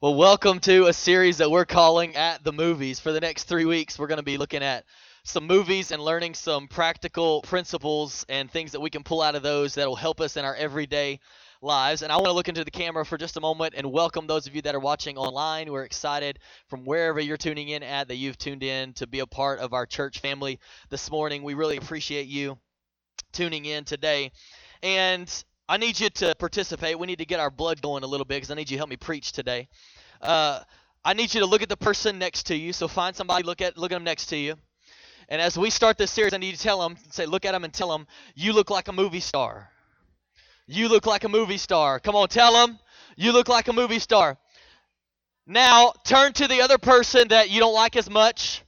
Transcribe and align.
Well, 0.00 0.14
welcome 0.14 0.60
to 0.60 0.86
a 0.86 0.92
series 0.92 1.38
that 1.38 1.50
we're 1.50 1.64
calling 1.64 2.14
At 2.14 2.44
the 2.44 2.52
Movies. 2.52 3.00
For 3.00 3.10
the 3.10 3.18
next 3.18 3.48
three 3.48 3.64
weeks, 3.64 3.98
we're 3.98 4.06
going 4.06 4.18
to 4.18 4.22
be 4.22 4.38
looking 4.38 4.62
at 4.62 4.84
some 5.24 5.44
movies 5.44 5.90
and 5.90 6.00
learning 6.00 6.34
some 6.34 6.68
practical 6.68 7.42
principles 7.42 8.24
and 8.28 8.48
things 8.48 8.70
that 8.70 8.80
we 8.80 8.90
can 8.90 9.02
pull 9.02 9.20
out 9.20 9.34
of 9.34 9.42
those 9.42 9.74
that 9.74 9.88
will 9.88 9.96
help 9.96 10.20
us 10.20 10.36
in 10.36 10.44
our 10.44 10.54
everyday 10.54 11.18
lives. 11.62 12.02
And 12.02 12.12
I 12.12 12.14
want 12.14 12.26
to 12.26 12.32
look 12.32 12.48
into 12.48 12.62
the 12.62 12.70
camera 12.70 13.04
for 13.04 13.18
just 13.18 13.38
a 13.38 13.40
moment 13.40 13.74
and 13.76 13.90
welcome 13.90 14.28
those 14.28 14.46
of 14.46 14.54
you 14.54 14.62
that 14.62 14.76
are 14.76 14.80
watching 14.80 15.18
online. 15.18 15.72
We're 15.72 15.82
excited 15.82 16.38
from 16.68 16.84
wherever 16.84 17.18
you're 17.18 17.36
tuning 17.36 17.70
in 17.70 17.82
at 17.82 18.06
that 18.06 18.18
you've 18.18 18.38
tuned 18.38 18.62
in 18.62 18.92
to 18.92 19.08
be 19.08 19.18
a 19.18 19.26
part 19.26 19.58
of 19.58 19.72
our 19.72 19.84
church 19.84 20.20
family 20.20 20.60
this 20.90 21.10
morning. 21.10 21.42
We 21.42 21.54
really 21.54 21.76
appreciate 21.76 22.28
you 22.28 22.56
tuning 23.32 23.64
in 23.64 23.82
today. 23.82 24.30
And 24.80 25.28
I 25.70 25.76
need 25.76 26.00
you 26.00 26.08
to 26.08 26.34
participate. 26.36 26.98
We 26.98 27.06
need 27.06 27.18
to 27.18 27.26
get 27.26 27.40
our 27.40 27.50
blood 27.50 27.82
going 27.82 28.02
a 28.02 28.06
little 28.06 28.24
bit 28.24 28.36
because 28.36 28.50
I 28.50 28.54
need 28.54 28.70
you 28.70 28.76
to 28.76 28.78
help 28.78 28.88
me 28.88 28.96
preach 28.96 29.32
today. 29.32 29.68
Uh, 30.22 30.60
I 31.04 31.12
need 31.12 31.34
you 31.34 31.40
to 31.40 31.46
look 31.46 31.60
at 31.60 31.68
the 31.68 31.76
person 31.76 32.18
next 32.18 32.44
to 32.44 32.56
you. 32.56 32.72
So 32.72 32.88
find 32.88 33.14
somebody, 33.14 33.44
look 33.44 33.60
at 33.60 33.76
look 33.76 33.92
at 33.92 33.96
them 33.96 34.04
next 34.04 34.26
to 34.26 34.36
you. 34.36 34.54
And 35.28 35.42
as 35.42 35.58
we 35.58 35.68
start 35.68 35.98
this 35.98 36.10
series, 36.10 36.32
I 36.32 36.38
need 36.38 36.52
you 36.52 36.56
to 36.56 36.62
tell 36.62 36.80
them, 36.80 36.96
say, 37.10 37.26
look 37.26 37.44
at 37.44 37.52
them 37.52 37.64
and 37.64 37.72
tell 37.72 37.90
them, 37.90 38.06
you 38.34 38.54
look 38.54 38.70
like 38.70 38.88
a 38.88 38.92
movie 38.92 39.20
star. 39.20 39.68
You 40.66 40.88
look 40.88 41.04
like 41.04 41.24
a 41.24 41.28
movie 41.28 41.58
star. 41.58 42.00
Come 42.00 42.16
on, 42.16 42.28
tell 42.28 42.54
them, 42.54 42.78
you 43.16 43.32
look 43.32 43.48
like 43.48 43.68
a 43.68 43.74
movie 43.74 43.98
star. 43.98 44.38
Now, 45.46 45.92
turn 46.04 46.32
to 46.34 46.48
the 46.48 46.62
other 46.62 46.78
person 46.78 47.28
that 47.28 47.50
you 47.50 47.60
don't 47.60 47.74
like 47.74 47.94
as 47.96 48.08
much. 48.08 48.62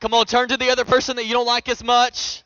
Come 0.00 0.12
on, 0.12 0.26
turn 0.26 0.48
to 0.48 0.56
the 0.56 0.70
other 0.70 0.84
person 0.84 1.14
that 1.16 1.26
you 1.26 1.34
don't 1.34 1.46
like 1.46 1.68
as 1.68 1.84
much. 1.84 2.42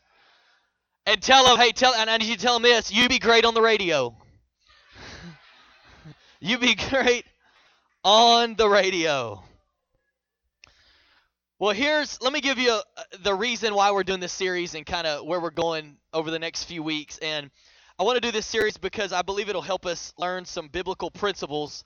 And 1.06 1.22
tell 1.22 1.44
them, 1.46 1.56
hey, 1.56 1.70
tell, 1.70 1.94
and 1.94 2.10
I 2.10 2.16
need 2.16 2.26
you 2.26 2.36
to 2.36 2.42
tell 2.42 2.54
them 2.54 2.62
this 2.62 2.92
You'd 2.92 3.08
be 3.08 3.18
great 3.18 3.44
on 3.44 3.54
the 3.54 3.62
radio. 3.62 4.16
You'd 6.40 6.60
be 6.60 6.74
great 6.74 7.24
on 8.04 8.56
the 8.56 8.68
radio. 8.68 9.42
Well, 11.58 11.72
here's 11.72 12.20
let 12.20 12.32
me 12.34 12.40
give 12.42 12.58
you 12.58 12.72
a, 12.72 12.82
the 13.20 13.34
reason 13.34 13.74
why 13.74 13.90
we're 13.90 14.04
doing 14.04 14.20
this 14.20 14.32
series 14.32 14.74
and 14.74 14.84
kind 14.84 15.06
of 15.06 15.24
where 15.24 15.40
we're 15.40 15.50
going 15.50 15.96
over 16.12 16.30
the 16.30 16.38
next 16.38 16.64
few 16.64 16.82
weeks. 16.82 17.16
And 17.18 17.50
I 17.98 18.02
want 18.02 18.16
to 18.16 18.20
do 18.20 18.30
this 18.30 18.44
series 18.44 18.76
because 18.76 19.12
I 19.12 19.22
believe 19.22 19.48
it'll 19.48 19.62
help 19.62 19.86
us 19.86 20.12
learn 20.18 20.44
some 20.44 20.68
biblical 20.68 21.10
principles 21.10 21.84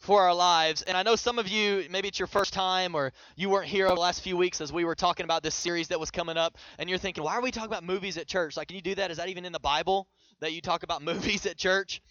for 0.00 0.22
our 0.22 0.34
lives. 0.34 0.82
And 0.82 0.96
I 0.96 1.02
know 1.02 1.14
some 1.14 1.38
of 1.38 1.46
you, 1.46 1.86
maybe 1.90 2.08
it's 2.08 2.18
your 2.18 2.26
first 2.26 2.52
time 2.52 2.94
or 2.94 3.12
you 3.36 3.50
weren't 3.50 3.68
here 3.68 3.86
over 3.86 3.94
the 3.94 4.00
last 4.00 4.22
few 4.22 4.36
weeks 4.36 4.60
as 4.60 4.72
we 4.72 4.84
were 4.84 4.94
talking 4.94 5.24
about 5.24 5.42
this 5.42 5.54
series 5.54 5.88
that 5.88 6.00
was 6.00 6.10
coming 6.10 6.36
up, 6.36 6.56
and 6.78 6.88
you're 6.88 6.98
thinking, 6.98 7.22
why 7.22 7.34
are 7.34 7.42
we 7.42 7.50
talking 7.50 7.70
about 7.70 7.84
movies 7.84 8.16
at 8.16 8.26
church? 8.26 8.56
Like, 8.56 8.68
can 8.68 8.76
you 8.76 8.82
do 8.82 8.94
that? 8.96 9.10
Is 9.10 9.18
that 9.18 9.28
even 9.28 9.44
in 9.44 9.52
the 9.52 9.60
Bible 9.60 10.08
that 10.40 10.52
you 10.52 10.60
talk 10.60 10.82
about 10.82 11.02
movies 11.12 11.46
at 11.46 11.56
church? 11.56 12.02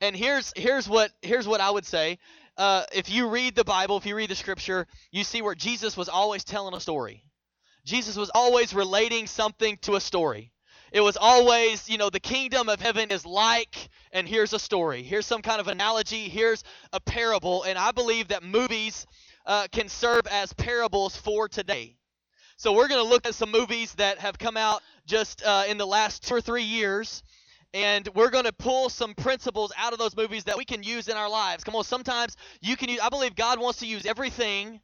And 0.00 0.14
here's 0.14 0.52
here's 0.54 0.86
what 0.86 1.10
here's 1.22 1.48
what 1.48 1.62
I 1.62 1.70
would 1.70 1.86
say 1.86 2.18
uh, 2.58 2.84
if 2.92 3.10
you 3.10 3.28
read 3.28 3.54
the 3.54 3.64
Bible, 3.64 3.96
if 3.96 4.06
you 4.06 4.16
read 4.16 4.30
the 4.30 4.34
scripture, 4.34 4.86
you 5.10 5.24
see 5.24 5.42
where 5.42 5.54
Jesus 5.54 5.96
was 5.96 6.08
always 6.08 6.44
telling 6.44 6.74
a 6.74 6.80
story. 6.80 7.24
Jesus 7.84 8.16
was 8.16 8.30
always 8.34 8.74
relating 8.74 9.26
something 9.26 9.78
to 9.82 9.94
a 9.94 10.00
story. 10.00 10.52
It 10.96 11.02
was 11.02 11.18
always, 11.18 11.90
you 11.90 11.98
know, 11.98 12.08
the 12.08 12.20
kingdom 12.20 12.70
of 12.70 12.80
heaven 12.80 13.10
is 13.10 13.26
like, 13.26 13.90
and 14.12 14.26
here's 14.26 14.54
a 14.54 14.58
story. 14.58 15.02
Here's 15.02 15.26
some 15.26 15.42
kind 15.42 15.60
of 15.60 15.68
analogy. 15.68 16.30
Here's 16.30 16.64
a 16.90 17.00
parable. 17.00 17.64
And 17.64 17.78
I 17.78 17.90
believe 17.92 18.28
that 18.28 18.42
movies 18.42 19.06
uh, 19.44 19.66
can 19.70 19.90
serve 19.90 20.22
as 20.30 20.54
parables 20.54 21.14
for 21.14 21.50
today. 21.50 21.98
So 22.56 22.72
we're 22.72 22.88
going 22.88 23.04
to 23.04 23.10
look 23.10 23.26
at 23.26 23.34
some 23.34 23.50
movies 23.50 23.92
that 23.96 24.16
have 24.20 24.38
come 24.38 24.56
out 24.56 24.80
just 25.04 25.44
uh, 25.44 25.64
in 25.68 25.76
the 25.76 25.86
last 25.86 26.26
two 26.26 26.36
or 26.36 26.40
three 26.40 26.62
years 26.62 27.22
and 27.74 28.08
we're 28.14 28.30
going 28.30 28.46
to 28.46 28.52
pull 28.54 28.88
some 28.88 29.12
principles 29.12 29.74
out 29.76 29.92
of 29.92 29.98
those 29.98 30.16
movies 30.16 30.44
that 30.44 30.56
we 30.56 30.64
can 30.64 30.82
use 30.82 31.08
in 31.08 31.16
our 31.18 31.28
lives. 31.28 31.62
Come 31.62 31.76
on, 31.76 31.84
sometimes 31.84 32.38
you 32.62 32.74
can 32.74 32.88
use, 32.88 33.00
I 33.02 33.10
believe 33.10 33.34
God 33.36 33.60
wants 33.60 33.80
to 33.80 33.86
use 33.86 34.06
everything 34.06 34.80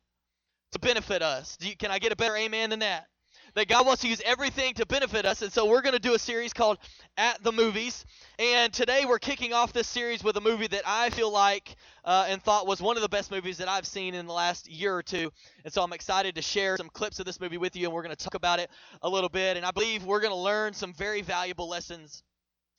to 0.72 0.78
benefit 0.78 1.22
us. 1.22 1.56
You, 1.62 1.74
can 1.74 1.90
I 1.90 1.98
get 1.98 2.12
a 2.12 2.16
better 2.16 2.36
amen 2.36 2.68
than 2.68 2.80
that? 2.80 3.06
That 3.55 3.69
God 3.69 3.86
wants 3.86 4.00
to 4.00 4.08
use 4.08 4.22
everything 4.25 4.72
to 4.75 4.86
benefit 4.86 5.27
us. 5.27 5.42
And 5.42 5.53
so 5.53 5.67
we're 5.67 5.83
going 5.83 5.92
to 5.92 5.98
do 5.98 6.14
a 6.14 6.18
series 6.18 6.55
called 6.55 6.79
At 7.18 7.42
the 7.42 7.52
Movies. 7.52 8.07
And 8.39 8.73
today 8.73 9.05
we're 9.05 9.18
kicking 9.18 9.52
off 9.52 9.74
this 9.74 9.86
series 9.86 10.24
with 10.24 10.39
a 10.39 10.40
movie 10.40 10.68
that 10.68 10.85
I 10.86 11.11
feel 11.11 11.30
like 11.30 11.77
uh, 12.02 12.24
and 12.30 12.42
thought 12.42 12.67
was 12.67 12.80
one 12.80 12.96
of 12.96 13.02
the 13.02 13.11
best 13.11 13.30
movies 13.30 13.58
that 13.58 13.68
I've 13.68 13.86
seen 13.86 14.14
in 14.14 14.27
the 14.27 14.33
last 14.33 14.70
year 14.70 14.96
or 14.96 15.02
two. 15.02 15.30
And 15.64 15.73
so 15.73 15.83
I'm 15.83 15.92
excited 15.92 16.36
to 16.36 16.42
share 16.42 16.79
some 16.79 16.89
clips 16.89 17.20
of 17.20 17.27
this 17.27 17.41
movie 17.41 17.58
with 17.58 17.77
you, 17.77 17.85
and 17.85 17.95
we're 17.95 18.02
going 18.02 18.17
to 18.17 18.24
talk 18.24 18.35
about 18.35 18.58
it 18.58 18.70
a 19.02 19.08
little 19.08 19.29
bit. 19.29 19.58
And 19.58 19.67
I 19.67 19.70
believe 19.70 20.02
we're 20.02 20.20
going 20.20 20.33
to 20.33 20.41
learn 20.41 20.73
some 20.73 20.95
very 20.95 21.20
valuable 21.20 21.68
lessons 21.68 22.23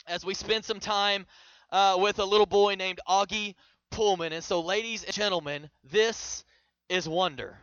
as 0.08 0.26
we 0.26 0.34
spend 0.34 0.66
some 0.66 0.80
time 0.80 1.28
uh, 1.72 1.98
with 2.00 2.18
a 2.18 2.26
little 2.26 2.48
boy 2.48 2.74
named 2.74 3.00
Auggie 3.08 3.54
Pullman. 3.92 4.34
And 4.34 4.44
so, 4.44 4.60
ladies 4.60 5.04
and 5.04 5.14
gentlemen, 5.14 5.70
this 5.84 6.44
is 6.90 7.08
Wonder. 7.08 7.60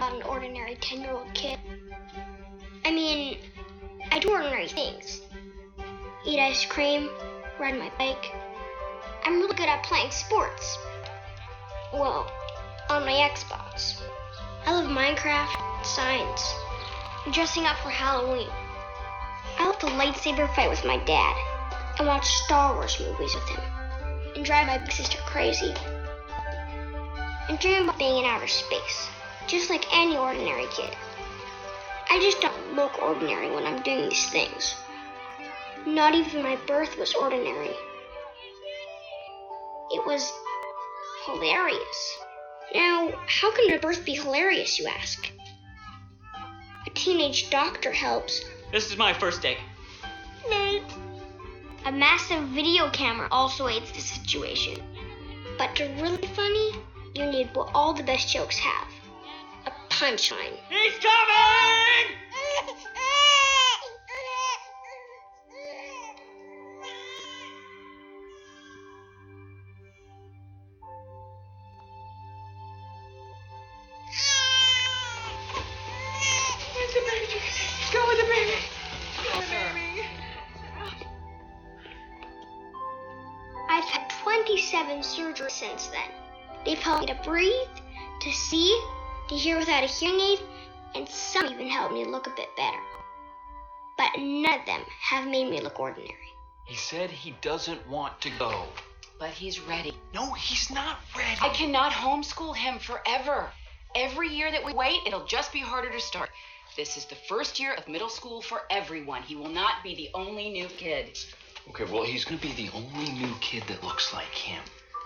Not 0.00 0.14
an 0.14 0.22
ordinary 0.22 0.76
10 0.76 1.02
year 1.02 1.12
old 1.12 1.32
kid. 1.34 1.58
I 2.86 2.90
mean, 2.90 3.36
I 4.10 4.18
do 4.18 4.30
ordinary 4.30 4.66
things 4.66 5.20
eat 6.24 6.40
ice 6.40 6.64
cream, 6.64 7.10
ride 7.58 7.78
my 7.78 7.90
bike. 7.98 8.32
I'm 9.24 9.40
really 9.40 9.54
good 9.54 9.68
at 9.68 9.82
playing 9.82 10.10
sports. 10.10 10.78
Well, 11.92 12.32
on 12.88 13.04
my 13.04 13.12
Xbox. 13.12 14.00
I 14.64 14.72
love 14.72 14.86
Minecraft, 14.86 15.84
science, 15.84 16.54
dressing 17.32 17.64
up 17.66 17.76
for 17.78 17.90
Halloween. 17.90 18.48
I 19.58 19.66
love 19.66 19.80
the 19.80 19.88
lightsaber 19.88 20.52
fight 20.54 20.70
with 20.70 20.84
my 20.84 20.96
dad 21.04 21.36
and 21.98 22.08
watch 22.08 22.26
Star 22.26 22.72
Wars 22.72 22.98
movies 23.00 23.34
with 23.34 23.48
him 23.50 23.64
and 24.34 24.44
drive 24.46 24.66
my 24.66 24.78
big 24.78 24.92
sister 24.92 25.18
crazy 25.26 25.74
and 27.50 27.58
dream 27.58 27.82
about 27.82 27.98
being 27.98 28.18
in 28.18 28.24
outer 28.24 28.46
space 28.46 29.10
just 29.50 29.68
like 29.68 29.84
any 29.92 30.16
ordinary 30.16 30.66
kid. 30.70 30.96
I 32.08 32.20
just 32.20 32.40
don't 32.40 32.76
look 32.76 33.02
ordinary 33.02 33.50
when 33.50 33.66
I'm 33.66 33.82
doing 33.82 34.08
these 34.08 34.30
things. 34.30 34.76
Not 35.84 36.14
even 36.14 36.42
my 36.42 36.56
birth 36.66 36.96
was 36.96 37.14
ordinary. 37.14 37.74
It 39.90 40.06
was 40.06 40.32
hilarious. 41.26 42.18
Now, 42.74 43.10
how 43.26 43.50
can 43.52 43.72
a 43.72 43.78
birth 43.78 44.04
be 44.04 44.14
hilarious, 44.14 44.78
you 44.78 44.86
ask? 44.86 45.28
A 46.86 46.90
teenage 46.90 47.50
doctor 47.50 47.90
helps. 47.90 48.44
This 48.70 48.88
is 48.88 48.96
my 48.96 49.12
first 49.12 49.42
day. 49.42 49.56
Nate. 50.48 50.82
A 51.86 51.90
massive 51.92 52.44
video 52.50 52.88
camera 52.90 53.26
also 53.32 53.66
aids 53.66 53.90
the 53.90 54.00
situation. 54.00 54.76
But 55.58 55.74
to 55.76 55.84
really 56.00 56.26
funny, 56.28 56.72
you 57.14 57.26
need 57.26 57.50
what 57.52 57.70
all 57.74 57.92
the 57.92 58.04
best 58.04 58.28
jokes 58.28 58.58
have 58.58 58.99
punchline. 60.00 60.56
He's 60.70 60.94
coming! 60.98 62.76
look 92.20 92.26
a 92.26 92.36
bit 92.36 92.54
better. 92.54 92.76
But 93.96 94.10
none 94.18 94.60
of 94.60 94.66
them 94.66 94.82
have 95.00 95.26
made 95.26 95.48
me 95.48 95.60
look 95.60 95.80
ordinary. 95.80 96.14
He 96.66 96.76
said 96.76 97.10
he 97.10 97.34
doesn't 97.40 97.88
want 97.88 98.20
to 98.20 98.30
go. 98.38 98.64
But 99.18 99.30
he's 99.30 99.58
ready. 99.60 99.94
No, 100.12 100.34
he's 100.34 100.70
not 100.70 100.98
ready. 101.16 101.40
I 101.40 101.48
cannot 101.48 101.92
homeschool 101.92 102.54
him 102.54 102.78
forever. 102.78 103.50
Every 103.94 104.28
year 104.28 104.50
that 104.52 104.64
we 104.64 104.74
wait, 104.74 105.00
it'll 105.06 105.24
just 105.24 105.50
be 105.50 105.60
harder 105.60 105.90
to 105.90 106.00
start. 106.00 106.28
This 106.76 106.98
is 106.98 107.06
the 107.06 107.16
first 107.26 107.58
year 107.58 107.72
of 107.72 107.88
middle 107.88 108.10
school 108.10 108.42
for 108.42 108.62
everyone. 108.70 109.22
He 109.22 109.34
will 109.34 109.48
not 109.48 109.82
be 109.82 109.94
the 109.94 110.10
only 110.12 110.50
new 110.50 110.66
kid. 110.66 111.18
Okay, 111.70 111.84
well, 111.84 112.04
he's 112.04 112.26
gonna 112.26 112.40
be 112.40 112.52
the 112.52 112.70
only 112.74 113.12
new 113.12 113.34
kid 113.40 113.62
that 113.68 113.82
looks 113.82 114.12
like 114.12 114.34
him. 114.34 114.62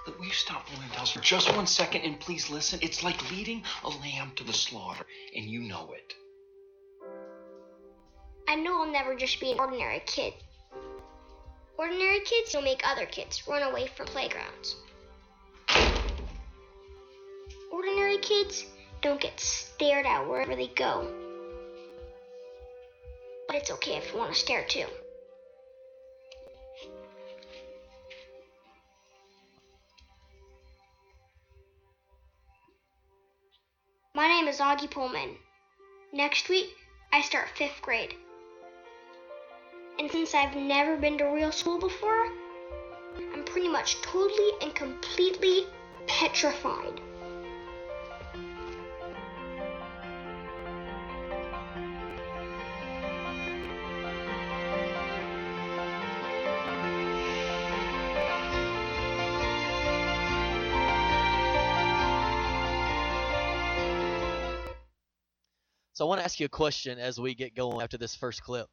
Look, 0.07 0.19
will 0.19 0.27
you 0.27 0.33
stop 0.33 0.67
blowing 0.69 0.89
bells 0.97 1.13
for 1.13 1.21
just 1.21 1.55
one 1.55 1.69
second 1.69 2.03
and 2.03 2.19
please 2.19 2.51
listen? 2.51 2.81
It's 2.83 3.05
like 3.05 3.31
leading 3.31 3.63
a 3.85 3.89
lamb 3.89 4.33
to 4.37 4.45
the 4.45 4.53
slaughter, 4.53 5.07
and 5.37 5.45
you 5.45 5.61
know 5.61 5.93
it. 5.93 6.15
I 8.49 8.57
know 8.57 8.83
I'll 8.83 8.93
never 8.93 9.15
just 9.15 9.41
be 9.41 9.53
an 9.53 9.59
ordinary 9.59 10.03
kid. 10.07 10.35
Ordinary 11.77 12.21
kids 12.21 12.53
don't 12.53 12.65
make 12.65 12.83
other 12.87 13.07
kids 13.07 13.47
run 13.49 13.63
away 13.63 13.89
from 13.97 14.07
playgrounds. 14.07 14.77
Ordinary 17.73 18.19
kids 18.19 18.65
don't 19.03 19.21
get 19.21 19.41
stared 19.41 20.07
at 20.07 20.29
wherever 20.29 20.55
they 20.55 20.69
go. 20.69 21.11
But 23.49 23.57
it's 23.57 23.71
okay 23.73 23.97
if 23.97 24.13
you 24.13 24.19
want 24.19 24.33
to 24.33 24.39
stare 24.39 24.65
too. 24.65 24.87
My 34.15 34.29
name 34.29 34.47
is 34.47 34.61
Auggie 34.61 34.91
Pullman. 34.91 35.37
Next 36.13 36.49
week, 36.49 36.69
I 37.13 37.21
start 37.21 37.49
fifth 37.57 37.83
grade. 37.83 38.15
And 39.99 40.11
since 40.11 40.35
I've 40.35 40.57
never 40.57 40.97
been 40.97 41.17
to 41.19 41.25
real 41.25 41.53
school 41.53 41.79
before, 41.79 42.27
I'm 43.33 43.45
pretty 43.45 43.69
much 43.69 44.03
totally 44.03 44.51
and 44.61 44.75
completely 44.75 45.67
petrified. 46.07 47.01
So 65.95 66.05
I 66.05 66.09
want 66.09 66.19
to 66.21 66.25
ask 66.25 66.41
you 66.41 66.47
a 66.47 66.49
question 66.49 66.99
as 66.99 67.21
we 67.21 67.37
get 67.37 67.55
going 67.55 67.81
after 67.81 67.97
this 67.97 68.17
first 68.17 68.43
clip. 68.43 68.67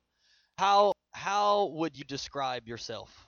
How 0.58 0.92
how 1.22 1.66
would 1.74 1.96
you 1.96 2.04
describe 2.04 2.68
yourself? 2.68 3.28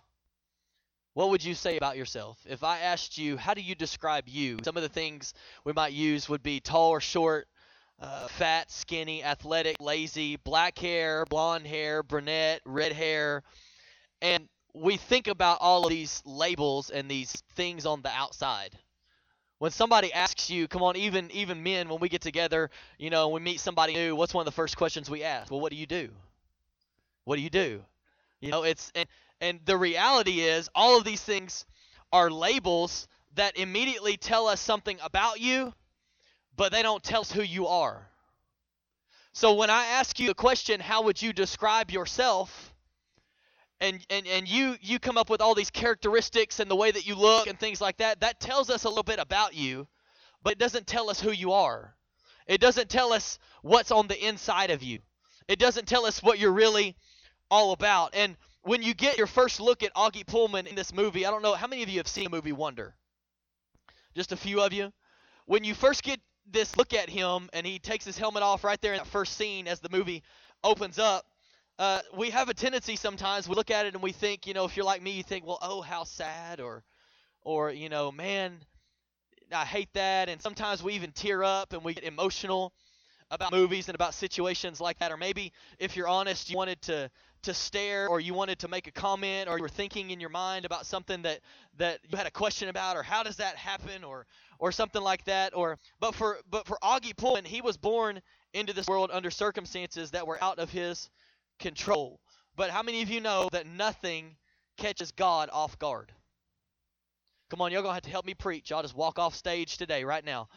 What 1.13 1.29
would 1.29 1.43
you 1.43 1.53
say 1.53 1.77
about 1.77 1.95
yourself? 1.95 2.39
If 2.49 2.63
I 2.63 2.79
asked 2.79 3.19
you, 3.19 3.37
how 3.37 3.53
do 3.53 3.61
you 3.61 3.75
describe 3.75 4.23
you? 4.27 4.57
Some 4.63 4.77
of 4.77 4.81
the 4.81 4.89
things 4.89 5.35
we 5.63 5.73
might 5.73 5.93
use 5.93 6.27
would 6.27 6.41
be 6.41 6.59
tall 6.59 6.89
or 6.89 6.99
short, 6.99 7.47
uh, 7.99 8.27
fat, 8.29 8.71
skinny, 8.71 9.23
athletic, 9.23 9.77
lazy, 9.79 10.37
black 10.37 10.79
hair, 10.79 11.23
blonde 11.29 11.67
hair, 11.67 12.01
brunette, 12.01 12.61
red 12.65 12.93
hair. 12.93 13.43
And 14.23 14.49
we 14.73 14.97
think 14.97 15.27
about 15.27 15.59
all 15.61 15.83
of 15.83 15.91
these 15.91 16.23
labels 16.25 16.89
and 16.89 17.11
these 17.11 17.31
things 17.55 17.85
on 17.85 18.01
the 18.01 18.09
outside 18.09 18.75
when 19.59 19.69
somebody 19.69 20.11
asks 20.11 20.49
you 20.49 20.67
come 20.67 20.81
on 20.81 20.97
even 20.97 21.29
even 21.29 21.61
men 21.61 21.87
when 21.87 21.99
we 21.99 22.09
get 22.09 22.21
together 22.21 22.71
you 22.97 23.11
know 23.11 23.29
we 23.29 23.39
meet 23.39 23.59
somebody 23.59 23.93
new 23.93 24.15
what's 24.15 24.33
one 24.33 24.41
of 24.41 24.45
the 24.45 24.51
first 24.51 24.75
questions 24.75 25.09
we 25.09 25.23
ask 25.23 25.51
well 25.51 25.61
what 25.61 25.71
do 25.71 25.77
you 25.77 25.85
do 25.85 26.09
what 27.25 27.35
do 27.37 27.41
you 27.41 27.49
do? 27.49 27.83
You 28.41 28.51
know 28.51 28.63
it's 28.63 28.91
and 28.95 29.07
and 29.39 29.59
the 29.65 29.77
reality 29.77 30.41
is 30.41 30.69
all 30.75 30.97
of 30.97 31.05
these 31.05 31.21
things 31.21 31.65
are 32.11 32.29
labels 32.29 33.07
that 33.35 33.57
immediately 33.57 34.17
tell 34.17 34.47
us 34.47 34.59
something 34.59 34.97
about 35.03 35.39
you 35.39 35.73
but 36.55 36.71
they 36.71 36.83
don't 36.83 37.03
tell 37.03 37.21
us 37.21 37.31
who 37.31 37.41
you 37.41 37.67
are. 37.67 38.07
So 39.31 39.53
when 39.55 39.69
i 39.69 39.85
ask 39.85 40.19
you 40.19 40.29
a 40.29 40.35
question 40.35 40.79
how 40.79 41.03
would 41.03 41.21
you 41.21 41.33
describe 41.33 41.91
yourself? 41.91 42.73
And, 43.79 44.05
and 44.09 44.27
and 44.27 44.47
you 44.47 44.77
you 44.81 44.99
come 44.99 45.17
up 45.17 45.29
with 45.29 45.41
all 45.41 45.55
these 45.55 45.71
characteristics 45.71 46.59
and 46.59 46.69
the 46.71 46.75
way 46.75 46.91
that 46.91 47.05
you 47.05 47.15
look 47.15 47.47
and 47.47 47.59
things 47.59 47.81
like 47.81 47.97
that 47.97 48.21
that 48.21 48.39
tells 48.39 48.69
us 48.69 48.83
a 48.85 48.89
little 48.89 49.03
bit 49.03 49.19
about 49.19 49.53
you 49.53 49.87
but 50.43 50.53
it 50.53 50.59
doesn't 50.59 50.85
tell 50.85 51.09
us 51.09 51.19
who 51.21 51.31
you 51.31 51.53
are. 51.53 51.95
It 52.47 52.59
doesn't 52.59 52.89
tell 52.89 53.13
us 53.13 53.39
what's 53.61 53.91
on 53.91 54.07
the 54.07 54.27
inside 54.27 54.69
of 54.69 54.83
you. 54.83 54.99
It 55.47 55.57
doesn't 55.57 55.87
tell 55.87 56.05
us 56.05 56.21
what 56.21 56.37
you're 56.39 56.51
really 56.51 56.95
all 57.53 57.71
about. 57.71 58.15
And 58.15 58.35
when 58.63 58.81
you 58.81 58.93
get 58.93 59.17
your 59.17 59.27
first 59.27 59.59
look 59.59 59.83
at 59.83 59.93
auggie 59.93 60.25
pullman 60.25 60.67
in 60.67 60.75
this 60.75 60.93
movie 60.93 61.25
i 61.25 61.31
don't 61.31 61.41
know 61.43 61.53
how 61.53 61.67
many 61.67 61.83
of 61.83 61.89
you 61.89 61.99
have 61.99 62.07
seen 62.07 62.25
the 62.25 62.29
movie 62.29 62.51
wonder? 62.51 62.95
Just 64.15 64.31
a 64.31 64.37
few 64.37 64.61
of 64.61 64.73
you? 64.73 64.91
When 65.45 65.63
you 65.63 65.73
first 65.73 66.03
get 66.03 66.19
this 66.49 66.75
look 66.77 66.93
at 66.93 67.09
him 67.09 67.49
and 67.53 67.65
he 67.65 67.79
takes 67.79 68.05
his 68.05 68.17
helmet 68.17 68.43
off 68.43 68.63
right 68.63 68.81
there 68.81 68.93
in 68.93 68.97
that 68.97 69.07
first 69.07 69.37
scene 69.37 69.67
as 69.67 69.79
the 69.79 69.89
movie 69.89 70.23
opens 70.63 70.99
up 70.99 71.25
uh, 71.79 72.01
we 72.15 72.29
have 72.29 72.49
a 72.49 72.53
tendency 72.53 72.95
sometimes 72.95 73.47
we 73.47 73.55
look 73.55 73.71
at 73.71 73.85
it 73.85 73.93
and 73.93 74.03
we 74.03 74.11
think 74.11 74.45
you 74.47 74.53
know 74.53 74.65
if 74.65 74.75
you're 74.75 74.85
like 74.85 75.01
me 75.01 75.11
you 75.11 75.23
think 75.23 75.45
well 75.45 75.59
oh 75.61 75.81
how 75.81 76.03
sad 76.03 76.59
or 76.59 76.83
or 77.41 77.71
you 77.71 77.89
know 77.89 78.11
man 78.11 78.59
i 79.53 79.65
hate 79.65 79.93
that. 79.93 80.29
And 80.29 80.41
sometimes 80.41 80.83
we 80.83 80.93
even 80.93 81.11
tear 81.11 81.43
up 81.43 81.73
and 81.73 81.83
we 81.83 81.93
get 81.93 82.03
emotional 82.03 82.73
about 83.31 83.51
movies 83.51 83.87
and 83.89 83.95
about 83.95 84.13
situations 84.13 84.79
like 84.79 84.99
that. 84.99 85.11
Or 85.11 85.17
maybe 85.17 85.53
if 85.79 85.95
you're 85.95 86.07
honest 86.07 86.49
you 86.49 86.57
wanted 86.57 86.81
to 86.83 87.09
to 87.43 87.53
stare 87.53 88.07
or 88.07 88.19
you 88.19 88.33
wanted 88.33 88.59
to 88.59 88.67
make 88.67 88.87
a 88.87 88.91
comment 88.91 89.49
or 89.49 89.57
you 89.57 89.61
were 89.61 89.69
thinking 89.69 90.11
in 90.11 90.19
your 90.19 90.29
mind 90.29 90.65
about 90.65 90.85
something 90.85 91.21
that 91.23 91.39
that 91.77 91.99
you 92.09 92.17
had 92.17 92.27
a 92.27 92.31
question 92.31 92.69
about 92.69 92.95
or 92.97 93.03
how 93.03 93.23
does 93.23 93.37
that 93.37 93.55
happen 93.55 94.03
or 94.03 94.25
or 94.59 94.71
something 94.71 95.01
like 95.01 95.23
that 95.25 95.55
or 95.55 95.77
but 95.99 96.15
for 96.15 96.39
but 96.49 96.67
for 96.67 96.77
Auggie 96.83 97.15
Pullman 97.15 97.45
he 97.45 97.61
was 97.61 97.77
born 97.77 98.21
into 98.53 98.73
this 98.73 98.87
world 98.87 99.09
under 99.13 99.31
circumstances 99.31 100.11
that 100.11 100.27
were 100.27 100.41
out 100.43 100.59
of 100.59 100.69
his 100.69 101.09
control. 101.59 102.19
But 102.55 102.69
how 102.69 102.83
many 102.83 103.01
of 103.01 103.09
you 103.09 103.19
know 103.19 103.49
that 103.51 103.65
nothing 103.65 104.35
catches 104.77 105.11
God 105.11 105.49
off 105.51 105.79
guard? 105.79 106.11
Come 107.49 107.61
on, 107.61 107.71
y'all 107.71 107.81
gonna 107.81 107.93
have 107.93 108.03
to 108.03 108.09
help 108.09 108.25
me 108.25 108.33
preach. 108.33 108.69
Y'all 108.69 108.81
just 108.81 108.95
walk 108.95 109.19
off 109.19 109.35
stage 109.35 109.77
today, 109.77 110.03
right 110.03 110.23
now. 110.23 110.47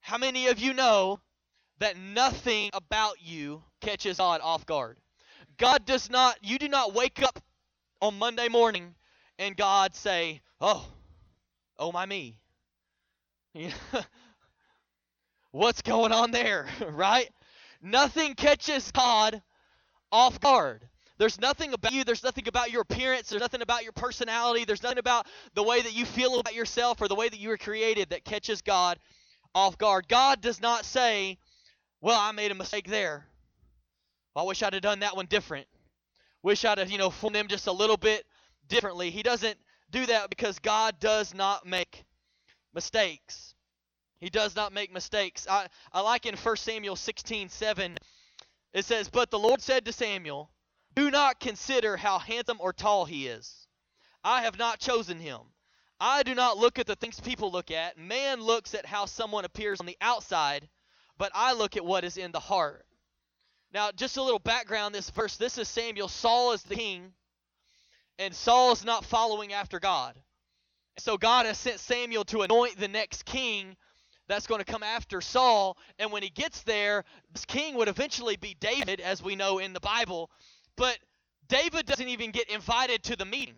How 0.00 0.18
many 0.18 0.48
of 0.48 0.58
you 0.58 0.72
know 0.72 1.20
that 1.78 1.96
nothing 1.96 2.70
about 2.72 3.16
you 3.20 3.62
catches 3.80 4.18
God 4.18 4.40
off 4.40 4.66
guard? 4.66 4.98
God 5.58 5.84
does 5.84 6.10
not, 6.10 6.36
you 6.42 6.58
do 6.58 6.68
not 6.68 6.94
wake 6.94 7.22
up 7.22 7.40
on 8.00 8.18
Monday 8.18 8.48
morning 8.48 8.94
and 9.38 9.56
God 9.56 9.94
say, 9.94 10.40
Oh, 10.60 10.86
oh 11.78 11.92
my 11.92 12.06
me. 12.06 12.38
What's 15.50 15.82
going 15.82 16.12
on 16.12 16.30
there, 16.30 16.66
right? 16.90 17.28
Nothing 17.82 18.34
catches 18.34 18.90
God 18.90 19.42
off 20.12 20.40
guard. 20.40 20.86
There's 21.18 21.40
nothing 21.40 21.72
about 21.72 21.92
you, 21.92 22.04
there's 22.04 22.22
nothing 22.22 22.46
about 22.46 22.70
your 22.70 22.82
appearance, 22.82 23.30
there's 23.30 23.40
nothing 23.40 23.62
about 23.62 23.82
your 23.82 23.92
personality, 23.92 24.66
there's 24.66 24.82
nothing 24.82 24.98
about 24.98 25.26
the 25.54 25.62
way 25.62 25.80
that 25.80 25.94
you 25.94 26.04
feel 26.04 26.38
about 26.38 26.54
yourself 26.54 27.00
or 27.00 27.08
the 27.08 27.14
way 27.14 27.28
that 27.28 27.38
you 27.38 27.48
were 27.48 27.56
created 27.56 28.10
that 28.10 28.24
catches 28.24 28.60
God 28.60 28.98
off 29.54 29.78
guard. 29.78 30.08
God 30.08 30.42
does 30.42 30.60
not 30.60 30.84
say, 30.84 31.38
Well, 32.02 32.18
I 32.18 32.32
made 32.32 32.50
a 32.50 32.54
mistake 32.54 32.86
there. 32.88 33.26
I 34.36 34.42
wish 34.42 34.62
I'd 34.62 34.74
have 34.74 34.82
done 34.82 35.00
that 35.00 35.16
one 35.16 35.26
different. 35.26 35.66
Wish 36.42 36.64
I'd 36.64 36.78
have, 36.78 36.90
you 36.90 36.98
know, 36.98 37.10
formed 37.10 37.36
them 37.36 37.48
just 37.48 37.66
a 37.66 37.72
little 37.72 37.96
bit 37.96 38.24
differently. 38.68 39.10
He 39.10 39.22
doesn't 39.22 39.58
do 39.90 40.06
that 40.06 40.30
because 40.30 40.58
God 40.58 41.00
does 41.00 41.34
not 41.34 41.66
make 41.66 42.04
mistakes. 42.74 43.54
He 44.18 44.30
does 44.30 44.54
not 44.54 44.72
make 44.72 44.92
mistakes. 44.92 45.46
I, 45.48 45.68
I 45.92 46.00
like 46.00 46.26
in 46.26 46.36
1 46.36 46.56
Samuel 46.56 46.96
16 46.96 47.48
7 47.48 47.98
it 48.72 48.84
says, 48.84 49.08
But 49.08 49.30
the 49.30 49.38
Lord 49.38 49.62
said 49.62 49.86
to 49.86 49.92
Samuel, 49.92 50.50
Do 50.94 51.10
not 51.10 51.40
consider 51.40 51.96
how 51.96 52.18
handsome 52.18 52.58
or 52.60 52.74
tall 52.74 53.06
he 53.06 53.26
is. 53.26 53.66
I 54.22 54.42
have 54.42 54.58
not 54.58 54.80
chosen 54.80 55.18
him. 55.18 55.40
I 55.98 56.22
do 56.22 56.34
not 56.34 56.58
look 56.58 56.78
at 56.78 56.86
the 56.86 56.96
things 56.96 57.18
people 57.18 57.50
look 57.50 57.70
at. 57.70 57.96
Man 57.96 58.42
looks 58.42 58.74
at 58.74 58.84
how 58.84 59.06
someone 59.06 59.46
appears 59.46 59.80
on 59.80 59.86
the 59.86 59.96
outside, 60.02 60.68
but 61.16 61.32
I 61.34 61.54
look 61.54 61.76
at 61.78 61.86
what 61.86 62.04
is 62.04 62.18
in 62.18 62.32
the 62.32 62.40
heart. 62.40 62.84
Now, 63.76 63.90
just 63.92 64.16
a 64.16 64.22
little 64.22 64.38
background 64.38 64.94
this 64.94 65.10
verse. 65.10 65.36
This 65.36 65.58
is 65.58 65.68
Samuel. 65.68 66.08
Saul 66.08 66.52
is 66.52 66.62
the 66.62 66.76
king, 66.76 67.12
and 68.18 68.34
Saul 68.34 68.72
is 68.72 68.86
not 68.86 69.04
following 69.04 69.52
after 69.52 69.78
God. 69.78 70.18
So 70.96 71.18
God 71.18 71.44
has 71.44 71.58
sent 71.58 71.78
Samuel 71.80 72.24
to 72.24 72.40
anoint 72.40 72.78
the 72.78 72.88
next 72.88 73.26
king 73.26 73.76
that's 74.28 74.46
going 74.46 74.60
to 74.60 74.64
come 74.64 74.82
after 74.82 75.20
Saul. 75.20 75.76
And 75.98 76.10
when 76.10 76.22
he 76.22 76.30
gets 76.30 76.62
there, 76.62 77.04
this 77.32 77.44
king 77.44 77.74
would 77.74 77.88
eventually 77.88 78.36
be 78.36 78.56
David, 78.58 78.98
as 78.98 79.22
we 79.22 79.36
know 79.36 79.58
in 79.58 79.74
the 79.74 79.80
Bible. 79.80 80.30
But 80.78 80.96
David 81.46 81.84
doesn't 81.84 82.08
even 82.08 82.30
get 82.30 82.48
invited 82.48 83.02
to 83.02 83.16
the 83.16 83.26
meeting. 83.26 83.56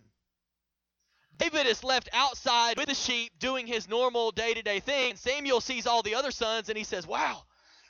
David 1.36 1.68
is 1.68 1.84
left 1.84 2.08
outside 2.12 2.76
with 2.76 2.88
the 2.88 2.94
sheep 2.96 3.38
doing 3.38 3.68
his 3.68 3.88
normal 3.88 4.32
day 4.32 4.52
to 4.52 4.62
day 4.62 4.80
thing. 4.80 5.14
Samuel 5.14 5.60
sees 5.60 5.86
all 5.86 6.02
the 6.02 6.16
other 6.16 6.32
sons 6.32 6.68
and 6.68 6.76
he 6.76 6.82
says, 6.82 7.06
Wow, 7.06 7.44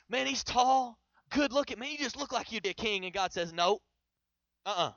man, 0.09 0.27
he's 0.27 0.43
tall, 0.43 0.99
good 1.29 1.53
looking. 1.53 1.79
Man, 1.79 1.91
you 1.91 1.97
just 1.97 2.17
look 2.17 2.31
like 2.31 2.49
be 2.49 2.69
a 2.69 2.73
king. 2.73 3.05
And 3.05 3.13
God 3.13 3.33
says, 3.33 3.53
No. 3.53 3.79
Uh 4.65 4.69
uh-uh. 4.69 4.87
uh 4.87 4.91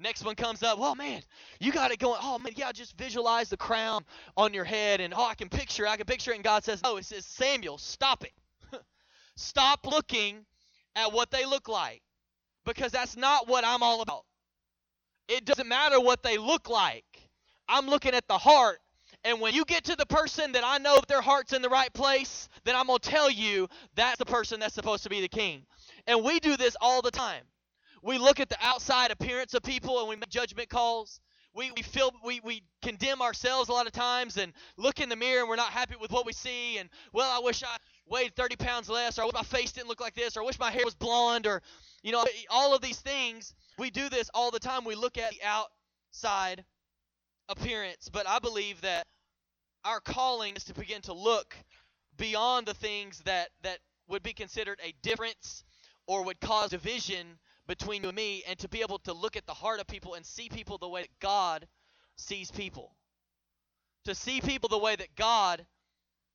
Next 0.00 0.24
one 0.24 0.34
comes 0.34 0.62
up. 0.62 0.78
Well, 0.78 0.94
man, 0.94 1.20
you 1.60 1.72
got 1.72 1.90
it 1.90 1.98
going. 1.98 2.18
Oh 2.22 2.38
man, 2.38 2.54
yeah, 2.56 2.72
just 2.72 2.96
visualize 2.96 3.50
the 3.50 3.58
crown 3.58 4.02
on 4.34 4.54
your 4.54 4.64
head, 4.64 5.02
and 5.02 5.12
oh, 5.14 5.26
I 5.26 5.34
can 5.34 5.50
picture, 5.50 5.86
I 5.86 5.96
can 5.98 6.06
picture 6.06 6.32
it. 6.32 6.36
And 6.36 6.44
God 6.44 6.64
says, 6.64 6.80
"Oh, 6.82 6.96
It 6.96 7.04
says, 7.04 7.26
Samuel, 7.26 7.76
stop 7.76 8.24
it. 8.24 8.32
stop 9.36 9.86
looking 9.86 10.46
at 10.96 11.12
what 11.12 11.30
they 11.30 11.44
look 11.44 11.68
like, 11.68 12.00
because 12.64 12.92
that's 12.92 13.14
not 13.14 13.46
what 13.46 13.62
I'm 13.62 13.82
all 13.82 14.00
about. 14.00 14.24
It 15.28 15.44
doesn't 15.44 15.68
matter 15.68 16.00
what 16.00 16.22
they 16.22 16.38
look 16.38 16.70
like. 16.70 17.04
I'm 17.68 17.86
looking 17.86 18.14
at 18.14 18.26
the 18.26 18.38
heart. 18.38 18.78
And 19.24 19.40
when 19.40 19.54
you 19.54 19.64
get 19.64 19.84
to 19.84 19.96
the 19.96 20.06
person 20.06 20.52
that 20.52 20.64
I 20.64 20.78
know 20.78 20.96
that 20.96 21.08
their 21.08 21.20
heart's 21.20 21.52
in 21.52 21.60
the 21.60 21.68
right 21.68 21.92
place, 21.92 22.48
then 22.64 22.74
I'm 22.74 22.86
going 22.86 22.98
to 23.00 23.10
tell 23.10 23.30
you 23.30 23.68
that's 23.94 24.18
the 24.18 24.24
person 24.24 24.60
that's 24.60 24.74
supposed 24.74 25.02
to 25.02 25.10
be 25.10 25.20
the 25.20 25.28
king. 25.28 25.66
And 26.06 26.24
we 26.24 26.40
do 26.40 26.56
this 26.56 26.76
all 26.80 27.02
the 27.02 27.10
time. 27.10 27.42
We 28.02 28.16
look 28.16 28.40
at 28.40 28.48
the 28.48 28.56
outside 28.62 29.10
appearance 29.10 29.52
of 29.52 29.62
people 29.62 30.00
and 30.00 30.08
we 30.08 30.16
make 30.16 30.30
judgment 30.30 30.70
calls. 30.70 31.20
We, 31.52 31.70
we 31.76 31.82
feel 31.82 32.12
we, 32.24 32.40
we 32.44 32.62
condemn 32.80 33.20
ourselves 33.20 33.68
a 33.68 33.72
lot 33.72 33.86
of 33.86 33.92
times 33.92 34.36
and 34.36 34.52
look 34.76 35.00
in 35.00 35.08
the 35.08 35.16
mirror 35.16 35.40
and 35.40 35.48
we're 35.48 35.56
not 35.56 35.70
happy 35.72 35.96
with 36.00 36.12
what 36.12 36.24
we 36.24 36.32
see 36.32 36.78
and 36.78 36.88
well 37.12 37.28
I 37.28 37.44
wish 37.44 37.64
I 37.64 37.76
weighed 38.06 38.36
30 38.36 38.54
pounds 38.54 38.88
less 38.88 39.18
or 39.18 39.22
I 39.22 39.24
wish 39.24 39.34
my 39.34 39.42
face 39.42 39.72
didn't 39.72 39.88
look 39.88 40.00
like 40.00 40.14
this 40.14 40.36
or 40.36 40.42
I 40.42 40.46
wish 40.46 40.60
my 40.60 40.70
hair 40.70 40.84
was 40.84 40.94
blonde 40.94 41.48
or 41.48 41.60
you 42.04 42.12
know 42.12 42.24
all 42.50 42.72
of 42.72 42.82
these 42.82 43.00
things 43.00 43.52
we 43.78 43.90
do 43.90 44.08
this 44.08 44.30
all 44.32 44.52
the 44.52 44.60
time 44.60 44.84
we 44.84 44.94
look 44.94 45.18
at 45.18 45.32
the 45.32 45.40
outside 45.44 46.64
appearance 47.50 48.08
but 48.08 48.26
I 48.26 48.38
believe 48.38 48.80
that 48.82 49.06
our 49.84 50.00
calling 50.00 50.56
is 50.56 50.64
to 50.64 50.74
begin 50.74 51.02
to 51.02 51.12
look 51.12 51.54
beyond 52.16 52.66
the 52.66 52.74
things 52.74 53.20
that 53.24 53.48
that 53.62 53.78
would 54.08 54.22
be 54.22 54.32
considered 54.32 54.78
a 54.84 54.94
difference 55.02 55.64
or 56.06 56.24
would 56.24 56.40
cause 56.40 56.70
division 56.70 57.38
between 57.66 58.02
you 58.02 58.08
and 58.08 58.16
me 58.16 58.42
and 58.48 58.58
to 58.58 58.68
be 58.68 58.80
able 58.80 58.98
to 58.98 59.12
look 59.12 59.36
at 59.36 59.46
the 59.46 59.54
heart 59.54 59.80
of 59.80 59.86
people 59.86 60.14
and 60.14 60.26
see 60.26 60.48
people 60.48 60.76
the 60.76 60.88
way 60.88 61.02
that 61.02 61.20
God 61.20 61.66
sees 62.16 62.50
people. 62.50 62.96
To 64.06 64.14
see 64.14 64.40
people 64.40 64.68
the 64.68 64.78
way 64.78 64.96
that 64.96 65.14
God 65.14 65.64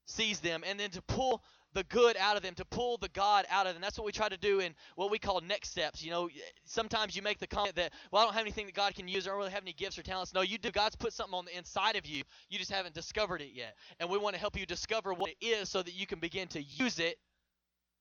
sees 0.05 0.39
them 0.39 0.63
and 0.65 0.79
then 0.79 0.91
to 0.91 1.01
pull 1.01 1.43
the 1.75 1.83
good 1.83 2.17
out 2.17 2.37
of 2.37 2.41
them, 2.41 2.55
to 2.55 2.65
pull 2.65 2.97
the 2.97 3.09
God 3.09 3.45
out 3.51 3.67
of 3.67 3.73
them. 3.73 3.81
That's 3.81 3.99
what 3.99 4.05
we 4.05 4.11
try 4.11 4.29
to 4.29 4.37
do 4.37 4.61
in 4.61 4.73
what 4.95 5.11
we 5.11 5.19
call 5.19 5.41
next 5.41 5.69
steps. 5.69 6.03
You 6.03 6.09
know, 6.09 6.29
sometimes 6.63 7.15
you 7.15 7.21
make 7.21 7.37
the 7.37 7.47
comment 7.47 7.75
that, 7.75 7.91
well, 8.11 8.23
I 8.23 8.25
don't 8.25 8.33
have 8.33 8.41
anything 8.41 8.65
that 8.65 8.73
God 8.73 8.95
can 8.95 9.07
use. 9.07 9.27
I 9.27 9.29
don't 9.29 9.37
really 9.37 9.51
have 9.51 9.63
any 9.63 9.73
gifts 9.73 9.99
or 9.99 10.03
talents. 10.03 10.33
No, 10.33 10.41
you 10.41 10.57
do. 10.57 10.71
God's 10.71 10.95
put 10.95 11.13
something 11.13 11.35
on 11.35 11.45
the 11.45 11.55
inside 11.55 11.97
of 11.97 12.07
you. 12.07 12.23
You 12.49 12.57
just 12.57 12.71
haven't 12.71 12.95
discovered 12.95 13.41
it 13.41 13.51
yet. 13.53 13.75
And 13.99 14.09
we 14.09 14.17
want 14.17 14.35
to 14.35 14.39
help 14.39 14.57
you 14.57 14.65
discover 14.65 15.13
what 15.13 15.29
it 15.29 15.45
is 15.45 15.69
so 15.69 15.83
that 15.83 15.93
you 15.93 16.07
can 16.07 16.19
begin 16.19 16.47
to 16.49 16.63
use 16.63 16.97
it 16.97 17.17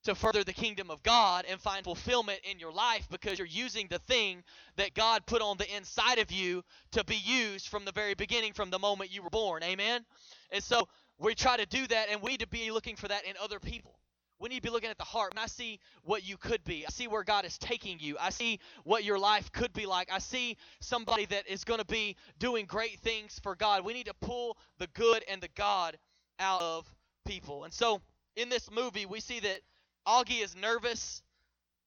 to 0.04 0.14
further 0.14 0.44
the 0.44 0.52
kingdom 0.52 0.90
of 0.90 1.02
God 1.02 1.46
and 1.48 1.60
find 1.60 1.82
fulfillment 1.82 2.40
in 2.44 2.58
your 2.58 2.72
life 2.72 3.08
because 3.10 3.38
you're 3.38 3.48
using 3.48 3.88
the 3.88 3.98
thing 3.98 4.44
that 4.76 4.94
God 4.94 5.26
put 5.26 5.42
on 5.42 5.56
the 5.56 5.76
inside 5.76 6.18
of 6.18 6.30
you 6.30 6.62
to 6.92 7.04
be 7.04 7.16
used 7.16 7.68
from 7.68 7.84
the 7.84 7.92
very 7.92 8.14
beginning, 8.14 8.52
from 8.52 8.70
the 8.70 8.78
moment 8.78 9.12
you 9.12 9.22
were 9.22 9.30
born. 9.30 9.62
Amen? 9.62 10.04
And 10.50 10.62
so 10.62 10.88
we 11.18 11.34
try 11.34 11.56
to 11.56 11.66
do 11.66 11.86
that, 11.86 12.08
and 12.10 12.20
we 12.20 12.32
need 12.32 12.40
to 12.40 12.48
be 12.48 12.70
looking 12.70 12.96
for 12.96 13.08
that 13.08 13.24
in 13.24 13.34
other 13.42 13.60
people. 13.60 13.98
We 14.40 14.48
need 14.48 14.56
to 14.56 14.62
be 14.62 14.70
looking 14.70 14.90
at 14.90 14.98
the 14.98 15.04
heart. 15.04 15.32
And 15.32 15.38
I 15.38 15.46
see 15.46 15.78
what 16.02 16.26
you 16.26 16.36
could 16.36 16.64
be. 16.64 16.84
I 16.86 16.90
see 16.90 17.06
where 17.06 17.22
God 17.22 17.44
is 17.44 17.56
taking 17.56 17.98
you. 18.00 18.16
I 18.20 18.30
see 18.30 18.58
what 18.82 19.04
your 19.04 19.18
life 19.18 19.50
could 19.52 19.72
be 19.72 19.86
like. 19.86 20.10
I 20.12 20.18
see 20.18 20.56
somebody 20.80 21.24
that 21.26 21.48
is 21.48 21.64
going 21.64 21.78
to 21.78 21.86
be 21.86 22.16
doing 22.38 22.66
great 22.66 22.98
things 23.00 23.40
for 23.42 23.54
God. 23.54 23.84
We 23.84 23.94
need 23.94 24.06
to 24.06 24.14
pull 24.14 24.58
the 24.78 24.88
good 24.88 25.24
and 25.28 25.40
the 25.40 25.48
God 25.56 25.96
out 26.40 26.60
of 26.60 26.92
people. 27.24 27.64
And 27.64 27.72
so 27.72 28.02
in 28.36 28.48
this 28.48 28.70
movie, 28.70 29.06
we 29.06 29.20
see 29.20 29.40
that 29.40 29.60
Auggie 30.06 30.42
is 30.42 30.54
nervous 30.56 31.22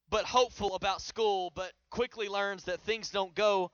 but 0.10 0.26
hopeful 0.26 0.76
about 0.76 1.02
school, 1.02 1.52
but 1.54 1.74
quickly 1.90 2.30
learns 2.30 2.64
that 2.64 2.80
things 2.82 3.10
don't 3.10 3.36
go 3.36 3.72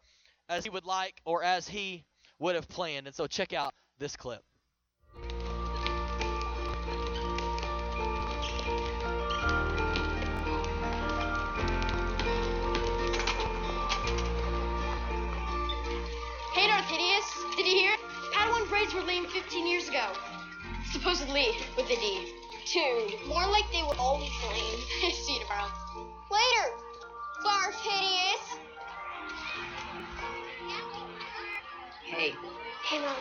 as 0.50 0.64
he 0.64 0.70
would 0.70 0.86
like 0.86 1.22
or 1.26 1.44
as 1.44 1.68
he 1.68 2.04
would 2.40 2.56
have 2.56 2.68
planned. 2.68 3.08
And 3.08 3.16
so 3.16 3.28
check 3.28 3.54
out 3.54 3.74
this 4.00 4.16
clip. 4.16 4.44
Were 18.94 19.02
lame 19.02 19.26
15 19.26 19.66
years 19.66 19.90
ago. 19.90 20.06
Supposedly 20.92 21.48
with 21.76 21.86
a 21.86 21.96
D. 21.96 22.32
Two. 22.66 23.10
More 23.28 23.48
like 23.48 23.64
they 23.72 23.82
were 23.82 23.96
always 23.98 24.30
lame. 24.52 25.12
See 25.12 25.34
you 25.34 25.40
tomorrow. 25.42 25.72
Later, 26.30 26.70
Darth 27.44 27.76
Hideous. 27.82 28.60
Hey, 32.06 32.34
Hey, 32.86 33.00
Mom. 33.00 33.16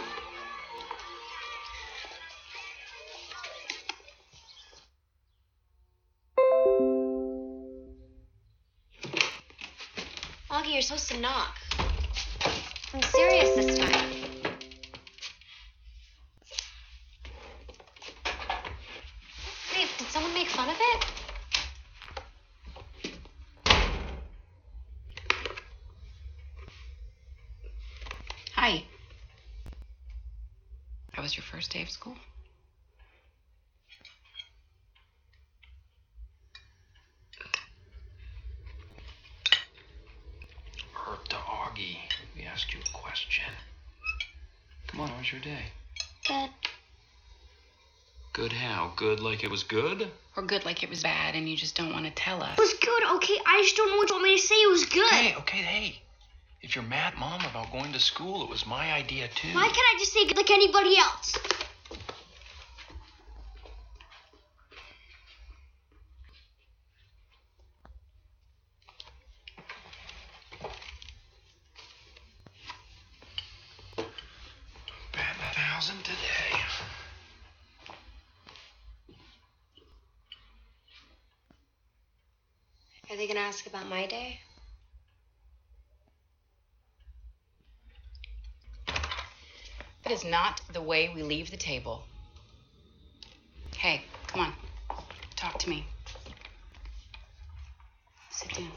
Auggie, 10.50 10.74
you're 10.74 10.82
supposed 10.82 11.10
to 11.12 11.18
knock. 11.18 11.56
I'm 12.92 13.02
serious 13.02 13.54
this 13.54 13.78
time. 13.78 14.21
Of 20.58 20.68
it? 20.68 21.04
hi. 28.52 28.84
That 31.16 31.22
was 31.22 31.36
your 31.36 31.42
first 31.42 31.72
day 31.72 31.82
of 31.82 31.90
school? 31.90 32.16
Hurt 40.92 41.28
to 41.30 41.36
Auggie. 41.36 41.96
We 42.36 42.42
asked 42.42 42.72
you 42.72 42.80
a 42.80 42.96
question. 42.96 43.44
Come 44.86 45.00
on, 45.00 45.08
how 45.08 45.18
was 45.18 45.32
your 45.32 45.40
day? 45.40 45.64
Good. 46.28 46.50
Good 49.02 49.18
like 49.18 49.42
it 49.42 49.50
was 49.50 49.64
good? 49.64 50.08
Or 50.36 50.44
good 50.44 50.64
like 50.64 50.84
it 50.84 50.88
was 50.88 51.02
bad 51.02 51.34
and 51.34 51.48
you 51.48 51.56
just 51.56 51.76
don't 51.76 51.92
want 51.92 52.04
to 52.04 52.12
tell 52.12 52.40
us? 52.40 52.56
It 52.56 52.60
was 52.60 52.74
good, 52.74 53.02
okay? 53.16 53.36
I 53.44 53.60
just 53.64 53.74
don't 53.74 53.90
know 53.90 53.96
what 53.96 54.08
you 54.08 54.14
want 54.14 54.26
me 54.26 54.36
to 54.36 54.46
say. 54.46 54.54
It 54.54 54.70
was 54.70 54.84
good. 54.84 55.12
Okay, 55.12 55.34
okay, 55.38 55.58
hey. 55.58 56.02
If 56.60 56.76
you're 56.76 56.84
mad, 56.84 57.14
Mom, 57.18 57.40
about 57.40 57.72
going 57.72 57.92
to 57.94 57.98
school, 57.98 58.44
it 58.44 58.48
was 58.48 58.64
my 58.64 58.92
idea 58.92 59.26
too. 59.26 59.48
Why 59.48 59.64
can't 59.64 59.76
I 59.76 59.96
just 59.98 60.12
say 60.12 60.24
good 60.24 60.36
like 60.36 60.52
anybody 60.52 60.96
else? 60.98 61.34
Ask 83.52 83.66
about 83.66 83.86
my 83.86 84.06
day? 84.06 84.40
That 90.04 90.10
is 90.10 90.24
not 90.24 90.62
the 90.72 90.80
way 90.80 91.12
we 91.14 91.22
leave 91.22 91.50
the 91.50 91.58
table. 91.58 92.02
Hey, 93.76 94.00
come 94.26 94.40
on. 94.40 94.54
Talk 95.36 95.58
to 95.58 95.68
me. 95.68 95.84
Sit 98.30 98.54
down. 98.54 98.70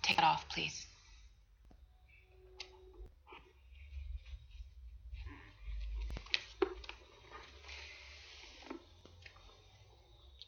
Take 0.00 0.16
it 0.16 0.24
off, 0.24 0.48
please. 0.48 0.86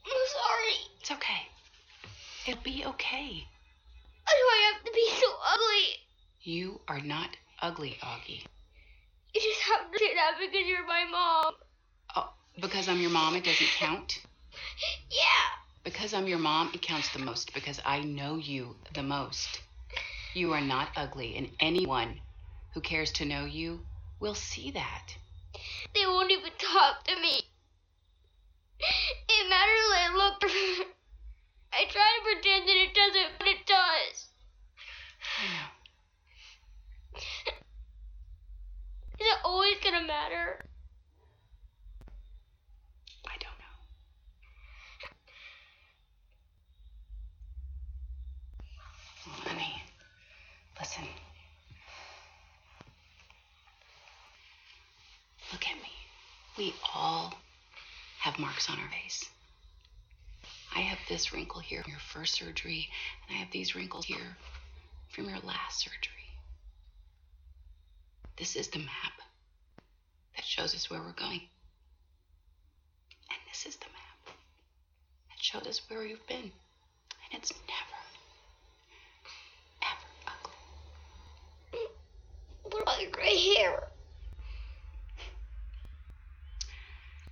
I'm 0.06 0.26
sorry. 0.26 0.74
It's 1.00 1.10
okay. 1.12 1.50
It'll 2.60 2.72
be 2.72 2.84
okay. 2.84 3.46
Why 4.24 4.34
do 4.36 4.44
I 4.44 4.72
have 4.72 4.84
to 4.84 4.92
be 4.92 5.08
so 5.18 5.26
ugly? 5.54 5.86
You 6.42 6.80
are 6.88 7.00
not 7.00 7.30
ugly, 7.62 7.96
Auggie. 8.02 8.44
You 9.34 9.40
just 9.40 9.60
have 9.62 9.90
to 9.90 9.98
say 9.98 10.14
that 10.14 10.32
because 10.38 10.66
you're 10.66 10.86
my 10.86 11.06
mom. 11.10 11.54
Oh, 12.16 12.32
because 12.60 12.88
I'm 12.88 13.00
your 13.00 13.10
mom, 13.10 13.36
it 13.36 13.44
doesn't 13.44 13.70
count. 13.78 14.18
Yeah. 15.10 15.84
Because 15.84 16.12
I'm 16.12 16.26
your 16.26 16.38
mom, 16.38 16.70
it 16.74 16.82
counts 16.82 17.12
the 17.12 17.18
most 17.20 17.54
because 17.54 17.80
I 17.84 18.00
know 18.00 18.36
you 18.36 18.76
the 18.94 19.02
most. 19.02 19.62
You 20.34 20.52
are 20.52 20.60
not 20.60 20.88
ugly, 20.96 21.36
and 21.36 21.50
anyone 21.60 22.20
who 22.74 22.80
cares 22.80 23.12
to 23.12 23.24
know 23.24 23.44
you 23.44 23.80
will 24.18 24.34
see 24.34 24.70
that. 24.72 25.14
They 25.94 26.04
won't 26.04 26.30
even 26.30 26.50
talk 26.58 27.04
to 27.04 27.20
me. 27.20 27.40
It 29.28 29.48
matters 29.48 29.90
I 29.94 30.14
look. 30.16 30.96
I 31.72 31.84
try 31.88 32.18
to 32.18 32.22
pretend 32.24 32.68
that 32.68 32.76
it 32.76 32.94
doesn't, 32.94 33.38
but 33.38 33.48
it 33.48 33.66
does. 33.66 34.26
Is 39.20 39.26
it 39.26 39.38
always 39.44 39.76
gonna 39.82 40.06
matter? 40.06 40.64
I 43.26 43.36
don't 43.38 43.58
know. 43.58 43.76
Honey, 49.48 49.82
listen. 50.78 51.04
Look 55.52 55.66
at 55.66 55.76
me. 55.76 55.92
We 56.58 56.74
all 56.94 57.34
have 58.20 58.38
marks 58.38 58.68
on 58.70 58.78
our 58.78 58.88
face. 58.88 59.30
I 60.74 60.80
have 60.80 60.98
this 61.08 61.32
wrinkle 61.32 61.60
here 61.60 61.82
from 61.82 61.92
your 61.92 62.00
first 62.00 62.34
surgery, 62.34 62.88
and 63.26 63.36
I 63.36 63.40
have 63.40 63.50
these 63.50 63.74
wrinkles 63.74 64.04
here 64.04 64.36
from 65.08 65.24
your 65.28 65.38
last 65.40 65.80
surgery. 65.80 66.12
This 68.38 68.56
is 68.56 68.68
the 68.68 68.78
map 68.78 69.12
that 70.36 70.44
shows 70.44 70.74
us 70.74 70.88
where 70.90 71.00
we're 71.00 71.12
going. 71.12 71.40
And 73.30 73.38
this 73.50 73.66
is 73.66 73.76
the 73.76 73.86
map 73.86 74.34
that 75.28 75.42
shows 75.42 75.66
us 75.66 75.80
where 75.88 76.04
you've 76.04 76.26
been. 76.26 76.50
And 77.32 77.34
it's 77.34 77.52
never, 77.52 78.00
ever 79.82 80.06
ugly. 80.26 80.52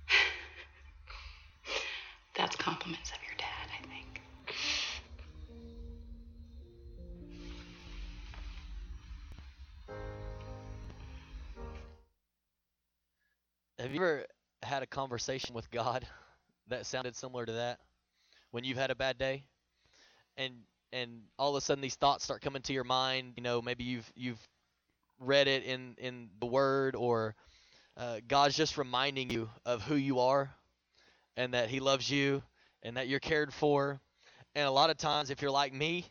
That's 2.37 2.55
compliments 2.55 3.11
of 3.11 3.17
your 3.23 3.28
Have 13.89 13.95
you 13.95 14.03
ever 14.03 14.25
had 14.61 14.83
a 14.83 14.85
conversation 14.85 15.55
with 15.55 15.71
God 15.71 16.05
that 16.67 16.85
sounded 16.85 17.15
similar 17.15 17.43
to 17.47 17.53
that? 17.53 17.79
When 18.51 18.63
you've 18.63 18.77
had 18.77 18.91
a 18.91 18.95
bad 18.95 19.17
day? 19.17 19.45
And 20.37 20.53
and 20.93 21.21
all 21.39 21.49
of 21.49 21.55
a 21.55 21.61
sudden 21.61 21.81
these 21.81 21.95
thoughts 21.95 22.23
start 22.23 22.43
coming 22.43 22.61
to 22.61 22.73
your 22.73 22.83
mind, 22.83 23.33
you 23.35 23.41
know, 23.41 23.63
maybe 23.63 23.83
you've 23.83 24.07
you've 24.15 24.47
read 25.19 25.47
it 25.47 25.63
in 25.63 25.95
in 25.97 26.29
the 26.39 26.45
word 26.45 26.95
or 26.95 27.33
uh, 27.97 28.19
God's 28.27 28.55
just 28.55 28.77
reminding 28.77 29.31
you 29.31 29.49
of 29.65 29.81
who 29.81 29.95
you 29.95 30.19
are 30.19 30.53
and 31.35 31.55
that 31.55 31.69
he 31.69 31.79
loves 31.79 32.11
you 32.11 32.43
and 32.83 32.95
that 32.95 33.07
you're 33.07 33.19
cared 33.19 33.51
for. 33.51 33.99
And 34.53 34.67
a 34.67 34.71
lot 34.71 34.91
of 34.91 34.97
times 34.97 35.31
if 35.31 35.41
you're 35.41 35.49
like 35.49 35.73
me, 35.73 36.05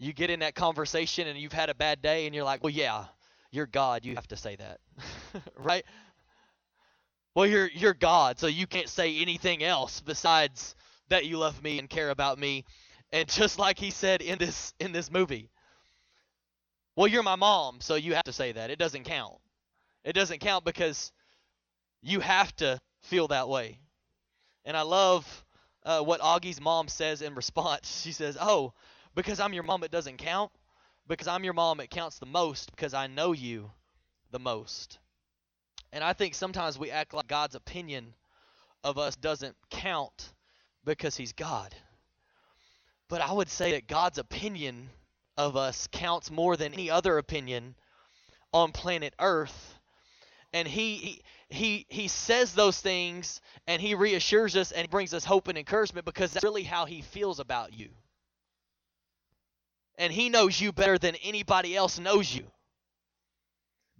you 0.00 0.12
get 0.12 0.30
in 0.30 0.40
that 0.40 0.56
conversation 0.56 1.28
and 1.28 1.38
you've 1.38 1.52
had 1.52 1.70
a 1.70 1.76
bad 1.76 2.02
day 2.02 2.26
and 2.26 2.34
you're 2.34 2.42
like, 2.42 2.64
"Well, 2.64 2.72
yeah, 2.72 3.04
you're 3.52 3.68
God, 3.68 4.04
you 4.04 4.16
have 4.16 4.26
to 4.26 4.36
say 4.36 4.56
that." 4.56 4.80
right? 5.56 5.84
Well, 7.34 7.46
you're 7.46 7.68
you're 7.68 7.94
God, 7.94 8.38
so 8.38 8.46
you 8.48 8.66
can't 8.66 8.88
say 8.88 9.18
anything 9.18 9.62
else 9.62 10.00
besides 10.00 10.74
that 11.08 11.26
you 11.26 11.38
love 11.38 11.62
me 11.62 11.78
and 11.78 11.88
care 11.88 12.10
about 12.10 12.38
me. 12.38 12.64
And 13.12 13.28
just 13.32 13.58
like 13.58 13.78
he 13.78 13.90
said 13.90 14.22
in 14.22 14.38
this 14.38 14.74
in 14.80 14.92
this 14.92 15.10
movie. 15.10 15.50
Well, 16.96 17.06
you're 17.06 17.22
my 17.22 17.36
mom, 17.36 17.80
so 17.80 17.94
you 17.94 18.14
have 18.14 18.24
to 18.24 18.32
say 18.32 18.52
that. 18.52 18.70
It 18.70 18.78
doesn't 18.78 19.04
count. 19.04 19.36
It 20.04 20.12
doesn't 20.12 20.40
count 20.40 20.64
because 20.64 21.12
you 22.02 22.20
have 22.20 22.54
to 22.56 22.80
feel 23.02 23.28
that 23.28 23.48
way. 23.48 23.78
And 24.64 24.76
I 24.76 24.82
love 24.82 25.44
uh, 25.84 26.00
what 26.00 26.20
Auggie's 26.20 26.60
mom 26.60 26.88
says 26.88 27.22
in 27.22 27.34
response. 27.36 28.02
She 28.02 28.12
says, 28.12 28.36
"Oh, 28.40 28.72
because 29.14 29.38
I'm 29.38 29.52
your 29.52 29.62
mom, 29.62 29.84
it 29.84 29.92
doesn't 29.92 30.16
count. 30.16 30.50
Because 31.06 31.28
I'm 31.28 31.44
your 31.44 31.54
mom, 31.54 31.80
it 31.80 31.90
counts 31.90 32.18
the 32.18 32.26
most 32.26 32.70
because 32.72 32.92
I 32.92 33.06
know 33.06 33.32
you 33.32 33.70
the 34.32 34.40
most." 34.40 34.98
And 35.92 36.04
I 36.04 36.12
think 36.12 36.34
sometimes 36.34 36.78
we 36.78 36.90
act 36.90 37.14
like 37.14 37.26
God's 37.26 37.54
opinion 37.54 38.14
of 38.84 38.98
us 38.98 39.16
doesn't 39.16 39.56
count 39.70 40.32
because 40.84 41.16
He's 41.16 41.32
God. 41.32 41.74
But 43.08 43.20
I 43.20 43.32
would 43.32 43.48
say 43.48 43.72
that 43.72 43.88
God's 43.88 44.18
opinion 44.18 44.88
of 45.36 45.56
us 45.56 45.88
counts 45.90 46.30
more 46.30 46.56
than 46.56 46.72
any 46.72 46.90
other 46.90 47.18
opinion 47.18 47.74
on 48.52 48.72
planet 48.72 49.14
Earth. 49.18 49.78
And 50.52 50.66
he 50.66 51.22
he 51.48 51.86
he 51.88 52.08
says 52.08 52.54
those 52.54 52.80
things 52.80 53.40
and 53.66 53.80
he 53.80 53.94
reassures 53.94 54.56
us 54.56 54.72
and 54.72 54.88
brings 54.90 55.14
us 55.14 55.24
hope 55.24 55.48
and 55.48 55.58
encouragement 55.58 56.04
because 56.04 56.32
that's 56.32 56.44
really 56.44 56.64
how 56.64 56.86
he 56.86 57.02
feels 57.02 57.40
about 57.40 57.72
you. 57.72 57.88
And 59.98 60.12
he 60.12 60.28
knows 60.28 60.60
you 60.60 60.72
better 60.72 60.98
than 60.98 61.14
anybody 61.16 61.76
else 61.76 61.98
knows 61.98 62.32
you 62.34 62.44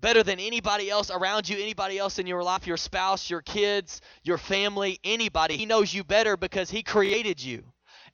better 0.00 0.22
than 0.22 0.40
anybody 0.40 0.90
else 0.90 1.10
around 1.10 1.48
you, 1.48 1.58
anybody 1.58 1.98
else 1.98 2.18
in 2.18 2.26
your 2.26 2.42
life, 2.42 2.66
your 2.66 2.76
spouse, 2.76 3.30
your 3.30 3.42
kids, 3.42 4.00
your 4.22 4.38
family, 4.38 4.98
anybody. 5.04 5.56
He 5.56 5.66
knows 5.66 5.92
you 5.92 6.04
better 6.04 6.36
because 6.36 6.70
He 6.70 6.82
created 6.82 7.42
you. 7.42 7.64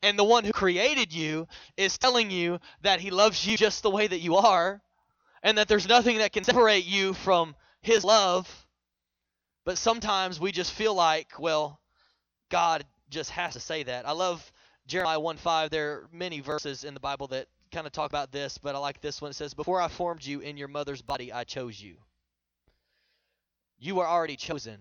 And 0.03 0.19
the 0.19 0.25
one 0.25 0.45
who 0.45 0.53
created 0.53 1.13
you 1.13 1.49
is 1.77 1.99
telling 1.99 2.31
you 2.31 2.59
that 2.83 3.01
He 3.01 3.11
loves 3.11 3.47
you 3.47 3.57
just 3.57 3.83
the 3.83 3.91
way 3.91 4.07
that 4.07 4.19
you 4.19 4.37
are 4.37 4.83
and 5.43 5.59
that 5.59 5.69
there's 5.69 5.89
nothing 5.89 6.19
that 6.19 6.33
can 6.33 6.45
separate 6.45 6.85
you 6.85 7.15
from 7.15 7.55
His 7.81 8.05
love. 8.05 8.67
But 9.65 9.79
sometimes 9.79 10.39
we 10.39 10.53
just 10.53 10.73
feel 10.73 10.95
like, 10.95 11.39
well, 11.39 11.81
God 12.51 12.85
just 13.11 13.31
has 13.31 13.55
to 13.55 13.61
say 13.61 13.83
that. 13.85 14.07
I 14.07 14.13
love 14.13 14.53
Jeremiah 14.87 15.21
1 15.21 15.37
5. 15.37 15.71
There 15.71 15.93
are 15.93 16.09
many 16.13 16.41
verses 16.41 16.85
in 16.85 16.95
the 16.95 17.01
Bible 17.01 17.29
that 17.29 17.49
kind 17.73 17.87
of 17.87 17.93
talk 17.93 18.11
about 18.11 18.33
this, 18.33 18.59
but 18.59 18.75
I 18.75 18.79
like 18.79 19.01
this 19.01 19.21
one. 19.21 19.31
It 19.31 19.35
says, 19.35 19.55
Before 19.55 19.81
I 19.81 19.89
formed 19.89 20.25
you 20.25 20.41
in 20.41 20.57
your 20.57 20.69
mother's 20.69 21.03
body, 21.03 21.33
I 21.33 21.45
chose 21.45 21.81
you. 21.81 21.97
You 23.79 23.97
were 23.97 24.07
already 24.07 24.37
chosen 24.37 24.79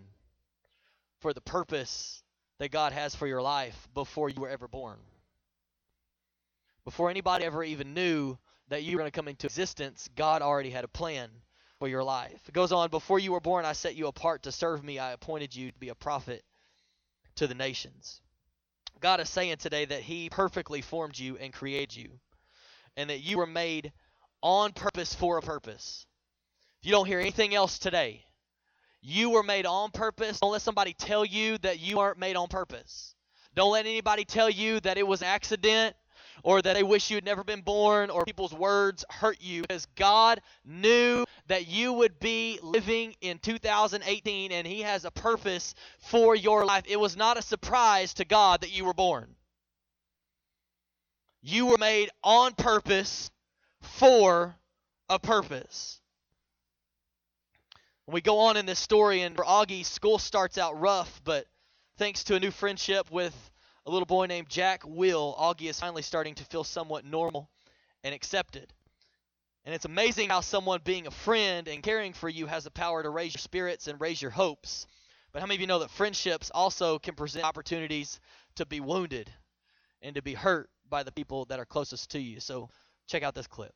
for 1.20 1.34
the 1.34 1.42
purpose 1.42 2.24
that 2.60 2.72
God 2.72 2.94
has 2.94 3.16
for 3.16 3.28
your 3.28 3.42
life 3.42 3.88
before 3.94 4.30
you 4.30 4.42
were 4.42 4.50
ever 4.50 4.68
born. 4.68 4.98
Before 6.86 7.10
anybody 7.10 7.46
ever 7.46 7.64
even 7.64 7.94
knew 7.94 8.38
that 8.70 8.84
you 8.84 8.96
were 8.96 9.00
going 9.00 9.12
to 9.12 9.16
come 9.16 9.28
into 9.28 9.48
existence, 9.48 10.10
God 10.16 10.42
already 10.42 10.70
had 10.70 10.84
a 10.84 10.90
plan 10.90 11.30
for 11.80 11.88
your 11.88 12.04
life. 12.04 12.48
It 12.48 12.54
goes 12.54 12.72
on, 12.72 12.90
Before 12.90 13.20
you 13.20 13.32
were 13.32 13.42
born, 13.42 13.66
I 13.66 13.74
set 13.74 13.96
you 13.96 14.08
apart 14.08 14.44
to 14.44 14.52
serve 14.52 14.84
me. 14.84 15.00
I 15.00 15.12
appointed 15.12 15.56
you 15.56 15.72
to 15.72 15.80
be 15.80 15.90
a 15.90 15.96
prophet 15.96 16.44
to 17.36 17.48
the 17.48 17.56
nations. 17.56 18.22
God 19.02 19.20
is 19.20 19.30
saying 19.30 19.58
today 19.58 19.86
that 19.86 20.02
He 20.02 20.30
perfectly 20.30 20.82
formed 20.82 21.18
you 21.20 21.38
and 21.38 21.52
created 21.52 21.96
you 21.96 22.20
and 22.98 23.10
that 23.10 23.20
you 23.20 23.38
were 23.38 23.48
made 23.48 23.92
on 24.42 24.72
purpose 24.74 25.14
for 25.14 25.38
a 25.38 25.42
purpose. 25.42 26.06
If 26.82 26.88
you 26.88 26.92
don't 26.92 27.08
hear 27.08 27.20
anything 27.20 27.56
else 27.56 27.80
today, 27.80 28.24
you 29.02 29.30
were 29.30 29.44
made 29.44 29.66
on 29.66 29.92
purpose. 29.92 30.40
Don't 30.40 30.52
let 30.52 30.62
somebody 30.62 30.94
tell 30.94 31.26
you 31.26 31.58
that 31.60 31.80
you 31.80 32.00
aren't 32.00 32.20
made 32.20 32.36
on 32.36 32.48
purpose. 32.48 33.16
Don't 33.54 33.72
let 33.72 33.86
anybody 33.86 34.26
tell 34.26 34.50
you 34.50 34.80
that 34.82 34.98
it 34.98 35.08
was 35.08 35.22
accident 35.22 35.96
or 36.44 36.62
that 36.62 36.74
they 36.74 36.84
wish 36.84 37.10
you 37.10 37.16
had 37.16 37.26
never 37.26 37.44
been 37.44 37.62
born 37.62 38.10
or 38.10 38.26
people's 38.26 38.54
words 38.54 39.06
hurt 39.10 39.38
you 39.42 39.62
because 39.62 39.86
God 39.96 40.42
knew 40.66 41.26
that 41.48 41.68
you 41.68 41.94
would 41.94 42.20
be 42.20 42.60
living 42.62 43.16
in 43.22 43.40
2018 43.40 44.52
and 44.52 44.68
He 44.68 44.82
has 44.82 45.06
a 45.06 45.12
purpose 45.12 45.76
for 46.00 46.36
your 46.36 46.66
life. 46.66 46.84
It 46.88 47.00
was 47.00 47.16
not 47.16 47.38
a 47.38 47.42
surprise 47.42 48.14
to 48.16 48.26
God 48.26 48.62
that 48.62 48.76
you 48.76 48.86
were 48.86 48.94
born. 48.94 49.35
You 51.48 51.68
were 51.68 51.78
made 51.78 52.10
on 52.24 52.56
purpose 52.56 53.30
for 53.80 54.56
a 55.08 55.20
purpose. 55.20 56.02
We 58.08 58.22
go 58.22 58.40
on 58.40 58.58
in 58.58 58.66
this 58.66 58.80
story, 58.80 59.22
and 59.22 59.36
for 59.36 59.46
Auggie, 59.46 59.86
school 59.86 60.18
starts 60.18 60.58
out 60.58 60.80
rough, 60.80 61.22
but 61.24 61.46
thanks 62.00 62.24
to 62.24 62.36
a 62.36 62.40
new 62.40 62.50
friendship 62.50 63.12
with 63.12 63.36
a 63.86 63.92
little 63.92 64.08
boy 64.08 64.26
named 64.26 64.50
Jack 64.50 64.82
Will, 64.88 65.36
Auggie 65.38 65.70
is 65.70 65.80
finally 65.80 66.02
starting 66.02 66.34
to 66.34 66.44
feel 66.46 66.64
somewhat 66.64 67.06
normal 67.06 67.48
and 68.04 68.16
accepted. 68.16 68.74
And 69.66 69.76
it's 69.76 69.86
amazing 69.86 70.30
how 70.30 70.42
someone 70.42 70.82
being 70.84 71.06
a 71.06 71.12
friend 71.12 71.68
and 71.68 71.84
caring 71.84 72.14
for 72.14 72.28
you 72.28 72.48
has 72.48 72.64
the 72.64 72.72
power 72.72 73.04
to 73.04 73.10
raise 73.12 73.36
your 73.36 73.42
spirits 73.42 73.88
and 73.88 74.02
raise 74.02 74.20
your 74.20 74.32
hopes. 74.32 74.88
But 75.32 75.42
how 75.42 75.46
many 75.46 75.58
of 75.58 75.62
you 75.62 75.68
know 75.68 75.78
that 75.78 75.92
friendships 75.92 76.50
also 76.56 76.98
can 76.98 77.14
present 77.14 77.46
opportunities 77.46 78.20
to 78.56 78.66
be 78.66 78.80
wounded 78.80 79.32
and 80.02 80.16
to 80.16 80.24
be 80.24 80.34
hurt 80.34 80.72
by 80.90 81.04
the 81.04 81.12
people 81.12 81.46
that 81.46 81.60
are 81.60 81.66
closest 81.66 82.12
to 82.12 82.20
you. 82.20 82.40
So 82.40 82.70
check 83.08 83.24
out 83.24 83.36
this 83.36 83.48
clip. 83.48 83.74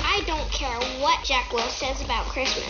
I 0.00 0.22
don't 0.26 0.50
care 0.50 0.78
what 1.00 1.24
Jack 1.24 1.52
Will 1.52 1.68
says 1.68 2.00
about 2.02 2.26
Christmas. 2.26 2.64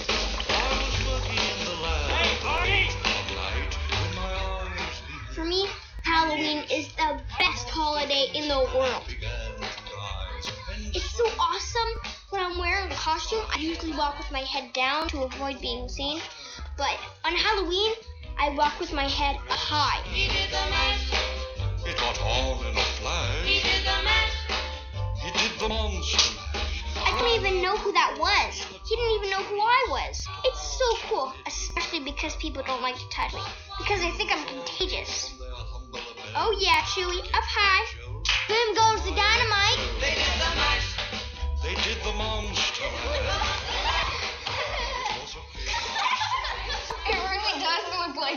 For 5.35 5.45
me, 5.45 5.67
Halloween 6.05 6.65
is 6.71 6.89
the 6.95 7.21
best 7.39 7.69
holiday 7.69 8.31
in 8.35 8.49
the 8.49 8.59
world. 8.75 9.05
It's 10.95 11.11
so 11.17 11.25
awesome. 11.39 12.13
When 12.31 12.43
I'm 12.43 12.59
wearing 12.59 12.91
a 12.91 12.95
costume, 12.95 13.45
I 13.55 13.59
usually 13.59 13.93
walk 13.93 14.19
with 14.19 14.31
my 14.31 14.41
head 14.41 14.73
down 14.73 15.09
to 15.09 15.23
avoid 15.23 15.61
being 15.61 15.89
seen. 15.89 16.21
But 16.77 16.99
on 17.25 17.35
Halloween, 17.35 17.93
I 18.41 18.51
walk 18.51 18.79
with 18.79 18.93
my 18.93 19.09
head 19.09 19.37
high. 19.49 20.01
He 20.07 20.29
did 20.29 20.49
the 20.49 20.63
mash. 20.71 21.11
It 21.85 21.97
got 21.99 22.23
on 22.23 22.65
in 22.67 22.77
a 22.77 22.87
flash. 23.03 23.45
He 23.45 23.59
did 23.59 23.83
the 23.83 23.99
mash. 24.07 24.39
He 25.19 25.31
did 25.35 25.59
the 25.59 25.69
monster 25.69 26.39
mash. 26.39 26.85
I 27.03 27.19
don't 27.19 27.35
even 27.35 27.61
know 27.61 27.77
who 27.77 27.91
that 27.91 28.15
was. 28.15 28.63
He 28.87 28.95
didn't 28.95 29.15
even 29.19 29.31
know 29.31 29.43
who 29.43 29.59
I 29.59 29.87
was. 29.91 30.25
It's 30.45 30.79
so 30.79 30.87
cool, 31.11 31.33
especially 31.47 31.99
because 31.99 32.37
people 32.37 32.63
don't 32.65 32.81
like 32.81 32.97
to 32.97 33.09
touch 33.11 33.35
me. 33.35 33.43
Because 33.77 34.01
they 34.01 34.11
think 34.13 34.31
I'm 34.31 34.47
contagious. 34.47 35.35
Oh 36.37 36.57
yeah, 36.61 36.79
Chewy, 36.95 37.19
up 37.35 37.43
high. 37.43 37.83
Boom 38.47 38.69
goes 38.79 39.03
the 39.03 39.19
dynamite. 39.19 39.83
They 39.99 40.15
did 40.15 40.39
the 40.39 40.51
mash. 40.55 40.95
They 41.67 41.75
did 41.83 41.99
the 42.07 42.13
monster 42.15 42.87
mash. 43.03 43.58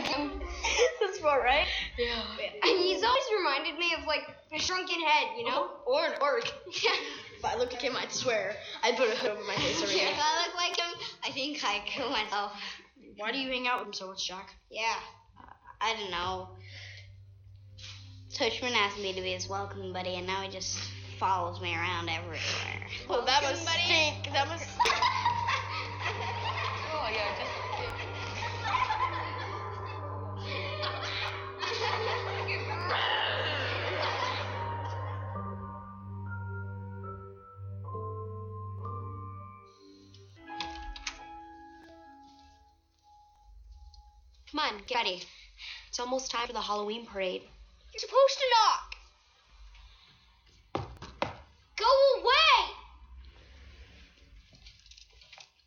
That's 1.00 1.18
about 1.20 1.42
right. 1.42 1.66
Yeah. 1.98 2.22
And 2.62 2.78
he's 2.78 3.02
always 3.02 3.22
reminded 3.36 3.78
me 3.78 3.94
of 3.98 4.06
like 4.06 4.22
a 4.54 4.58
shrunken 4.58 5.00
head, 5.00 5.28
you 5.36 5.44
know? 5.44 5.64
Uh-huh. 5.64 5.90
Or 5.92 6.06
an 6.06 6.12
orc. 6.20 6.44
Yeah. 6.82 6.90
If 7.38 7.44
I 7.44 7.56
looked 7.56 7.72
like 7.72 7.82
him, 7.82 7.96
I'd 7.96 8.12
swear 8.12 8.54
I'd 8.84 8.96
put 8.96 9.08
a 9.08 9.16
hood 9.16 9.32
over 9.32 9.42
my 9.44 9.54
face 9.56 9.82
every 9.82 9.96
If 9.96 10.00
day. 10.00 10.14
I 10.16 10.46
look 10.46 10.54
like 10.54 10.76
him, 10.78 10.94
I 11.24 11.30
think 11.32 11.64
I 11.64 11.80
kill 11.84 12.08
myself. 12.10 12.52
Why 13.16 13.32
do 13.32 13.38
you 13.38 13.50
hang 13.50 13.66
out 13.66 13.80
with 13.80 13.88
him 13.88 13.92
so 13.94 14.06
much, 14.06 14.26
Jack? 14.28 14.54
Yeah. 14.70 14.94
I 15.80 15.94
don't 15.98 16.10
know. 16.12 16.50
Tushman 18.32 18.72
asked 18.76 18.98
me 18.98 19.12
to 19.12 19.20
be 19.20 19.32
his 19.32 19.48
welcome 19.48 19.92
buddy, 19.92 20.14
and 20.14 20.26
now 20.26 20.40
he 20.42 20.48
just 20.50 20.78
follows 21.18 21.60
me 21.60 21.74
around 21.74 22.08
everywhere. 22.08 22.38
Well, 23.08 23.24
that 23.26 23.42
Welcome 23.42 23.64
must 23.64 23.66
buddy. 23.66 23.82
stink. 23.84 24.32
That 24.32 24.48
must. 24.48 24.68
get 44.92 44.98
ready. 44.98 45.22
It's 45.88 46.00
almost 46.00 46.30
time 46.30 46.46
for 46.46 46.52
the 46.52 46.60
Halloween 46.60 47.06
parade. 47.06 47.42
You're 47.92 48.00
supposed 48.00 48.38
to 48.38 48.44
knock. 48.54 48.94
Go 51.78 52.20
away! 52.20 52.74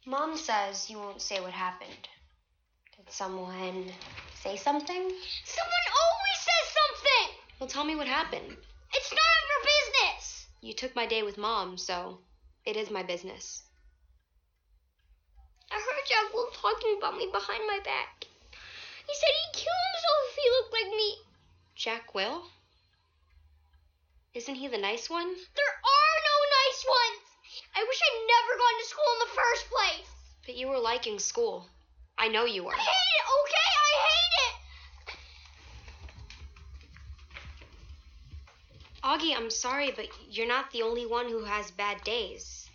Mom 0.05 0.38
says 0.38 0.89
you 0.89 0.97
won't 0.97 1.21
say 1.21 1.39
what 1.39 1.51
happened. 1.51 2.07
Did 2.97 3.11
someone 3.11 3.91
say 4.43 4.55
something? 4.55 5.11
Someone 5.45 5.85
always 6.01 6.39
says 6.39 6.67
something! 6.77 7.35
Well, 7.59 7.69
tell 7.69 7.83
me 7.83 7.95
what 7.95 8.07
happened. 8.07 8.57
It's 8.93 9.11
none 9.11 9.39
of 9.41 9.49
your 9.49 9.63
business! 9.63 10.47
You 10.61 10.73
took 10.73 10.95
my 10.95 11.05
day 11.07 11.23
with 11.23 11.38
Mom, 11.38 11.77
so 11.77 12.19
it 12.65 12.77
is 12.77 12.91
my 12.91 13.03
business. 13.03 13.63
I 15.71 15.75
heard 15.75 16.07
Jack 16.07 16.33
Will 16.33 16.49
talking 16.53 16.95
about 16.97 17.17
me 17.17 17.27
behind 17.31 17.63
my 17.67 17.79
back. 17.83 18.14
He 19.08 19.13
said 19.13 19.30
he'd 19.30 19.54
kill 19.54 19.80
himself 19.91 20.20
if 20.30 20.36
he 20.36 20.50
looked 20.50 20.74
like 20.74 20.91
me. 20.98 21.18
Jack 21.76 22.13
Will? 22.15 22.44
Isn't 24.34 24.56
he 24.56 24.68
the 24.68 24.78
nice 24.78 25.10
one? 25.10 25.28
There 25.28 25.76
are 25.96 26.18
no 26.30 26.38
nice 26.60 26.86
ones! 26.86 27.22
I 27.76 27.84
wish 27.84 28.02
I'd 28.02 28.28
never 28.28 28.58
gone 28.60 28.80
to 28.80 28.86
school 28.88 29.13
in 29.13 29.20
the 29.20 29.36
first 29.36 29.70
place! 29.70 30.10
But 30.46 30.56
you 30.56 30.68
were 30.68 30.80
liking 30.80 31.20
school. 31.20 31.68
I 32.18 32.28
know 32.28 32.46
you 32.46 32.63
were. 32.63 32.74
I 32.74 32.78
hate 32.78 33.15
it, 33.20 33.26
okay? 33.41 33.70
I 33.86 33.94
hate 34.08 34.36
it! 34.48 34.56
Auggie, 39.04 39.36
I'm 39.36 39.52
sorry, 39.52 39.91
but 39.96 40.08
you're 40.30 40.48
not 40.48 40.72
the 40.72 40.82
only 40.82 41.06
one 41.06 41.30
who 41.30 41.44
has 41.44 41.72
bad 41.72 42.04
days. 42.04 42.70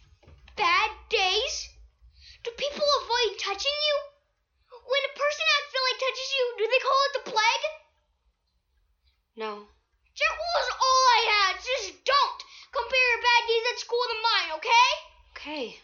Bad 0.56 0.90
days? 1.08 1.70
Do 2.44 2.50
people 2.52 2.86
avoid 3.02 3.38
touching 3.38 3.72
you? 3.88 4.09
When 4.90 5.02
a 5.06 5.14
person 5.14 5.46
accidentally 5.54 5.96
touches 6.02 6.28
you, 6.34 6.44
do 6.58 6.64
they 6.66 6.82
call 6.82 7.00
it 7.06 7.14
the 7.14 7.30
plague? 7.30 7.66
No. 9.36 9.52
Will 10.20 10.62
is 10.62 10.70
all 10.74 11.02
I 11.16 11.20
had. 11.30 11.56
Just 11.62 12.04
don't 12.04 12.40
compare 12.72 13.06
your 13.14 13.22
bad 13.22 13.42
days 13.48 13.64
at 13.72 13.78
school 13.78 14.04
to 14.10 14.16
mine, 14.28 14.50
okay? 14.58 14.90
Okay. 15.32 15.76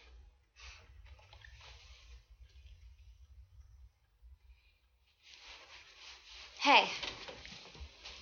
Hey, 6.59 6.89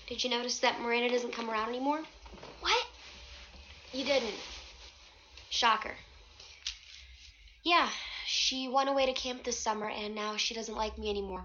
did 0.06 0.22
you 0.22 0.28
notice 0.28 0.58
that 0.58 0.80
Miranda 0.80 1.08
doesn't 1.08 1.32
come 1.32 1.50
around 1.50 1.70
anymore? 1.70 2.02
What? 2.60 2.86
You 3.92 4.04
didn't. 4.04 4.34
Shocker. 5.48 5.96
Yeah, 7.62 7.88
she 8.26 8.68
went 8.68 8.88
away 8.88 9.06
to 9.06 9.12
camp 9.12 9.44
this 9.44 9.58
summer 9.58 9.88
and 9.88 10.14
now 10.14 10.36
she 10.36 10.54
doesn't 10.54 10.76
like 10.76 10.98
me 10.98 11.10
anymore. 11.10 11.44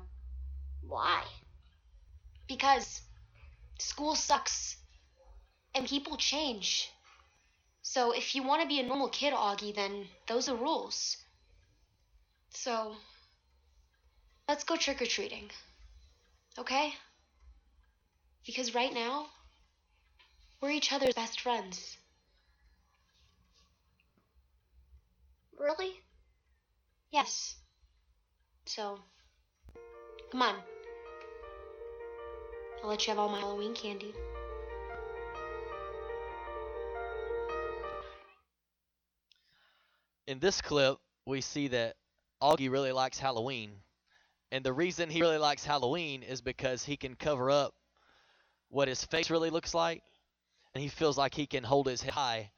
Why? 0.81 1.23
Because 2.47 3.01
school 3.77 4.15
sucks 4.15 4.77
and 5.75 5.87
people 5.87 6.17
change. 6.17 6.89
So 7.81 8.11
if 8.11 8.35
you 8.35 8.43
want 8.43 8.61
to 8.61 8.67
be 8.67 8.79
a 8.79 8.83
normal 8.83 9.09
kid, 9.09 9.33
Auggie, 9.33 9.75
then 9.75 10.07
those 10.27 10.47
are 10.49 10.55
rules. 10.55 11.17
So 12.51 12.95
let's 14.47 14.63
go 14.63 14.75
trick 14.75 15.01
or 15.01 15.05
treating. 15.05 15.49
Okay? 16.57 16.93
Because 18.45 18.75
right 18.75 18.93
now, 18.93 19.27
we're 20.61 20.71
each 20.71 20.91
other's 20.91 21.13
best 21.13 21.41
friends. 21.41 21.97
Really? 25.57 26.01
Yes. 27.11 27.55
So, 28.65 28.99
come 30.31 30.41
on. 30.41 30.55
I'll 32.83 32.89
let 32.89 33.05
you 33.05 33.11
have 33.11 33.19
all 33.19 33.29
my 33.29 33.39
Halloween 33.39 33.73
candy. 33.73 34.13
in 40.29 40.37
this 40.37 40.61
clip, 40.61 40.99
we 41.25 41.41
see 41.41 41.69
that 41.69 41.95
Auggie 42.39 42.69
really 42.69 42.91
likes 42.91 43.17
Halloween. 43.17 43.71
And 44.51 44.63
the 44.63 44.71
reason 44.71 45.09
he 45.09 45.21
really 45.21 45.39
likes 45.39 45.65
Halloween 45.65 46.21
is 46.21 46.39
because 46.39 46.85
he 46.85 46.97
can 46.97 47.15
cover 47.15 47.49
up 47.49 47.73
what 48.69 48.87
his 48.87 49.03
face 49.03 49.31
really 49.31 49.49
looks 49.49 49.73
like. 49.73 50.03
And 50.75 50.83
he 50.83 50.87
feels 50.87 51.17
like 51.17 51.33
he 51.33 51.47
can 51.47 51.63
hold 51.63 51.87
his 51.87 52.03
head 52.03 52.13
high 52.13 52.51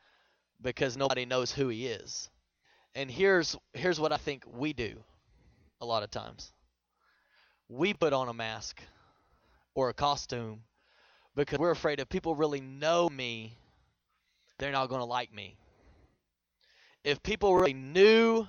because 0.61 0.97
nobody 0.97 1.25
knows 1.25 1.49
who 1.49 1.69
he 1.69 1.87
is. 1.87 2.29
And 2.95 3.09
here's 3.09 3.55
here's 3.73 3.99
what 3.99 4.11
I 4.11 4.17
think 4.17 4.43
we 4.47 4.73
do 4.73 5.03
a 5.79 5.85
lot 5.85 6.03
of 6.03 6.11
times. 6.11 6.51
We 7.69 7.93
put 7.93 8.13
on 8.13 8.27
a 8.27 8.33
mask 8.33 8.81
or 9.75 9.89
a 9.89 9.93
costume 9.93 10.63
because 11.35 11.59
we're 11.59 11.71
afraid 11.71 11.99
if 11.99 12.09
people 12.09 12.35
really 12.35 12.61
know 12.61 13.09
me, 13.09 13.57
they're 14.59 14.71
not 14.73 14.89
going 14.89 14.99
to 14.99 15.05
like 15.05 15.33
me 15.33 15.57
if 17.03 17.21
people 17.23 17.55
really 17.55 17.73
knew 17.73 18.47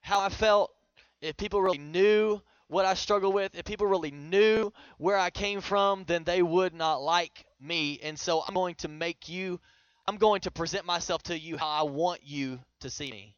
how 0.00 0.20
I 0.20 0.28
felt, 0.28 0.72
if 1.20 1.36
people 1.36 1.62
really 1.62 1.78
knew 1.78 2.40
what 2.68 2.84
I 2.84 2.94
struggle 2.94 3.32
with, 3.32 3.54
if 3.54 3.64
people 3.64 3.86
really 3.86 4.10
knew 4.10 4.72
where 4.98 5.18
I 5.18 5.30
came 5.30 5.60
from, 5.60 6.04
then 6.06 6.24
they 6.24 6.42
would 6.42 6.74
not 6.74 7.02
like 7.02 7.46
me. 7.60 8.00
And 8.02 8.18
so 8.18 8.42
I'm 8.46 8.54
going 8.54 8.74
to 8.76 8.88
make 8.88 9.28
you, 9.28 9.60
I'm 10.06 10.16
going 10.16 10.42
to 10.42 10.50
present 10.50 10.84
myself 10.84 11.22
to 11.24 11.38
you 11.38 11.56
how 11.56 11.68
I 11.68 11.82
want 11.84 12.20
you 12.24 12.60
to 12.80 12.90
see 12.90 13.10
me. 13.10 13.34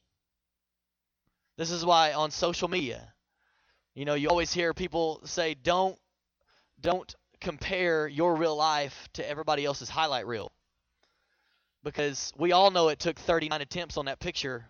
This 1.57 1.71
is 1.71 1.85
why 1.85 2.13
on 2.13 2.31
social 2.31 2.69
media, 2.69 3.13
you 3.95 4.05
know, 4.05 4.15
you 4.15 4.29
always 4.29 4.53
hear 4.53 4.75
people 4.75 5.23
say, 5.25 5.55
don't, 5.55 5.99
don't 6.81 7.15
compare 7.41 8.07
your 8.09 8.37
real 8.37 8.57
life 8.57 9.09
to 9.15 9.29
everybody 9.29 9.65
else's 9.65 9.89
highlight 9.89 10.27
reel 10.27 10.53
because 11.83 12.33
we 12.37 12.53
all 12.53 12.71
know 12.71 12.89
it 12.89 12.99
took 12.99 13.19
39 13.19 13.61
attempts 13.61 13.97
on 13.97 14.07
that 14.07 14.19
picture 14.19 14.67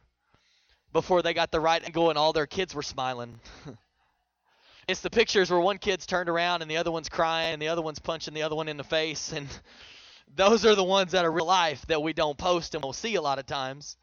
before 0.93 1.23
they 1.23 1.35
got 1.35 1.51
the 1.51 1.61
right 1.61 1.83
angle 1.83 2.11
and 2.11 2.19
all 2.19 2.33
their 2.33 2.47
kids 2.47 2.75
were 2.75 2.83
smiling. 2.83 3.41
it's 4.89 5.01
the 5.01 5.11
pictures 5.11 5.51
where 5.51 5.59
one 5.59 5.79
kid's 5.79 6.07
turned 6.07 6.29
around 6.29 6.63
and 6.63 6.71
the 6.71 6.77
other 6.77 6.91
one's 6.93 7.09
crying 7.09 7.55
and 7.55 7.63
the 7.63 7.69
other 7.69 7.83
one's 7.83 7.99
punching 7.99 8.35
the 8.35 8.43
other 8.43 8.55
one 8.55 8.69
in 8.69 8.77
the 8.77 8.85
face 8.85 9.33
and 9.33 9.49
those 10.37 10.67
are 10.67 10.75
the 10.75 10.85
ones 10.85 11.13
that 11.13 11.25
are 11.25 11.33
real 11.33 11.47
life 11.47 11.85
that 11.87 12.03
we 12.03 12.13
don't 12.13 12.39
post 12.39 12.75
and 12.75 12.85
we'll 12.85 12.93
see 12.93 13.15
a 13.15 13.23
lot 13.23 13.39
of 13.39 13.47
times. 13.47 13.97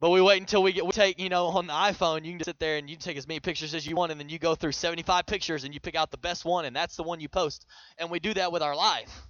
But 0.00 0.10
we 0.10 0.20
wait 0.20 0.40
until 0.40 0.62
we 0.62 0.72
get 0.72 0.86
we 0.86 0.92
take, 0.92 1.18
you 1.18 1.28
know, 1.28 1.46
on 1.46 1.66
the 1.66 1.72
iPhone, 1.72 2.24
you 2.24 2.32
can 2.36 2.44
sit 2.44 2.60
there 2.60 2.76
and 2.76 2.88
you 2.88 2.96
take 2.96 3.16
as 3.16 3.26
many 3.26 3.40
pictures 3.40 3.74
as 3.74 3.84
you 3.84 3.96
want 3.96 4.12
and 4.12 4.20
then 4.20 4.28
you 4.28 4.38
go 4.38 4.54
through 4.54 4.72
75 4.72 5.26
pictures 5.26 5.64
and 5.64 5.74
you 5.74 5.80
pick 5.80 5.96
out 5.96 6.12
the 6.12 6.18
best 6.18 6.44
one 6.44 6.64
and 6.64 6.76
that's 6.76 6.96
the 6.96 7.02
one 7.02 7.20
you 7.20 7.28
post. 7.28 7.66
And 7.98 8.10
we 8.10 8.20
do 8.20 8.32
that 8.34 8.52
with 8.52 8.62
our 8.62 8.76
life. 8.76 9.26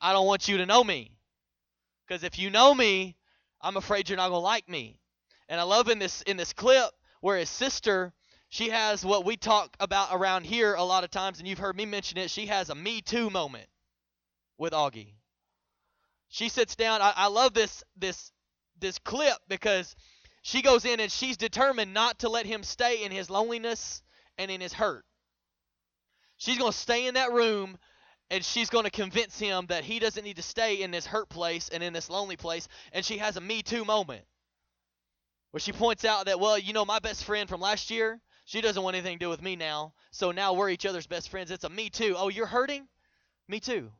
I 0.00 0.12
don't 0.12 0.26
want 0.26 0.48
you 0.48 0.58
to 0.58 0.66
know 0.66 0.82
me. 0.82 1.12
Because 2.06 2.24
if 2.24 2.38
you 2.38 2.50
know 2.50 2.74
me, 2.74 3.16
I'm 3.60 3.76
afraid 3.76 4.08
you're 4.08 4.16
not 4.16 4.30
gonna 4.30 4.40
like 4.40 4.68
me. 4.68 4.98
And 5.48 5.60
I 5.60 5.64
love 5.64 5.88
in 5.88 5.98
this 5.98 6.22
in 6.22 6.36
this 6.36 6.52
clip 6.52 6.90
where 7.20 7.38
his 7.38 7.50
sister, 7.50 8.12
she 8.48 8.70
has 8.70 9.04
what 9.04 9.24
we 9.24 9.36
talk 9.36 9.76
about 9.78 10.08
around 10.12 10.44
here 10.44 10.74
a 10.74 10.82
lot 10.82 11.04
of 11.04 11.10
times, 11.10 11.38
and 11.38 11.46
you've 11.46 11.58
heard 11.58 11.76
me 11.76 11.86
mention 11.86 12.18
it. 12.18 12.30
She 12.30 12.46
has 12.46 12.70
a 12.70 12.74
Me 12.74 13.00
Too 13.00 13.30
moment 13.30 13.68
with 14.56 14.72
Auggie. 14.72 15.14
She 16.28 16.48
sits 16.48 16.76
down. 16.76 17.00
I, 17.02 17.12
I 17.14 17.26
love 17.28 17.54
this 17.54 17.84
this 17.96 18.32
this 18.80 18.98
clip 18.98 19.36
because 19.48 19.94
she 20.42 20.62
goes 20.62 20.84
in 20.84 21.00
and 21.00 21.10
she's 21.10 21.36
determined 21.36 21.92
not 21.94 22.20
to 22.20 22.28
let 22.28 22.46
him 22.46 22.62
stay 22.62 23.04
in 23.04 23.12
his 23.12 23.30
loneliness 23.30 24.02
and 24.36 24.50
in 24.50 24.60
his 24.60 24.72
hurt. 24.72 25.04
She's 26.36 26.58
gonna 26.58 26.72
stay 26.72 27.06
in 27.06 27.14
that 27.14 27.32
room 27.32 27.78
and 28.30 28.44
she's 28.44 28.70
going 28.70 28.84
to 28.84 28.90
convince 28.90 29.38
him 29.38 29.66
that 29.68 29.84
he 29.84 29.98
doesn't 29.98 30.22
need 30.22 30.36
to 30.36 30.42
stay 30.42 30.82
in 30.82 30.90
this 30.90 31.06
hurt 31.06 31.30
place 31.30 31.70
and 31.70 31.82
in 31.82 31.94
this 31.94 32.10
lonely 32.10 32.36
place 32.36 32.68
and 32.92 33.02
she 33.02 33.16
has 33.18 33.38
a 33.38 33.40
me 33.40 33.62
too 33.62 33.86
moment 33.86 34.22
where 35.50 35.60
she 35.60 35.72
points 35.72 36.04
out 36.04 36.26
that 36.26 36.38
well 36.38 36.58
you 36.58 36.74
know 36.74 36.84
my 36.84 36.98
best 36.98 37.24
friend 37.24 37.48
from 37.48 37.62
last 37.62 37.90
year 37.90 38.20
she 38.48 38.62
doesn't 38.62 38.82
want 38.82 38.96
anything 38.96 39.18
to 39.18 39.24
do 39.26 39.28
with 39.28 39.42
me 39.42 39.56
now. 39.56 39.92
So 40.10 40.30
now 40.30 40.54
we're 40.54 40.70
each 40.70 40.86
other's 40.86 41.06
best 41.06 41.28
friends. 41.28 41.50
It's 41.50 41.64
a 41.64 41.68
me 41.68 41.90
too. 41.90 42.14
Oh, 42.16 42.30
you're 42.30 42.46
hurting? 42.46 42.88
Me 43.46 43.60
too. 43.60 43.90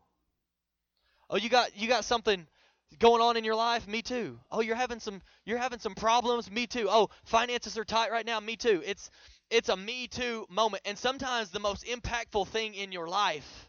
Oh, 1.29 1.37
you 1.37 1.51
got 1.51 1.77
you 1.77 1.87
got 1.87 2.07
something 2.07 2.47
going 2.98 3.22
on 3.22 3.37
in 3.37 3.44
your 3.44 3.55
life? 3.55 3.87
Me 3.87 4.03
too. 4.03 4.38
Oh, 4.51 4.61
you're 4.61 4.77
having 4.77 5.01
some 5.01 5.22
you're 5.44 5.59
having 5.59 5.79
some 5.79 5.94
problems? 5.94 6.51
Me 6.51 6.66
too. 6.66 6.87
Oh, 6.90 7.11
finances 7.24 7.79
are 7.79 7.85
tight 7.85 8.11
right 8.11 8.27
now? 8.27 8.40
Me 8.40 8.57
too. 8.57 8.83
It's 8.85 9.11
it's 9.51 9.68
a 9.68 9.77
me 9.77 10.09
too 10.09 10.46
moment. 10.51 10.83
And 10.85 10.98
sometimes 10.98 11.51
the 11.51 11.61
most 11.61 11.85
impactful 11.85 12.48
thing 12.48 12.74
in 12.74 12.92
your 12.92 13.09
life 13.09 13.68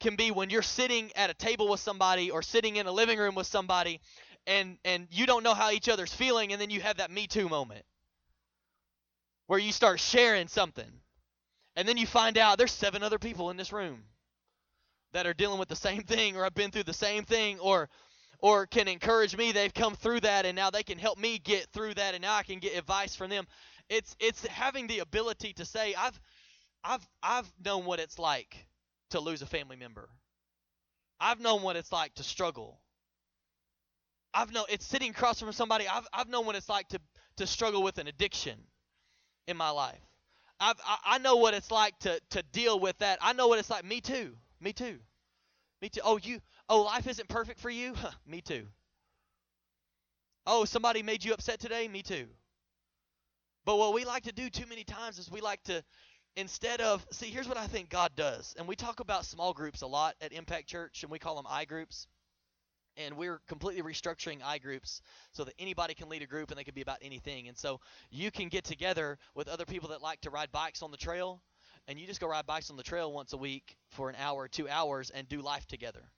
can 0.00 0.16
be 0.16 0.30
when 0.30 0.50
you're 0.50 0.62
sitting 0.62 1.10
at 1.16 1.30
a 1.30 1.34
table 1.34 1.68
with 1.68 1.80
somebody 1.80 2.30
or 2.30 2.42
sitting 2.42 2.76
in 2.76 2.86
a 2.86 2.92
living 2.92 3.18
room 3.18 3.34
with 3.34 3.46
somebody 3.46 4.00
and 4.46 4.78
and 4.84 5.08
you 5.10 5.26
don't 5.26 5.42
know 5.42 5.54
how 5.54 5.70
each 5.70 5.88
other's 5.88 6.12
feeling 6.12 6.52
and 6.52 6.60
then 6.60 6.70
you 6.70 6.80
have 6.80 6.98
that 6.98 7.10
me 7.10 7.26
too 7.26 7.48
moment 7.48 7.84
where 9.46 9.58
you 9.58 9.72
start 9.72 9.98
sharing 9.98 10.46
something 10.46 10.90
and 11.74 11.88
then 11.88 11.96
you 11.96 12.06
find 12.06 12.38
out 12.38 12.58
there's 12.58 12.72
seven 12.72 13.02
other 13.02 13.18
people 13.18 13.50
in 13.50 13.56
this 13.56 13.72
room 13.72 14.04
that 15.12 15.26
are 15.26 15.34
dealing 15.34 15.58
with 15.58 15.68
the 15.68 15.76
same 15.76 16.02
thing 16.02 16.36
or 16.36 16.44
have 16.44 16.54
been 16.54 16.70
through 16.70 16.84
the 16.84 16.92
same 16.92 17.24
thing 17.24 17.58
or 17.58 17.88
or 18.38 18.66
can 18.66 18.88
encourage 18.88 19.36
me. 19.36 19.52
They've 19.52 19.74
come 19.74 19.94
through 19.94 20.20
that 20.20 20.46
and 20.46 20.56
now 20.56 20.70
they 20.70 20.82
can 20.82 20.98
help 20.98 21.18
me 21.18 21.38
get 21.38 21.66
through 21.72 21.94
that 21.94 22.14
and 22.14 22.22
now 22.22 22.34
I 22.36 22.42
can 22.42 22.58
get 22.58 22.76
advice 22.76 23.14
from 23.14 23.30
them. 23.30 23.46
It's 23.88 24.14
it's 24.20 24.46
having 24.46 24.86
the 24.86 25.00
ability 25.00 25.54
to 25.54 25.64
say 25.64 25.94
I've 25.94 26.18
I've 26.84 27.06
I've 27.22 27.50
known 27.64 27.84
what 27.84 28.00
it's 28.00 28.18
like 28.18 28.66
to 29.10 29.20
lose 29.20 29.42
a 29.42 29.46
family 29.46 29.76
member. 29.76 30.08
I've 31.20 31.40
known 31.40 31.62
what 31.62 31.76
it's 31.76 31.90
like 31.90 32.14
to 32.14 32.22
struggle. 32.22 32.80
I've 34.32 34.52
known 34.52 34.66
it's 34.68 34.86
sitting 34.86 35.10
across 35.10 35.40
from 35.40 35.52
somebody. 35.52 35.88
I've 35.88 36.06
I've 36.12 36.28
known 36.28 36.46
what 36.46 36.54
it's 36.54 36.68
like 36.68 36.88
to 36.90 37.00
to 37.38 37.46
struggle 37.46 37.82
with 37.82 37.98
an 37.98 38.06
addiction 38.06 38.58
in 39.46 39.56
my 39.56 39.70
life. 39.70 40.00
I've 40.60 40.78
I, 40.84 40.98
I 41.04 41.18
know 41.18 41.36
what 41.36 41.54
it's 41.54 41.70
like 41.70 41.98
to 42.00 42.20
to 42.30 42.42
deal 42.52 42.78
with 42.78 42.98
that. 42.98 43.18
I 43.20 43.32
know 43.32 43.48
what 43.48 43.58
it's 43.58 43.70
like. 43.70 43.84
Me 43.84 44.00
too. 44.00 44.36
Me 44.60 44.72
too. 44.72 44.98
Me 45.80 45.88
too. 45.88 46.00
Oh, 46.04 46.16
you. 46.16 46.40
Oh, 46.68 46.82
life 46.82 47.06
isn't 47.06 47.28
perfect 47.28 47.60
for 47.60 47.70
you. 47.70 47.94
Huh, 47.94 48.10
me 48.26 48.40
too. 48.40 48.66
Oh, 50.46 50.64
somebody 50.64 51.02
made 51.02 51.24
you 51.24 51.32
upset 51.32 51.60
today. 51.60 51.88
Me 51.88 52.02
too. 52.02 52.26
But 53.64 53.76
what 53.76 53.94
we 53.94 54.04
like 54.04 54.24
to 54.24 54.32
do 54.32 54.48
too 54.50 54.66
many 54.66 54.84
times 54.84 55.18
is 55.18 55.30
we 55.30 55.40
like 55.40 55.62
to, 55.64 55.82
instead 56.36 56.80
of 56.80 57.06
see, 57.10 57.26
here's 57.26 57.48
what 57.48 57.58
I 57.58 57.66
think 57.66 57.90
God 57.90 58.12
does, 58.16 58.54
and 58.58 58.66
we 58.66 58.76
talk 58.76 59.00
about 59.00 59.24
small 59.24 59.52
groups 59.52 59.82
a 59.82 59.86
lot 59.86 60.14
at 60.20 60.32
Impact 60.32 60.66
Church, 60.66 61.02
and 61.02 61.12
we 61.12 61.18
call 61.18 61.36
them 61.36 61.46
I 61.48 61.64
groups. 61.64 62.06
And 62.96 63.16
we're 63.16 63.40
completely 63.46 63.82
restructuring 63.82 64.40
I 64.44 64.58
groups 64.58 65.02
so 65.32 65.44
that 65.44 65.54
anybody 65.58 65.94
can 65.94 66.08
lead 66.08 66.22
a 66.22 66.26
group 66.26 66.50
and 66.50 66.58
they 66.58 66.64
can 66.64 66.74
be 66.74 66.80
about 66.80 66.98
anything. 67.00 67.46
And 67.46 67.56
so 67.56 67.80
you 68.10 68.32
can 68.32 68.48
get 68.48 68.64
together 68.64 69.18
with 69.36 69.46
other 69.46 69.64
people 69.64 69.90
that 69.90 70.02
like 70.02 70.20
to 70.22 70.30
ride 70.30 70.50
bikes 70.50 70.82
on 70.82 70.90
the 70.90 70.96
trail 70.96 71.40
and 71.86 71.98
you 71.98 72.06
just 72.06 72.20
go 72.20 72.26
ride 72.26 72.46
bikes 72.46 72.70
on 72.70 72.76
the 72.76 72.82
trail 72.82 73.12
once 73.12 73.32
a 73.32 73.36
week 73.36 73.76
for 73.90 74.10
an 74.10 74.16
hour, 74.18 74.48
two 74.48 74.68
hours, 74.68 75.10
and 75.10 75.28
do 75.28 75.40
life 75.40 75.66
together. 75.66 76.10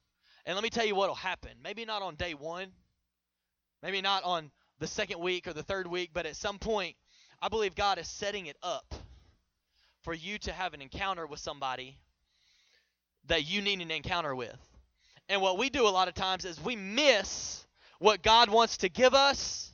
And 0.46 0.54
let 0.54 0.62
me 0.62 0.70
tell 0.70 0.84
you 0.84 0.94
what 0.94 1.08
will 1.08 1.14
happen. 1.14 1.50
Maybe 1.62 1.84
not 1.84 2.02
on 2.02 2.14
day 2.14 2.34
one, 2.34 2.68
maybe 3.82 4.00
not 4.00 4.24
on 4.24 4.50
the 4.78 4.86
second 4.86 5.20
week 5.20 5.46
or 5.46 5.52
the 5.52 5.62
third 5.62 5.86
week, 5.86 6.10
but 6.12 6.26
at 6.26 6.36
some 6.36 6.58
point, 6.58 6.96
I 7.42 7.48
believe 7.48 7.74
God 7.74 7.98
is 7.98 8.08
setting 8.08 8.46
it 8.46 8.56
up 8.62 8.94
for 10.02 10.14
you 10.14 10.38
to 10.38 10.52
have 10.52 10.74
an 10.74 10.80
encounter 10.82 11.26
with 11.26 11.40
somebody 11.40 11.98
that 13.26 13.48
you 13.48 13.60
need 13.60 13.80
an 13.80 13.90
encounter 13.90 14.34
with. 14.34 14.56
And 15.28 15.40
what 15.40 15.58
we 15.58 15.70
do 15.70 15.86
a 15.86 15.90
lot 15.90 16.08
of 16.08 16.14
times 16.14 16.44
is 16.44 16.62
we 16.62 16.76
miss 16.76 17.64
what 17.98 18.22
God 18.22 18.50
wants 18.50 18.78
to 18.78 18.88
give 18.88 19.14
us 19.14 19.70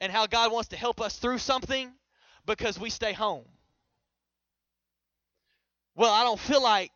and 0.00 0.10
how 0.10 0.26
God 0.26 0.50
wants 0.50 0.68
to 0.70 0.76
help 0.76 1.00
us 1.00 1.18
through 1.18 1.38
something 1.38 1.90
because 2.46 2.78
we 2.78 2.90
stay 2.90 3.12
home. 3.12 3.44
Well, 5.94 6.12
I 6.12 6.24
don't 6.24 6.40
feel 6.40 6.62
like 6.62 6.90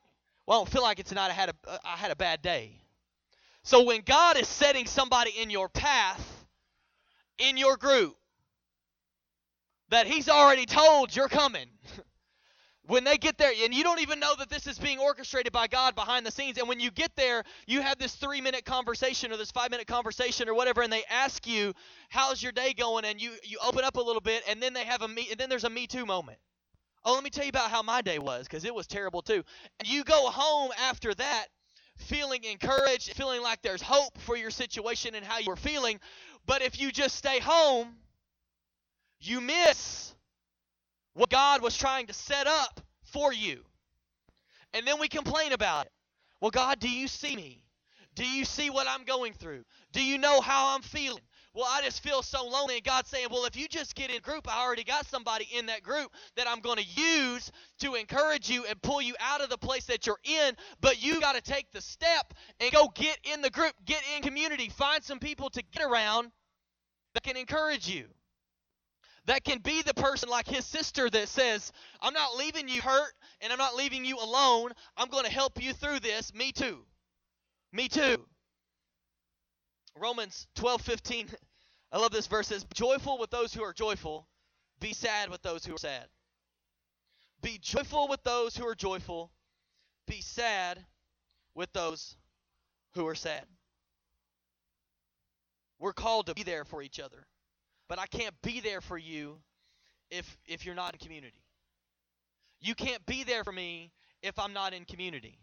well, 0.53 0.61
I 0.61 0.65
don't 0.65 0.71
feel 0.71 0.83
like 0.83 0.99
it's 1.01 1.09
tonight. 1.09 1.31
I 1.31 1.33
had 1.33 1.49
a 1.49 1.55
I 1.83 1.97
had 1.97 2.11
a 2.11 2.17
bad 2.17 2.43
day. 2.43 2.79
So 3.63 3.85
when 3.85 4.03
God 4.03 4.37
is 4.37 4.47
setting 4.47 4.85
somebody 4.85 5.31
in 5.31 5.49
your 5.49 5.71
path, 5.71 6.47
in 7.39 7.57
your 7.57 7.79
group, 7.79 8.15
that 9.89 10.07
He's 10.07 10.29
already 10.29 10.67
told 10.67 11.17
you're 11.17 11.29
coming. 11.31 11.69
when 12.87 13.03
they 13.05 13.17
get 13.17 13.39
there, 13.39 13.51
and 13.65 13.73
you 13.73 13.83
don't 13.83 14.03
even 14.03 14.21
know 14.21 14.35
that 14.37 14.51
this 14.51 14.67
is 14.67 14.79
being 14.79 14.99
orchestrated 14.99 15.55
by 15.55 15.69
God 15.69 15.95
behind 15.95 16.27
the 16.27 16.31
scenes, 16.31 16.59
and 16.59 16.69
when 16.69 16.81
you 16.81 16.91
get 16.91 17.17
there, 17.17 17.45
you 17.67 17.81
have 17.81 17.99
this 17.99 18.15
three 18.15 18.43
minute 18.43 18.67
conversation 18.67 19.33
or 19.33 19.39
this 19.39 19.53
five 19.53 19.71
minute 19.71 19.87
conversation 19.87 20.51
or 20.51 20.55
whatever, 20.55 20.83
and 20.83 20.93
they 20.93 21.05
ask 21.09 21.47
you, 21.47 21.73
How's 22.11 22.43
your 22.43 22.53
day 22.53 22.75
going? 22.75 23.07
And 23.07 23.23
you 23.23 23.31
you 23.43 23.57
open 23.65 23.85
up 23.85 23.97
a 23.97 24.03
little 24.03 24.21
bit, 24.21 24.43
and 24.47 24.63
then 24.63 24.75
they 24.75 24.85
have 24.85 25.01
a 25.01 25.09
me 25.09 25.29
and 25.31 25.41
then 25.41 25.49
there's 25.49 25.65
a 25.65 25.71
me 25.71 25.87
too 25.87 26.05
moment. 26.05 26.37
Oh, 27.05 27.15
let 27.15 27.25
me 27.25 27.31
tell 27.31 27.45
you 27.45 27.51
about 27.51 27.71
how 27.71 27.83
my 27.83 28.01
day 28.01 28.19
was 28.19 28.45
because 28.47 28.65
it 28.65 28.75
was 28.75 28.87
terrible 28.87 29.23
too. 29.23 29.43
And 29.81 29.89
you 29.89 30.05
go 30.05 30.31
home 30.31 30.71
after 30.79 31.13
that 31.15 31.47
feeling 31.97 32.45
encouraged, 32.45 33.13
feeling 33.15 33.43
like 33.43 33.63
there's 33.63 33.83
hope 33.83 34.19
for 34.19 34.37
your 34.37 34.51
situation 34.51 35.15
and 35.15 35.25
how 35.25 35.39
you're 35.39 35.57
feeling. 35.57 36.01
But 36.47 36.63
if 36.63 36.81
you 36.81 36.93
just 36.93 37.17
stay 37.17 37.41
home, 37.41 37.97
you 39.21 39.41
miss 39.41 40.15
what 41.15 41.31
God 41.31 41.63
was 41.63 41.77
trying 41.77 42.07
to 42.07 42.13
set 42.13 42.47
up 42.47 42.81
for 43.05 43.33
you. 43.33 43.63
And 44.73 44.87
then 44.87 44.99
we 44.99 45.09
complain 45.09 45.53
about 45.53 45.87
it. 45.87 45.93
Well, 46.41 46.51
God, 46.51 46.81
do 46.81 46.89
you 46.91 47.09
see 47.09 47.37
me? 47.37 47.63
Do 48.15 48.27
you 48.27 48.45
see 48.45 48.71
what 48.71 48.87
I'm 48.89 49.05
going 49.05 49.33
through? 49.33 49.65
Do 49.93 50.03
you 50.03 50.19
know 50.19 50.41
how 50.41 50.75
I'm 50.75 50.83
feeling? 50.83 51.23
Well, 51.55 51.67
I 51.69 51.83
just 51.83 52.03
feel 52.03 52.23
so 52.23 52.47
lonely. 52.47 52.77
And 52.77 52.85
God's 52.85 53.11
saying, 53.11 53.29
well, 53.31 53.45
if 53.45 53.57
you 53.57 53.69
just 53.69 53.95
get 53.95 54.11
in 54.11 54.21
group, 54.21 54.47
I 54.49 54.65
already 54.65 54.85
got 54.85 55.07
somebody 55.07 55.49
in 55.57 55.67
that 55.67 55.83
group 55.83 56.11
that 56.37 56.49
I'm 56.49 56.61
going 56.61 56.79
to 56.79 56.85
use 56.85 57.51
to 57.81 57.95
encourage 57.95 58.49
you 58.49 58.65
and 58.65 58.81
pull 58.81 59.03
you 59.03 59.15
out 59.21 59.43
of 59.43 59.51
the 59.51 59.59
place 59.59 59.85
that 59.87 60.07
you're 60.07 60.21
in. 60.25 60.55
But 60.81 61.03
you 61.03 61.21
got 61.21 61.35
to 61.35 61.43
take 61.43 61.71
the 61.71 61.81
step 61.81 62.33
and 62.61 62.73
go 62.73 62.91
get 62.95 63.19
in 63.33 63.43
the 63.43 63.51
group, 63.51 63.75
get 63.85 64.03
in 64.17 64.23
community, 64.23 64.71
find 64.71 65.03
some 65.03 65.19
people 65.19 65.51
to 65.51 65.63
get 65.73 65.83
around 65.83 66.31
that 67.15 67.23
can 67.23 67.37
encourage 67.37 67.89
you. 67.89 68.07
That 69.27 69.45
can 69.45 69.59
be 69.59 69.83
the 69.83 69.95
person 69.95 70.29
like 70.29 70.49
his 70.49 70.65
sister 70.65 71.09
that 71.09 71.29
says, 71.29 71.71
I'm 72.01 72.15
not 72.15 72.37
leaving 72.37 72.69
you 72.69 72.81
hurt 72.81 73.13
and 73.41 73.53
I'm 73.53 73.59
not 73.59 73.77
leaving 73.77 74.05
you 74.05 74.19
alone. 74.19 74.73
I'm 74.97 75.09
going 75.09 75.25
to 75.25 75.31
help 75.31 75.63
you 75.63 75.73
through 75.75 76.01
this. 76.01 76.35
Me 76.35 76.51
too. 76.51 76.79
Me 77.73 77.89
too. 77.89 78.25
Romans 79.97 80.47
12:15. 80.57 81.35
I 81.91 81.99
love 81.99 82.13
this 82.13 82.27
verse 82.27 82.49
says, 82.49 82.65
"Joyful 82.75 83.19
with 83.19 83.31
those 83.31 83.53
who 83.53 83.63
are 83.63 83.73
joyful, 83.73 84.29
be 84.81 84.93
sad 84.93 85.31
with 85.31 85.43
those 85.43 85.65
who 85.65 85.75
are 85.75 85.79
sad." 85.79 86.09
Be 87.41 87.59
joyful 87.59 88.09
with 88.09 88.23
those 88.23 88.57
who 88.57 88.67
are 88.67 88.75
joyful, 88.75 89.33
be 90.07 90.21
sad 90.21 90.87
with 91.55 91.73
those 91.73 92.17
who 92.95 93.07
are 93.07 93.17
sad. 93.17 93.47
We're 95.79 95.93
called 95.93 96.27
to 96.27 96.35
be 96.35 96.45
there 96.45 96.65
for 96.65 96.83
each 96.83 97.01
other. 97.01 97.27
But 97.89 97.99
I 97.99 98.07
can't 98.07 98.41
be 98.43 98.61
there 98.61 98.81
for 98.81 98.97
you 98.97 99.43
if 100.11 100.39
if 100.47 100.65
you're 100.65 100.75
not 100.75 100.95
in 100.95 101.01
community. 101.01 101.45
You 102.61 102.75
can't 102.75 103.05
be 103.07 103.25
there 103.25 103.43
for 103.43 103.53
me 103.53 103.93
if 104.23 104.39
I'm 104.39 104.53
not 104.53 104.73
in 104.73 104.85
community. 104.85 105.39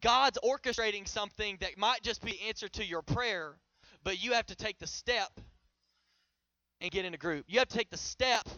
God's 0.00 0.38
orchestrating 0.44 1.06
something 1.06 1.58
that 1.60 1.76
might 1.78 2.02
just 2.02 2.22
be 2.22 2.40
answer 2.48 2.68
to 2.68 2.84
your 2.84 3.02
prayer, 3.02 3.56
but 4.04 4.22
you 4.22 4.32
have 4.32 4.46
to 4.46 4.56
take 4.56 4.78
the 4.78 4.86
step 4.86 5.40
and 6.80 6.90
get 6.90 7.04
in 7.04 7.14
a 7.14 7.18
group. 7.18 7.44
You 7.48 7.58
have 7.58 7.68
to 7.68 7.76
take 7.76 7.90
the 7.90 7.98
step 7.98 8.48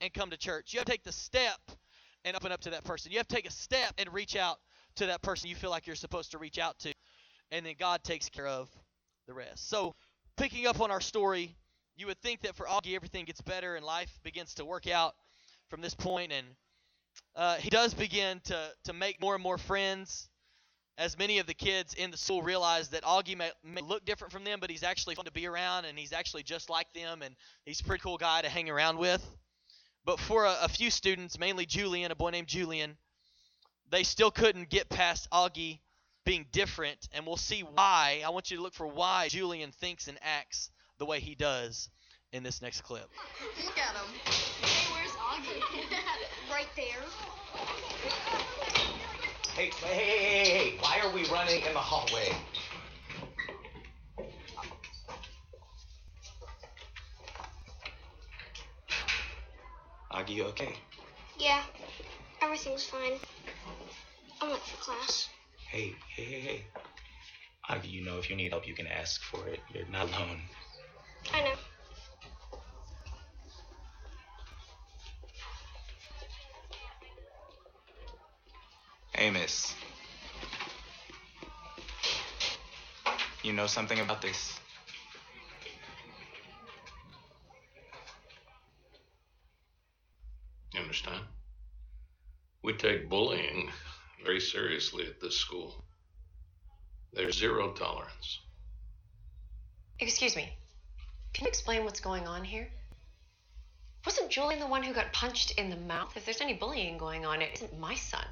and 0.00 0.12
come 0.12 0.30
to 0.30 0.36
church. 0.36 0.72
You 0.72 0.80
have 0.80 0.86
to 0.86 0.92
take 0.92 1.04
the 1.04 1.12
step 1.12 1.58
and 2.24 2.36
open 2.36 2.52
up 2.52 2.60
to 2.62 2.70
that 2.70 2.84
person. 2.84 3.12
You 3.12 3.18
have 3.18 3.28
to 3.28 3.34
take 3.34 3.46
a 3.46 3.52
step 3.52 3.94
and 3.98 4.12
reach 4.12 4.36
out 4.36 4.58
to 4.96 5.06
that 5.06 5.22
person 5.22 5.48
you 5.48 5.56
feel 5.56 5.70
like 5.70 5.86
you're 5.86 5.96
supposed 5.96 6.32
to 6.32 6.38
reach 6.38 6.58
out 6.58 6.78
to. 6.80 6.92
And 7.50 7.64
then 7.64 7.74
God 7.78 8.02
takes 8.02 8.28
care 8.28 8.46
of 8.46 8.68
the 9.26 9.34
rest. 9.34 9.68
So, 9.68 9.94
picking 10.36 10.66
up 10.66 10.80
on 10.80 10.90
our 10.90 11.00
story, 11.00 11.56
you 11.96 12.06
would 12.06 12.20
think 12.20 12.42
that 12.42 12.56
for 12.56 12.66
Auggie 12.66 12.94
everything 12.94 13.24
gets 13.24 13.40
better 13.40 13.76
and 13.76 13.84
life 13.84 14.18
begins 14.22 14.54
to 14.54 14.64
work 14.64 14.88
out 14.88 15.14
from 15.68 15.80
this 15.80 15.94
point 15.94 16.32
and 16.32 16.46
uh, 17.36 17.56
he 17.56 17.70
does 17.70 17.94
begin 17.94 18.40
to, 18.44 18.70
to 18.84 18.92
make 18.92 19.20
more 19.20 19.34
and 19.34 19.42
more 19.42 19.58
friends 19.58 20.28
as 20.98 21.18
many 21.18 21.38
of 21.38 21.46
the 21.46 21.54
kids 21.54 21.94
in 21.94 22.10
the 22.10 22.16
school 22.16 22.42
realize 22.42 22.88
that 22.88 23.02
Auggie 23.02 23.36
may, 23.36 23.50
may, 23.64 23.80
look 23.80 24.04
different 24.04 24.32
from 24.32 24.44
them, 24.44 24.60
but 24.60 24.70
he's 24.70 24.82
actually 24.82 25.14
fun 25.14 25.24
to 25.24 25.32
be 25.32 25.46
around, 25.46 25.84
and 25.84 25.98
he's 25.98 26.12
actually 26.12 26.42
just 26.42 26.68
like 26.68 26.92
them, 26.92 27.22
and 27.22 27.34
he's 27.64 27.80
a 27.80 27.84
pretty 27.84 28.02
cool 28.02 28.18
guy 28.18 28.42
to 28.42 28.48
hang 28.48 28.68
around 28.68 28.98
with. 28.98 29.24
But 30.04 30.20
for 30.20 30.44
a, 30.44 30.56
a 30.62 30.68
few 30.68 30.90
students, 30.90 31.38
mainly 31.38 31.66
Julian, 31.66 32.10
a 32.12 32.16
boy 32.16 32.30
named 32.30 32.48
Julian, 32.48 32.96
they 33.90 34.02
still 34.02 34.30
couldn't 34.30 34.68
get 34.68 34.88
past 34.88 35.28
Auggie 35.30 35.80
being 36.24 36.46
different, 36.52 37.08
and 37.12 37.26
we'll 37.26 37.36
see 37.36 37.60
why. 37.62 38.22
I 38.24 38.30
want 38.30 38.50
you 38.50 38.56
to 38.58 38.62
look 38.62 38.74
for 38.74 38.86
why 38.86 39.28
Julian 39.28 39.72
thinks 39.72 40.08
and 40.08 40.18
acts 40.22 40.70
the 40.98 41.06
way 41.06 41.20
he 41.20 41.34
does 41.34 41.88
in 42.32 42.42
this 42.42 42.62
next 42.62 42.82
clip. 42.82 43.08
Look 43.64 43.78
at 43.78 43.94
him. 43.94 44.06
Hey, 44.24 44.92
where's 44.92 45.10
Auggie? 45.12 45.82
right 46.50 46.68
there. 46.76 47.02
Hey, 49.54 49.70
hey, 49.80 49.94
hey, 49.94 50.18
hey, 50.18 50.44
hey, 50.44 50.76
why 50.80 50.98
are 51.12 51.14
we 51.14 51.24
running 51.24 51.62
in 51.66 51.72
the 51.74 51.78
hallway? 51.78 52.32
Auggie, 60.12 60.36
you 60.36 60.44
okay? 60.44 60.74
Yeah, 61.38 61.62
everything's 62.40 62.84
fine. 62.84 63.12
I'm 64.40 64.50
late 64.50 64.60
for 64.60 64.76
class. 64.82 65.28
Hey, 65.70 65.94
hey, 66.16 66.24
hey, 66.24 66.40
hey. 66.40 66.64
Auggie, 67.70 67.90
you 67.90 68.04
know 68.04 68.18
if 68.18 68.30
you 68.30 68.36
need 68.36 68.50
help, 68.50 68.66
you 68.66 68.74
can 68.74 68.86
ask 68.86 69.22
for 69.24 69.46
it. 69.48 69.60
You're 69.74 69.86
not 69.88 70.08
alone. 70.08 70.40
I 71.34 71.40
know. 71.42 71.54
Hey, 79.14 79.30
miss. 79.30 79.74
You 83.42 83.52
know 83.52 83.66
something 83.66 83.98
about 83.98 84.22
this? 84.22 84.58
You 90.72 90.80
understand? 90.80 91.24
We 92.62 92.74
take 92.74 93.08
bullying 93.08 93.70
very 94.24 94.40
seriously 94.40 95.06
at 95.06 95.20
this 95.20 95.36
school. 95.36 95.74
There's 97.12 97.36
zero 97.36 97.72
tolerance. 97.72 98.38
Excuse 99.98 100.36
me. 100.36 100.56
Can 101.34 101.44
you 101.44 101.48
explain 101.48 101.84
what's 101.84 102.00
going 102.00 102.28
on 102.28 102.44
here? 102.44 102.68
Wasn't 104.06 104.30
Julian 104.30 104.60
the 104.60 104.66
one 104.66 104.82
who 104.82 104.94
got 104.94 105.12
punched 105.12 105.52
in 105.52 105.68
the 105.68 105.76
mouth? 105.76 106.16
If 106.16 106.24
there's 106.24 106.40
any 106.40 106.54
bullying 106.54 106.96
going 106.96 107.26
on, 107.26 107.42
it 107.42 107.50
isn't 107.54 107.78
my 107.78 107.94
son. 107.94 108.24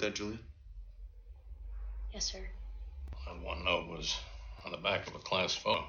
You 0.00 0.06
wrote 0.06 0.12
that, 0.12 0.16
Julian? 0.16 0.38
Yes, 2.14 2.32
sir. 2.32 2.38
And 3.28 3.42
one 3.42 3.64
note 3.64 3.86
was 3.88 4.16
on 4.64 4.70
the 4.72 4.78
back 4.78 5.06
of 5.06 5.14
a 5.14 5.18
class 5.18 5.54
photo. 5.54 5.84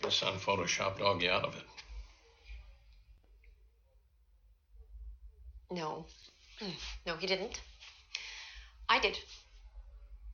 Your 0.00 0.10
son 0.10 0.38
photoshopped 0.38 1.00
Auggie 1.00 1.28
out 1.28 1.44
of 1.44 1.54
it. 1.56 1.62
No. 5.70 6.06
Mm, 6.60 6.72
No, 7.06 7.16
he 7.16 7.26
didn't. 7.26 7.60
I 8.88 8.98
did. 8.98 9.18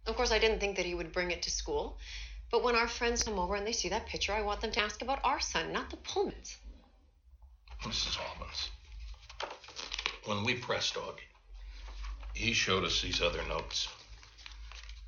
Of 0.06 0.14
course, 0.14 0.30
I 0.30 0.38
didn't 0.38 0.60
think 0.60 0.76
that 0.76 0.86
he 0.86 0.94
would 0.94 1.12
bring 1.12 1.32
it 1.32 1.42
to 1.42 1.50
school. 1.50 1.98
But 2.52 2.62
when 2.62 2.76
our 2.76 2.86
friends 2.88 3.24
come 3.24 3.38
over 3.40 3.56
and 3.56 3.66
they 3.66 3.72
see 3.72 3.88
that 3.88 4.06
picture, 4.06 4.32
I 4.32 4.42
want 4.42 4.60
them 4.60 4.70
to 4.72 4.80
ask 4.80 5.02
about 5.02 5.18
our 5.24 5.40
son, 5.40 5.72
not 5.72 5.90
the 5.90 5.96
Pullmans. 5.96 6.56
Mrs. 7.82 8.18
Albans, 8.20 8.70
when 10.26 10.44
we 10.44 10.54
pressed 10.54 10.94
Auggie, 10.94 11.31
he 12.34 12.52
showed 12.52 12.84
us 12.84 13.02
these 13.02 13.20
other 13.20 13.42
notes 13.48 13.88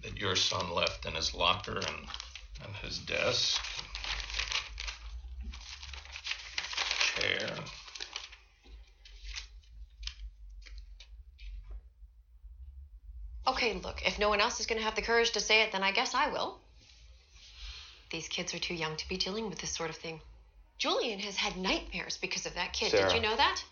that 0.02 0.18
your 0.18 0.36
son 0.36 0.72
left 0.72 1.06
in 1.06 1.14
his 1.14 1.34
locker 1.34 1.76
and, 1.76 2.06
and 2.64 2.76
his 2.82 2.98
desk, 2.98 3.60
chair. 7.16 7.50
Okay, 13.46 13.74
look, 13.82 14.02
if 14.06 14.18
no 14.18 14.28
one 14.28 14.40
else 14.40 14.60
is 14.60 14.66
going 14.66 14.78
to 14.78 14.84
have 14.84 14.94
the 14.94 15.02
courage 15.02 15.32
to 15.32 15.40
say 15.40 15.62
it, 15.62 15.72
then 15.72 15.82
I 15.82 15.92
guess 15.92 16.14
I 16.14 16.28
will. 16.28 16.58
These 18.10 18.28
kids 18.28 18.54
are 18.54 18.58
too 18.58 18.74
young 18.74 18.96
to 18.96 19.08
be 19.08 19.16
dealing 19.16 19.48
with 19.48 19.58
this 19.58 19.70
sort 19.70 19.90
of 19.90 19.96
thing. 19.96 20.20
Julian 20.78 21.18
has 21.20 21.36
had 21.36 21.56
nightmares 21.56 22.16
because 22.16 22.46
of 22.46 22.54
that 22.54 22.72
kid. 22.72 22.92
Did 22.92 23.12
you 23.12 23.20
know 23.20 23.36
that? 23.36 23.62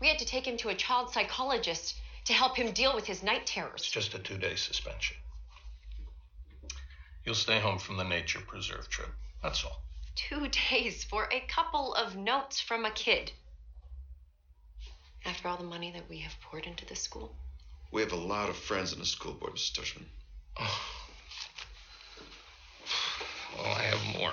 We 0.00 0.08
had 0.08 0.18
to 0.18 0.24
take 0.24 0.46
him 0.46 0.56
to 0.58 0.68
a 0.68 0.74
child 0.74 1.12
psychologist 1.12 1.94
to 2.24 2.32
help 2.32 2.56
him 2.56 2.72
deal 2.72 2.94
with 2.94 3.06
his 3.06 3.22
night 3.22 3.46
terrors. 3.46 3.80
It's 3.82 3.90
just 3.90 4.14
a 4.14 4.18
two 4.18 4.38
day 4.38 4.54
suspension. 4.54 5.16
You'll 7.24 7.34
stay 7.34 7.60
home 7.60 7.78
from 7.78 7.96
the 7.96 8.04
nature 8.04 8.40
preserve 8.40 8.88
trip. 8.88 9.10
That's 9.42 9.64
all. 9.64 9.82
Two 10.14 10.48
days 10.48 11.04
for 11.04 11.28
a 11.30 11.40
couple 11.48 11.94
of 11.94 12.16
notes 12.16 12.60
from 12.60 12.84
a 12.84 12.90
kid. 12.90 13.32
After 15.24 15.48
all 15.48 15.56
the 15.56 15.64
money 15.64 15.92
that 15.92 16.08
we 16.08 16.18
have 16.18 16.34
poured 16.40 16.66
into 16.66 16.84
this 16.84 17.00
school. 17.00 17.34
We 17.92 18.02
have 18.02 18.12
a 18.12 18.16
lot 18.16 18.48
of 18.48 18.56
friends 18.56 18.92
in 18.92 18.98
the 18.98 19.06
school 19.06 19.34
board, 19.34 19.54
Mrs. 19.54 19.72
Tushman. 19.72 20.04
Well, 23.54 23.66
I 23.66 23.82
have 23.82 24.18
more. 24.18 24.32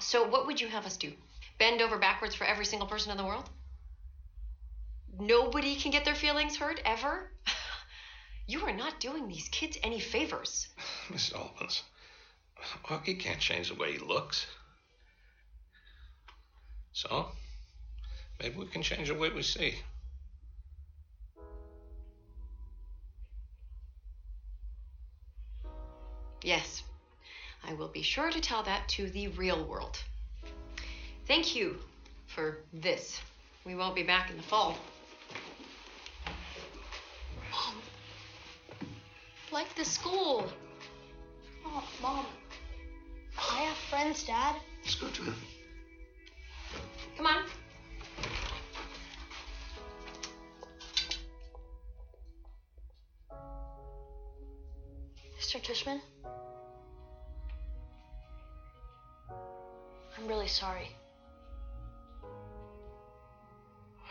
So, 0.00 0.28
what 0.28 0.46
would 0.46 0.60
you 0.60 0.68
have 0.68 0.84
us 0.84 0.98
do? 0.98 1.12
Bend 1.58 1.80
over 1.80 1.96
backwards 1.96 2.34
for 2.34 2.44
every 2.44 2.66
single 2.66 2.86
person 2.86 3.10
in 3.10 3.16
the 3.16 3.24
world? 3.24 3.48
Nobody 5.20 5.74
can 5.74 5.90
get 5.90 6.04
their 6.04 6.14
feelings 6.14 6.56
hurt 6.56 6.80
ever? 6.84 7.30
You 8.50 8.64
are 8.64 8.72
not 8.72 8.98
doing 8.98 9.28
these 9.28 9.46
kids 9.50 9.76
any 9.82 10.00
favors. 10.00 10.68
Mrs. 11.10 11.36
Albans, 11.36 11.82
Auggie 12.84 13.20
can't 13.20 13.38
change 13.38 13.68
the 13.68 13.74
way 13.74 13.92
he 13.92 13.98
looks. 13.98 14.46
So, 16.94 17.26
maybe 18.40 18.56
we 18.56 18.64
can 18.64 18.80
change 18.80 19.08
the 19.08 19.14
way 19.14 19.28
we 19.28 19.42
see. 19.42 19.74
Yes, 26.42 26.82
I 27.64 27.74
will 27.74 27.88
be 27.88 28.00
sure 28.00 28.30
to 28.30 28.40
tell 28.40 28.62
that 28.62 28.88
to 28.88 29.10
the 29.10 29.28
real 29.28 29.62
world. 29.62 29.98
Thank 31.26 31.54
you 31.54 31.76
for 32.26 32.60
this. 32.72 33.20
We 33.66 33.74
won't 33.74 33.94
be 33.94 34.04
back 34.04 34.30
in 34.30 34.38
the 34.38 34.42
fall. 34.42 34.78
Like 39.50 39.74
the 39.76 39.84
school. 39.84 40.44
Oh, 41.64 41.84
Mom. 42.02 42.26
I 43.38 43.60
have 43.60 43.76
friends, 43.88 44.24
Dad. 44.24 44.56
Let's 44.82 44.94
go, 44.96 45.08
Julian. 45.08 45.34
Come 47.16 47.26
on. 47.26 47.44
Mr. 55.40 55.62
Tushman? 55.62 56.00
I'm 60.18 60.28
really 60.28 60.48
sorry. 60.48 60.90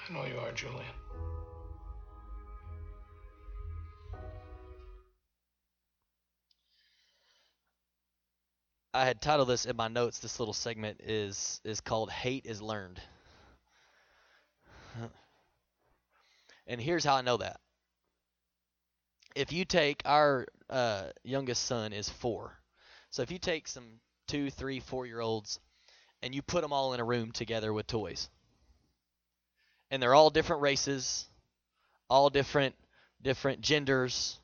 I 0.10 0.13
know 0.13 0.26
you 0.26 0.39
are, 0.39 0.52
Julian. 0.54 0.86
I 8.97 9.05
had 9.05 9.21
titled 9.21 9.49
this 9.49 9.67
in 9.67 9.75
my 9.75 9.89
notes. 9.89 10.17
This 10.17 10.39
little 10.39 10.55
segment 10.55 11.01
is 11.03 11.62
is 11.63 11.81
called 11.81 12.10
"Hate 12.10 12.47
is 12.47 12.63
Learned," 12.63 12.99
and 16.65 16.81
here's 16.81 17.03
how 17.03 17.13
I 17.13 17.21
know 17.21 17.38
that. 17.38 17.60
If 19.36 19.53
you 19.53 19.65
take 19.65 20.01
our 20.03 20.47
uh, 20.67 21.10
youngest 21.23 21.65
son 21.65 21.93
is 21.93 22.10
four, 22.10 22.57
so 23.12 23.21
if 23.21 23.29
you 23.29 23.38
take 23.38 23.67
some 23.67 23.99
two, 24.25 24.49
three, 24.49 24.79
four 24.79 25.05
year 25.05 25.19
olds, 25.19 25.60
and 26.23 26.33
you 26.33 26.41
put 26.41 26.63
them 26.63 26.73
all 26.73 26.95
in 26.95 26.99
a 26.99 27.05
room 27.05 27.31
together 27.31 27.71
with 27.71 27.86
toys, 27.86 28.31
and 29.91 30.01
they're 30.01 30.15
all 30.15 30.32
different 30.32 30.63
races, 30.63 31.28
all 32.09 32.32
different 32.32 32.74
different 33.22 33.61
genders, 33.61 34.39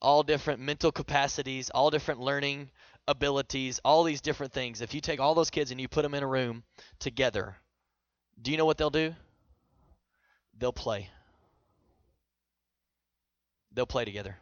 all 0.00 0.22
different 0.22 0.60
mental 0.60 0.92
capacities, 0.92 1.70
all 1.70 1.90
different 1.90 2.20
learning 2.20 2.70
abilities, 3.06 3.80
all 3.84 4.04
these 4.04 4.20
different 4.20 4.52
things. 4.52 4.80
If 4.80 4.94
you 4.94 5.00
take 5.00 5.20
all 5.20 5.34
those 5.34 5.50
kids 5.50 5.70
and 5.70 5.80
you 5.80 5.88
put 5.88 6.02
them 6.02 6.14
in 6.14 6.22
a 6.22 6.26
room 6.26 6.62
together, 6.98 7.56
do 8.40 8.50
you 8.50 8.56
know 8.56 8.66
what 8.66 8.78
they'll 8.78 8.90
do? 8.90 9.14
They'll 10.58 10.72
play. 10.72 11.08
They'll 13.72 13.86
play 13.86 14.04
together. 14.04 14.36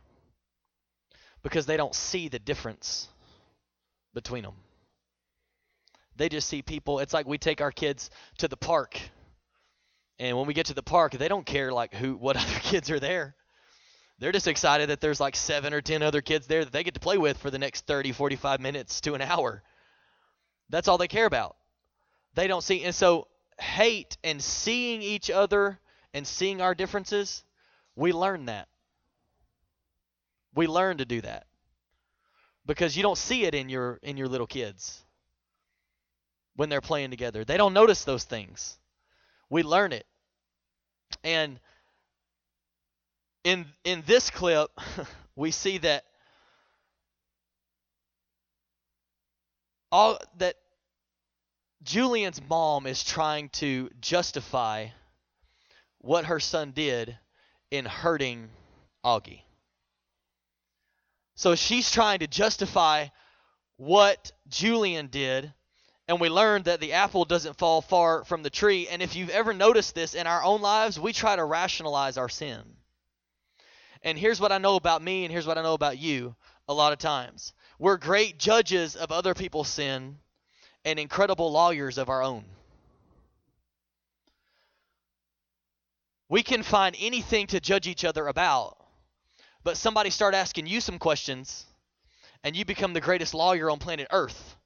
Because 1.43 1.67
they 1.67 1.77
don't 1.77 1.95
see 1.95 2.29
the 2.29 2.39
difference 2.39 3.09
between 4.15 4.43
them. 4.43 4.55
They 6.17 6.29
just 6.29 6.49
see 6.49 6.63
people. 6.63 6.99
It's 6.99 7.13
like 7.13 7.27
we 7.27 7.39
take 7.39 7.61
our 7.61 7.71
kids 7.71 8.11
to 8.39 8.49
the 8.49 8.57
park. 8.57 8.99
And 10.19 10.37
when 10.37 10.47
we 10.47 10.55
get 10.55 10.67
to 10.67 10.75
the 10.75 10.83
park, 10.83 11.13
they 11.13 11.29
don't 11.29 11.45
care 11.45 11.73
like 11.73 11.95
who 11.95 12.17
what 12.17 12.37
other 12.43 12.59
kids 12.61 12.91
are 12.91 12.99
there. 12.99 13.37
They're 14.19 14.33
just 14.33 14.49
excited 14.49 14.89
that 14.89 15.01
there's 15.01 15.21
like 15.21 15.37
seven 15.37 15.75
or 15.75 15.81
ten 15.81 16.03
other 16.03 16.23
kids 16.23 16.47
there 16.47 16.65
that 16.65 16.73
they 16.73 16.85
get 16.85 16.95
to 16.95 17.01
play 17.01 17.19
with 17.19 17.37
for 17.37 17.51
the 17.51 17.59
next 17.59 17.87
30, 17.87 18.13
45 18.13 18.61
minutes 18.61 19.01
to 19.03 19.15
an 19.15 19.21
hour. 19.21 19.63
That's 20.71 20.89
all 20.89 20.99
they 20.99 21.09
care 21.09 21.27
about. 21.27 21.57
They 22.35 22.47
don't 22.47 22.63
see. 22.63 22.83
And 22.85 22.95
so, 22.95 23.29
hate 23.61 24.17
and 24.25 24.43
seeing 24.43 25.03
each 25.03 25.31
other 25.31 25.79
and 26.15 26.27
seeing 26.27 26.61
our 26.61 26.75
differences, 26.75 27.45
we 27.95 28.13
learn 28.13 28.47
that. 28.47 28.69
We 30.55 30.67
learn 30.67 30.99
to 30.99 31.05
do 31.05 31.21
that 31.21 31.47
because 32.65 32.97
you 32.97 33.03
don't 33.03 33.19
see 33.19 33.45
it 33.45 33.55
in 33.55 33.69
your 33.69 33.99
in 34.03 34.17
your 34.17 34.29
little 34.29 34.47
kids 34.47 35.03
when 36.57 36.69
they're 36.69 36.81
playing 36.81 37.11
together. 37.11 37.45
They 37.45 37.57
don't 37.57 37.75
notice 37.75 38.05
those 38.05 38.25
things. 38.25 38.79
We 39.51 39.63
learn 39.63 39.93
it. 39.93 40.07
And 41.23 41.61
in 43.47 43.65
in 43.85 44.03
this 44.07 44.29
clip, 44.29 44.71
we 45.37 45.53
see 45.53 45.79
that 45.79 46.05
all 49.93 50.19
that 50.39 50.57
Julian's 51.85 52.41
mom 52.51 52.89
is 52.89 53.05
trying 53.05 53.49
to 53.51 53.89
justify 54.01 54.89
what 55.99 56.25
her 56.25 56.41
son 56.41 56.73
did 56.73 57.17
in 57.71 57.85
hurting 57.85 58.49
Auggie. 59.05 59.43
So 61.37 61.55
she's 61.55 61.93
trying 61.93 62.19
to 62.21 62.27
justify 62.27 63.07
what 63.77 64.33
Julian 64.49 65.07
did, 65.07 65.53
and 66.09 66.21
we 66.21 66.29
learned 66.29 66.65
that 66.65 66.81
the 66.81 66.95
apple 66.95 67.25
doesn't 67.25 67.59
fall 67.59 67.81
far 67.81 68.25
from 68.25 68.43
the 68.43 68.51
tree. 68.51 68.89
And 68.89 69.03
if 69.03 69.15
you've 69.15 69.31
ever 69.31 69.53
noticed 69.53 69.95
this 69.95 70.15
in 70.15 70.27
our 70.27 70.43
own 70.43 70.63
lives, 70.63 70.99
we 70.99 71.13
try 71.13 71.37
to 71.37 71.45
rationalize 71.45 72.17
our 72.19 72.29
sin. 72.29 72.77
And 74.07 74.17
here's 74.17 74.41
what 74.41 74.53
I 74.53 74.59
know 74.59 74.77
about 74.77 75.03
me, 75.03 75.25
and 75.25 75.33
here's 75.33 75.49
what 75.49 75.59
I 75.59 75.63
know 75.63 75.75
about 75.75 75.99
you 75.99 76.37
a 76.69 76.73
lot 76.73 76.93
of 76.93 77.01
times. 77.01 77.53
We're 77.77 77.97
great 77.97 78.39
judges 78.39 78.95
of 78.95 79.11
other 79.11 79.35
people's 79.35 79.67
sin 79.67 80.19
and 80.85 81.01
incredible 81.01 81.51
lawyers 81.51 81.99
of 81.99 82.09
our 82.09 82.23
own. 82.23 82.45
We 86.29 86.45
can 86.45 86.63
find 86.63 86.95
anything 87.01 87.49
to 87.49 87.59
judge 87.59 87.89
each 87.89 88.05
other 88.05 88.29
about, 88.29 88.77
but 89.65 89.77
somebody 89.77 90.11
start 90.11 90.35
asking 90.35 90.69
you 90.69 90.81
some 90.81 91.01
questions, 91.01 91.67
and 92.45 92.55
you 92.55 92.65
become 92.65 92.93
the 92.93 93.01
greatest 93.01 93.35
lawyer 93.35 93.69
on 93.73 93.81
planet 93.81 94.07
Earth 94.13 94.57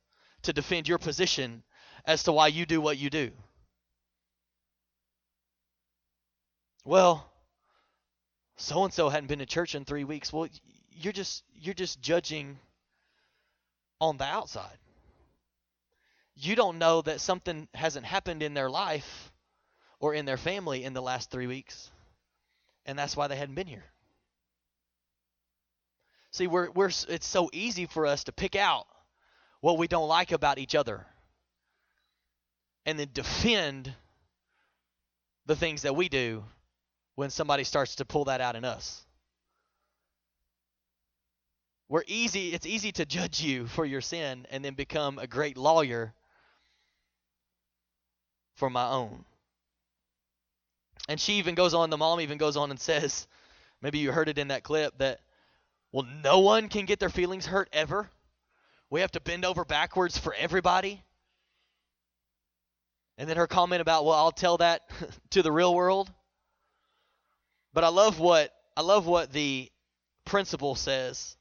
to 0.43 0.53
defend 0.53 0.87
your 0.87 0.99
position 0.99 1.63
as 2.05 2.25
to 2.25 2.33
why 2.33 2.49
you 2.49 2.67
do 2.67 2.83
what 2.83 2.99
you 2.99 3.09
do. 3.09 3.31
Well, 6.85 7.30
so 8.61 8.85
and 8.85 8.93
so 8.93 9.09
hadn't 9.09 9.29
been 9.29 9.39
to 9.39 9.47
church 9.47 9.75
in 9.75 9.85
three 9.85 10.05
weeks. 10.05 10.33
Well, 10.33 10.49
you're 10.93 11.13
just 11.13 11.45
you're 11.55 11.75
just 11.75 12.01
judging 12.01 12.59
on 14.01 14.19
the 14.19 14.25
outside. 14.25 14.79
You 16.37 16.55
don't 16.57 16.79
know 16.79 17.03
that 17.03 17.21
something 17.21 17.69
hasn't 17.75 18.07
happened 18.07 18.43
in 18.43 18.55
their 18.55 18.71
life 18.71 19.33
or 19.99 20.15
in 20.15 20.25
their 20.27 20.37
family 20.37 20.85
in 20.85 20.93
the 20.93 21.03
last 21.03 21.31
three 21.31 21.47
weeks, 21.47 21.91
and 22.87 22.99
that's 22.99 23.17
why 23.17 23.29
they 23.29 23.37
hadn't 23.37 23.55
been 23.55 23.67
here. 23.67 23.85
See, 26.33 26.47
we're 26.47 26.71
we're 26.71 26.91
it's 27.09 27.27
so 27.27 27.49
easy 27.53 27.87
for 27.87 28.07
us 28.07 28.25
to 28.25 28.33
pick 28.33 28.57
out 28.57 28.87
what 29.61 29.79
we 29.79 29.89
don't 29.89 30.09
like 30.09 30.33
about 30.33 30.59
each 30.59 30.75
other 30.75 31.07
and 32.85 32.99
then 32.99 33.09
defend 33.13 33.95
the 35.47 35.57
things 35.57 35.83
that 35.83 35.97
we 35.97 36.09
do 36.09 36.45
when 37.15 37.31
somebody 37.31 37.65
starts 37.65 37.97
to 37.97 38.05
pull 38.05 38.27
that 38.27 38.41
out 38.41 38.57
in 38.57 38.65
us. 38.65 39.05
We're 41.89 42.05
easy 42.07 42.53
it's 42.53 42.67
easy 42.67 42.93
to 42.93 43.05
judge 43.05 43.41
you 43.41 43.67
for 43.67 43.85
your 43.85 44.01
sin 44.01 44.47
and 44.51 44.65
then 44.65 44.75
become 44.75 45.19
a 45.19 45.27
great 45.27 45.57
lawyer 45.57 46.15
for 48.55 48.71
my 48.71 48.89
own. 48.89 49.25
And 51.09 51.19
she 51.19 51.35
even 51.35 51.57
goes 51.57 51.75
on, 51.75 51.91
the 51.91 51.97
mom 51.97 52.21
even 52.21 52.39
goes 52.39 52.57
on 52.57 52.71
and 52.71 52.79
says, 52.79 53.27
maybe 53.83 53.99
you 53.99 54.13
heard 54.13 54.29
it 54.29 54.39
in 54.39 54.49
that 54.49 54.63
clip, 54.63 54.97
that, 54.99 55.21
well, 55.91 56.07
no 56.23 56.39
one 56.39 56.69
can 56.69 56.85
get 56.85 57.01
their 57.01 57.09
feelings 57.09 57.47
hurt 57.47 57.69
ever. 57.73 58.09
We 58.91 59.01
have 59.01 59.11
to 59.13 59.21
bend 59.21 59.45
over 59.45 59.65
backwards 59.65 60.19
for 60.19 60.35
everybody. 60.35 61.03
And 63.19 63.29
then 63.29 63.37
her 63.39 63.47
comment 63.47 63.81
about, 63.81 64.05
well, 64.05 64.15
I'll 64.15 64.31
tell 64.31 64.59
that 64.59 64.83
to 65.31 65.43
the 65.43 65.51
real 65.51 65.75
world. 65.75 66.13
But 67.73 67.85
I 67.85 67.89
love 67.89 68.19
what 68.19 68.53
I 68.77 68.83
love 68.83 69.07
what 69.07 69.33
the 69.33 69.71
principal 70.25 70.75
says. 70.75 71.37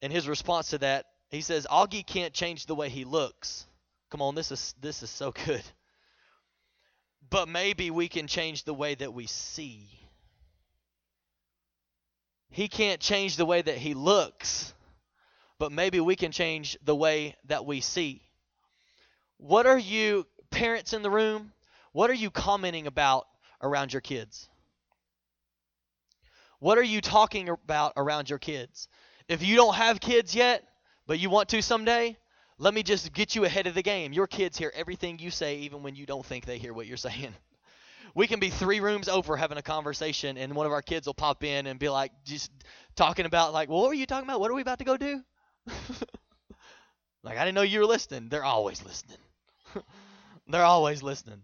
In 0.00 0.10
his 0.10 0.28
response 0.28 0.70
to 0.70 0.78
that, 0.78 1.06
he 1.30 1.40
says, 1.40 1.66
Auggie 1.70 2.06
can't 2.06 2.32
change 2.32 2.66
the 2.66 2.74
way 2.74 2.88
he 2.88 3.04
looks. 3.04 3.66
Come 4.10 4.22
on, 4.22 4.34
this 4.34 4.50
is 4.50 4.74
this 4.80 5.02
is 5.02 5.10
so 5.10 5.32
good. 5.46 5.62
But 7.30 7.48
maybe 7.48 7.90
we 7.90 8.08
can 8.08 8.26
change 8.26 8.64
the 8.64 8.74
way 8.74 8.94
that 8.94 9.12
we 9.12 9.26
see. 9.26 9.86
He 12.50 12.68
can't 12.68 13.00
change 13.00 13.36
the 13.36 13.44
way 13.44 13.60
that 13.60 13.76
he 13.76 13.92
looks, 13.92 14.72
but 15.58 15.70
maybe 15.70 16.00
we 16.00 16.16
can 16.16 16.32
change 16.32 16.78
the 16.82 16.94
way 16.94 17.36
that 17.44 17.66
we 17.66 17.80
see. 17.82 18.22
What 19.36 19.66
are 19.66 19.78
you, 19.78 20.26
parents 20.50 20.94
in 20.94 21.02
the 21.02 21.10
room, 21.10 21.52
what 21.92 22.08
are 22.08 22.14
you 22.14 22.30
commenting 22.30 22.86
about 22.86 23.26
around 23.60 23.92
your 23.92 24.00
kids? 24.00 24.48
What 26.60 26.78
are 26.78 26.82
you 26.82 27.00
talking 27.00 27.48
about 27.48 27.92
around 27.96 28.28
your 28.28 28.38
kids? 28.38 28.88
If 29.28 29.42
you 29.42 29.56
don't 29.56 29.74
have 29.74 30.00
kids 30.00 30.34
yet, 30.34 30.64
but 31.06 31.20
you 31.20 31.30
want 31.30 31.48
to 31.50 31.62
someday, 31.62 32.16
let 32.58 32.74
me 32.74 32.82
just 32.82 33.12
get 33.12 33.36
you 33.36 33.44
ahead 33.44 33.66
of 33.66 33.74
the 33.74 33.82
game. 33.82 34.12
Your 34.12 34.26
kids 34.26 34.58
hear 34.58 34.72
everything 34.74 35.18
you 35.20 35.30
say, 35.30 35.58
even 35.58 35.82
when 35.82 35.94
you 35.94 36.06
don't 36.06 36.26
think 36.26 36.44
they 36.44 36.58
hear 36.58 36.72
what 36.74 36.86
you're 36.86 36.96
saying. 37.08 37.34
We 38.14 38.26
can 38.26 38.40
be 38.40 38.50
three 38.50 38.80
rooms 38.80 39.08
over 39.08 39.36
having 39.36 39.58
a 39.58 39.62
conversation, 39.62 40.38
and 40.38 40.54
one 40.54 40.66
of 40.66 40.72
our 40.72 40.82
kids 40.82 41.06
will 41.06 41.14
pop 41.14 41.44
in 41.44 41.66
and 41.66 41.78
be 41.78 41.88
like, 41.88 42.10
just 42.24 42.50
talking 42.96 43.26
about, 43.26 43.52
like, 43.52 43.68
well, 43.68 43.80
what 43.80 43.88
were 43.88 43.94
you 43.94 44.06
talking 44.06 44.28
about? 44.28 44.40
What 44.40 44.50
are 44.50 44.54
we 44.54 44.62
about 44.62 44.78
to 44.80 44.84
go 44.84 44.96
do? 44.96 45.22
like, 47.22 47.38
I 47.38 47.44
didn't 47.44 47.54
know 47.54 47.62
you 47.62 47.80
were 47.80 47.86
listening. 47.86 48.28
They're 48.28 48.44
always 48.44 48.82
listening. 48.84 49.18
They're 50.48 50.64
always 50.64 51.02
listening. 51.02 51.42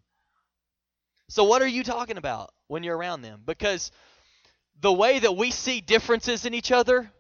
So, 1.29 1.45
what 1.45 1.63
are 1.63 1.69
you 1.69 1.85
talking 1.85 2.17
about 2.17 2.53
when 2.69 2.83
you're 2.83 2.97
around 2.97 3.23
them? 3.23 3.43
Because 3.45 3.93
the 4.81 4.93
way 4.93 5.19
that 5.19 5.37
we 5.37 5.51
see 5.51 5.81
differences 5.81 6.45
in 6.45 6.55
each 6.55 6.73
other, 6.73 7.11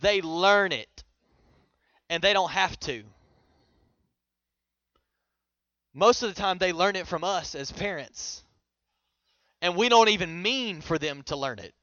they 0.00 0.20
learn 0.22 0.72
it 0.72 1.04
and 2.08 2.22
they 2.22 2.32
don't 2.32 2.50
have 2.50 2.78
to. 2.80 3.02
Most 5.94 6.22
of 6.22 6.34
the 6.34 6.40
time, 6.40 6.58
they 6.58 6.72
learn 6.72 6.96
it 6.96 7.06
from 7.06 7.24
us 7.24 7.54
as 7.54 7.72
parents. 7.72 8.42
And 9.62 9.76
we 9.76 9.88
don't 9.88 10.08
even 10.08 10.40
mean 10.42 10.80
for 10.80 10.98
them 10.98 11.22
to 11.24 11.36
learn 11.36 11.58
it. 11.58 11.74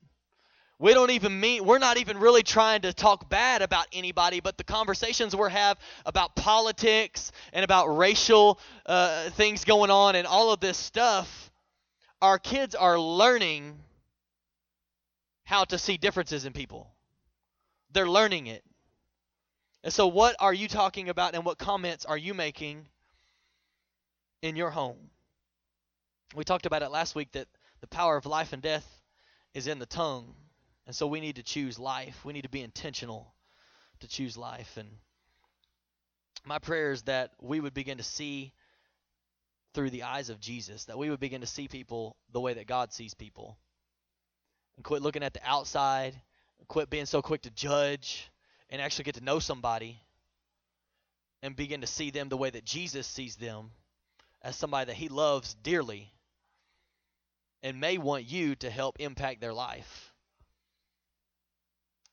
We 0.80 0.94
don't 0.94 1.10
even 1.10 1.40
mean, 1.40 1.66
we're 1.66 1.80
not 1.80 1.98
even 1.98 2.20
really 2.20 2.44
trying 2.44 2.82
to 2.82 2.94
talk 2.94 3.30
bad 3.30 3.64
about 3.64 3.88
anybody, 3.92 4.42
but 4.42 4.58
the 4.58 4.64
conversations 4.64 5.36
we 5.36 5.50
have 5.50 5.78
about 6.06 6.36
politics 6.36 7.32
and 7.52 7.64
about 7.64 7.98
racial 7.98 8.60
uh, 8.86 9.32
things 9.32 9.66
going 9.66 9.90
on 9.90 10.16
and 10.16 10.28
all 10.28 10.52
of 10.54 10.60
this 10.60 10.78
stuff, 10.78 11.52
our 12.22 12.38
kids 12.38 12.76
are 12.76 13.00
learning 13.00 13.80
how 15.48 15.64
to 15.64 15.78
see 15.78 15.96
differences 15.96 16.44
in 16.44 16.52
people. 16.52 16.92
They're 17.94 18.10
learning 18.10 18.48
it. 18.48 18.66
And 19.82 19.94
so, 19.94 20.08
what 20.08 20.36
are 20.42 20.54
you 20.54 20.68
talking 20.68 21.08
about 21.08 21.36
and 21.36 21.46
what 21.46 21.58
comments 21.58 22.04
are 22.04 22.18
you 22.18 22.34
making 22.34 22.86
in 24.42 24.58
your 24.58 24.70
home? 24.70 25.10
We 26.36 26.44
talked 26.44 26.66
about 26.66 26.82
it 26.84 26.90
last 26.90 27.16
week 27.16 27.32
that 27.32 27.48
the 27.80 27.88
power 27.88 28.18
of 28.18 28.26
life 28.26 28.52
and 28.52 28.62
death 28.62 28.86
is 29.54 29.68
in 29.68 29.80
the 29.80 29.86
tongue. 29.86 30.36
And 30.86 30.94
so, 30.94 31.08
we 31.08 31.22
need 31.22 31.38
to 31.38 31.44
choose 31.44 31.80
life. 31.80 32.26
We 32.26 32.34
need 32.34 32.44
to 32.44 32.50
be 32.50 32.62
intentional 32.62 33.34
to 34.02 34.08
choose 34.10 34.36
life. 34.36 34.76
And 34.76 34.90
my 36.46 36.60
prayer 36.60 36.92
is 36.92 37.04
that 37.04 37.32
we 37.40 37.62
would 37.62 37.74
begin 37.74 38.00
to 38.00 38.04
see 38.04 38.52
through 39.74 39.92
the 39.92 40.04
eyes 40.04 40.30
of 40.30 40.42
Jesus, 40.42 40.84
that 40.86 40.98
we 40.98 41.10
would 41.10 41.22
begin 41.22 41.40
to 41.40 41.48
see 41.48 41.70
people 41.70 42.18
the 42.34 42.42
way 42.42 42.56
that 42.56 42.68
God 42.68 42.92
sees 42.92 43.14
people. 43.14 43.58
And 44.78 44.86
quit 44.86 45.02
looking 45.02 45.24
at 45.24 45.34
the 45.34 45.42
outside, 45.44 46.16
quit 46.68 46.90
being 46.90 47.06
so 47.06 47.22
quick 47.22 47.42
to 47.44 47.52
judge 47.52 48.30
and 48.70 48.82
actually 48.82 49.06
get 49.06 49.16
to 49.16 49.24
know 49.24 49.40
somebody 49.40 50.00
and 51.42 51.56
begin 51.56 51.82
to 51.82 51.88
see 51.88 52.12
them 52.12 52.30
the 52.30 52.38
way 52.38 52.50
that 52.50 52.66
Jesus 52.66 53.08
sees 53.08 53.36
them 53.36 53.72
as 54.42 54.56
somebody 54.56 54.86
that 54.86 54.96
he 54.96 55.10
loves 55.10 55.54
dearly 55.56 56.12
and 57.64 57.80
may 57.80 57.98
want 57.98 58.26
you 58.26 58.56
to 58.56 58.70
help 58.70 59.00
impact 59.00 59.42
their 59.42 59.54
life. 59.54 60.14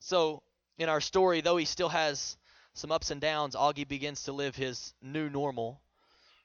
So, 0.00 0.42
in 0.78 0.88
our 0.88 1.00
story, 1.00 1.40
though 1.40 1.56
he 1.56 1.64
still 1.64 1.88
has 1.88 2.36
some 2.74 2.90
ups 2.90 3.10
and 3.10 3.20
downs, 3.20 3.54
Auggie 3.54 3.86
begins 3.86 4.24
to 4.24 4.32
live 4.32 4.56
his 4.56 4.92
new 5.00 5.28
normal 5.28 5.80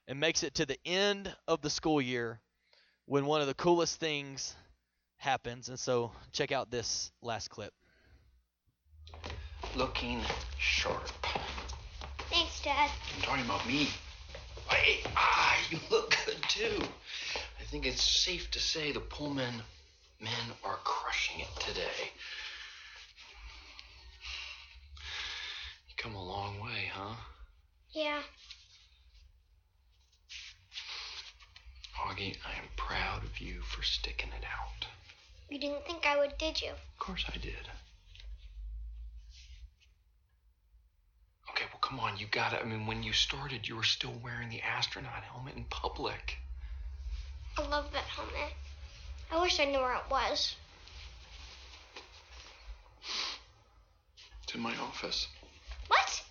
and 0.07 0.19
makes 0.19 0.43
it 0.43 0.55
to 0.55 0.65
the 0.65 0.79
end 0.85 1.33
of 1.47 1.61
the 1.61 1.69
school 1.69 2.01
year 2.01 2.39
when 3.05 3.25
one 3.25 3.41
of 3.41 3.47
the 3.47 3.53
coolest 3.53 3.99
things 3.99 4.55
happens. 5.19 5.69
And 5.69 5.79
so, 5.79 6.11
check 6.31 6.51
out 6.51 6.71
this 6.71 7.11
last 7.21 7.49
clip 7.49 7.73
looking 9.75 10.21
sharp. 10.57 11.09
Thanks, 12.29 12.61
Dad. 12.61 12.89
I'm 13.15 13.21
talking 13.21 13.45
about 13.45 13.65
me. 13.67 13.87
Hey, 14.69 14.99
ah, 15.15 15.57
you 15.69 15.79
look 15.89 16.15
good 16.25 16.41
too. 16.47 16.81
I 17.59 17.63
think 17.65 17.85
it's 17.85 18.01
safe 18.01 18.49
to 18.51 18.59
say 18.59 18.91
the 18.91 18.99
Pullman 18.99 19.53
men 20.19 20.31
are 20.63 20.77
crushing 20.83 21.41
it 21.41 21.47
today. 21.59 22.11
You 25.87 25.95
come 25.97 26.15
a 26.15 26.23
long 26.23 26.59
way, 26.59 26.91
huh? 26.93 27.15
Yeah. 27.91 28.21
Auggie, 32.05 32.37
I 32.45 32.57
am 32.57 32.69
proud 32.75 33.23
of 33.23 33.39
you 33.39 33.61
for 33.61 33.83
sticking 33.83 34.29
it 34.29 34.45
out. 34.45 34.87
You 35.49 35.59
didn't 35.59 35.85
think 35.85 36.05
I 36.05 36.17
would, 36.17 36.37
did 36.37 36.61
you? 36.61 36.69
Of 36.69 36.99
course 36.99 37.25
I 37.27 37.37
did. 37.37 37.67
Okay, 41.49 41.65
well, 41.71 41.79
come 41.81 41.99
on, 41.99 42.17
you 42.17 42.27
gotta. 42.29 42.61
I 42.61 42.65
mean, 42.65 42.85
when 42.85 43.01
you 43.01 43.13
started, 43.13 43.67
you 43.67 43.75
were 43.75 43.83
still 43.83 44.13
wearing 44.23 44.49
the 44.49 44.61
astronaut 44.61 45.23
helmet 45.23 45.55
in 45.55 45.63
public. 45.65 46.37
I 47.57 47.67
love 47.67 47.91
that 47.93 48.03
helmet. 48.03 48.53
I 49.31 49.41
wish 49.41 49.59
I 49.59 49.65
knew 49.65 49.79
where 49.79 49.95
it 49.95 50.09
was. 50.09 50.55
It's 54.43 54.53
in 54.53 54.61
my 54.61 54.75
office. 54.77 55.27
What? 55.87 56.23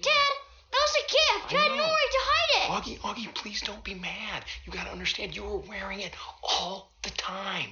Dad, 0.00 0.32
that 0.70 0.80
was 0.80 0.96
a 0.96 1.02
gift. 1.02 1.52
You 1.52 1.58
I 1.58 1.62
had 1.62 1.70
nowhere 1.70 1.86
to 1.86 2.20
hide 2.22 2.54
it. 2.56 2.70
Auggie, 2.70 2.98
Auggie, 3.00 3.34
please 3.34 3.60
don't 3.62 3.82
be 3.84 3.94
mad. 3.94 4.44
You 4.64 4.72
gotta 4.72 4.90
understand, 4.90 5.34
you 5.34 5.42
were 5.42 5.58
wearing 5.58 6.00
it 6.00 6.14
all 6.42 6.92
the 7.02 7.10
time. 7.10 7.70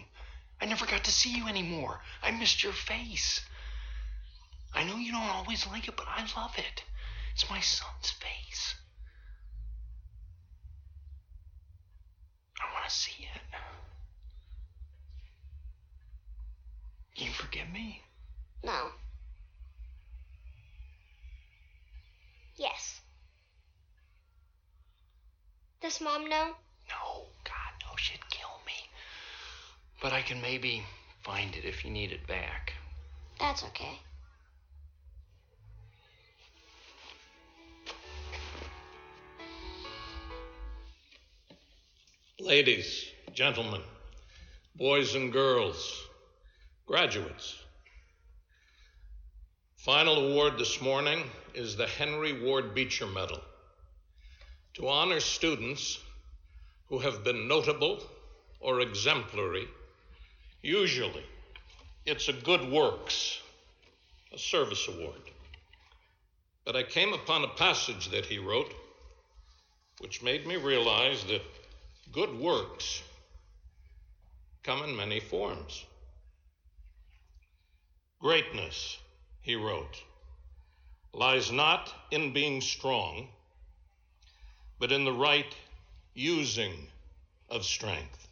I 0.61 0.67
never 0.67 0.87
got 0.87 1.05
to 1.05 1.13
see 1.13 1.31
you 1.37 1.47
anymore. 1.49 2.01
I 2.23 2.31
missed 2.31 2.63
your 2.63 2.73
face. 2.73 3.41
I 4.75 4.85
know 4.85 4.97
you 4.97 5.13
don't 5.13 5.23
always 5.23 5.67
like 5.67 5.89
it, 5.89 5.97
but 5.97 6.07
I 6.09 6.27
love 6.37 6.55
it. 6.59 6.85
It's 7.33 7.49
my 7.49 7.61
son's 7.61 8.11
face. 8.11 8.75
I 12.61 12.73
want 12.75 12.89
to 12.89 12.95
see 12.95 13.29
it. 13.35 13.41
You 17.23 17.33
forgive 17.33 17.69
me? 17.71 18.03
No. 18.63 18.91
Yes. 22.57 23.01
Does 25.81 26.01
Mom 26.01 26.29
know? 26.29 26.55
No, 26.89 27.27
God, 27.45 27.73
no, 27.83 27.97
she'd 27.97 28.29
kill 28.31 28.61
me. 28.67 28.73
But 30.01 30.13
I 30.13 30.23
can 30.23 30.41
maybe 30.41 30.85
find 31.23 31.55
it 31.57 31.65
if 31.65 31.85
you 31.85 31.91
need 31.91 32.13
it 32.13 32.27
back. 32.27 32.73
That's 33.41 33.65
okay. 33.65 33.99
Ladies, 42.41 43.05
gentlemen, 43.35 43.83
boys 44.77 45.17
and 45.17 45.33
girls, 45.33 46.07
graduates. 46.87 47.57
Final 49.77 50.31
award 50.31 50.57
this 50.57 50.81
morning 50.81 51.25
is 51.55 51.77
the 51.77 51.87
Henry 51.87 52.41
Ward 52.41 52.75
Beecher 52.75 53.07
Medal 53.07 53.41
to 54.75 54.89
honor 54.89 55.19
students 55.19 55.99
who 56.89 57.01
have 57.01 57.25
been 57.25 57.49
notable 57.49 58.01
or 58.61 58.81
exemplary. 58.81 59.67
Usually, 60.69 61.25
it's 62.05 62.29
a 62.29 62.33
good 62.35 62.71
works, 62.71 63.41
a 64.35 64.39
service 64.39 64.87
award. 64.87 65.23
But 66.67 66.77
I 66.77 66.83
came 66.83 67.15
upon 67.15 67.43
a 67.43 67.49
passage 67.49 68.11
that 68.11 68.27
he 68.27 68.39
wrote 68.39 68.71
which 70.01 70.23
made 70.23 70.47
me 70.47 70.57
realize 70.57 71.25
that 71.25 71.41
good 72.13 72.39
works 72.39 73.03
come 74.63 74.83
in 74.85 74.95
many 74.95 75.21
forms. 75.21 75.87
Greatness, 78.21 78.99
he 79.41 79.57
wrote, 79.57 80.03
lies 81.15 81.51
not 81.51 81.91
in 82.11 82.35
being 82.35 82.61
strong, 82.61 83.29
but 84.79 84.93
in 84.93 85.07
the 85.07 85.13
right 85.13 85.57
using 86.13 86.89
of 87.49 87.65
strength. 87.65 88.28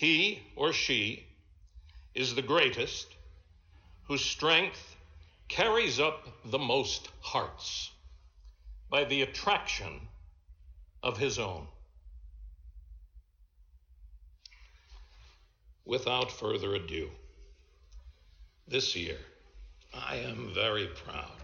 He 0.00 0.40
or 0.56 0.72
she 0.72 1.26
is 2.14 2.34
the 2.34 2.40
greatest 2.40 3.06
whose 4.04 4.24
strength 4.24 4.96
carries 5.46 6.00
up 6.00 6.26
the 6.42 6.58
most 6.58 7.10
hearts 7.20 7.90
by 8.88 9.04
the 9.04 9.20
attraction 9.20 10.08
of 11.02 11.18
his 11.18 11.38
own. 11.38 11.66
Without 15.84 16.32
further 16.32 16.74
ado, 16.76 17.10
this 18.66 18.96
year 18.96 19.18
I 19.92 20.16
am 20.16 20.54
very 20.54 20.86
proud 20.86 21.42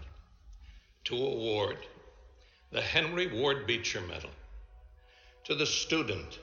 to 1.03 1.15
award 1.15 1.77
the 2.71 2.81
Henry 2.81 3.27
Ward 3.27 3.67
Beecher 3.67 4.01
Medal 4.01 4.31
to 5.43 5.53
the 5.53 5.67
student 5.67 6.39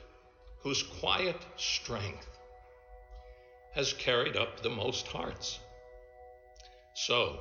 whose 0.65 0.81
quiet 0.81 1.37
strength 1.57 2.27
has 3.75 3.93
carried 3.93 4.35
up 4.35 4.63
the 4.63 4.69
most 4.69 5.05
hearts. 5.05 5.59
So, 6.95 7.39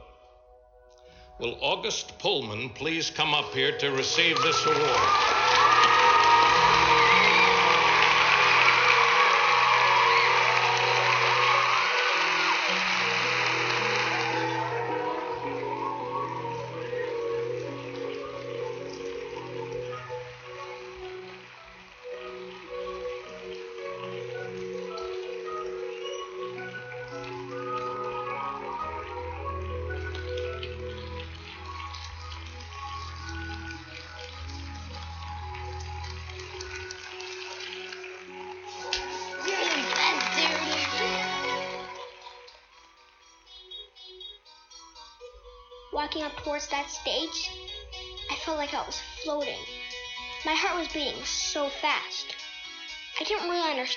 will 1.41 1.57
August 1.63 2.19
Pullman 2.19 2.69
please 2.75 3.09
come 3.09 3.33
up 3.33 3.55
here 3.55 3.79
to 3.79 3.93
receive 3.93 4.37
this 4.43 4.67
award? 4.67 5.44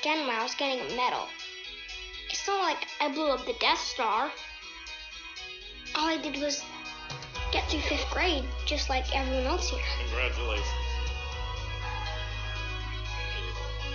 Understand 0.07 0.27
why 0.27 0.39
I 0.39 0.43
was 0.43 0.55
getting 0.55 0.79
a 0.79 0.95
medal. 0.95 1.27
It's 2.29 2.47
not 2.47 2.61
like 2.61 2.87
I 3.01 3.11
blew 3.11 3.29
up 3.29 3.45
the 3.45 3.55
Death 3.59 3.79
Star. 3.79 4.31
All 5.95 6.07
I 6.07 6.17
did 6.17 6.41
was 6.41 6.63
get 7.51 7.69
through 7.69 7.81
fifth 7.81 8.09
grade, 8.11 8.45
just 8.65 8.89
like 8.89 9.15
everyone 9.15 9.45
else 9.45 9.69
here. 9.69 9.81
Congratulations. 10.07 10.67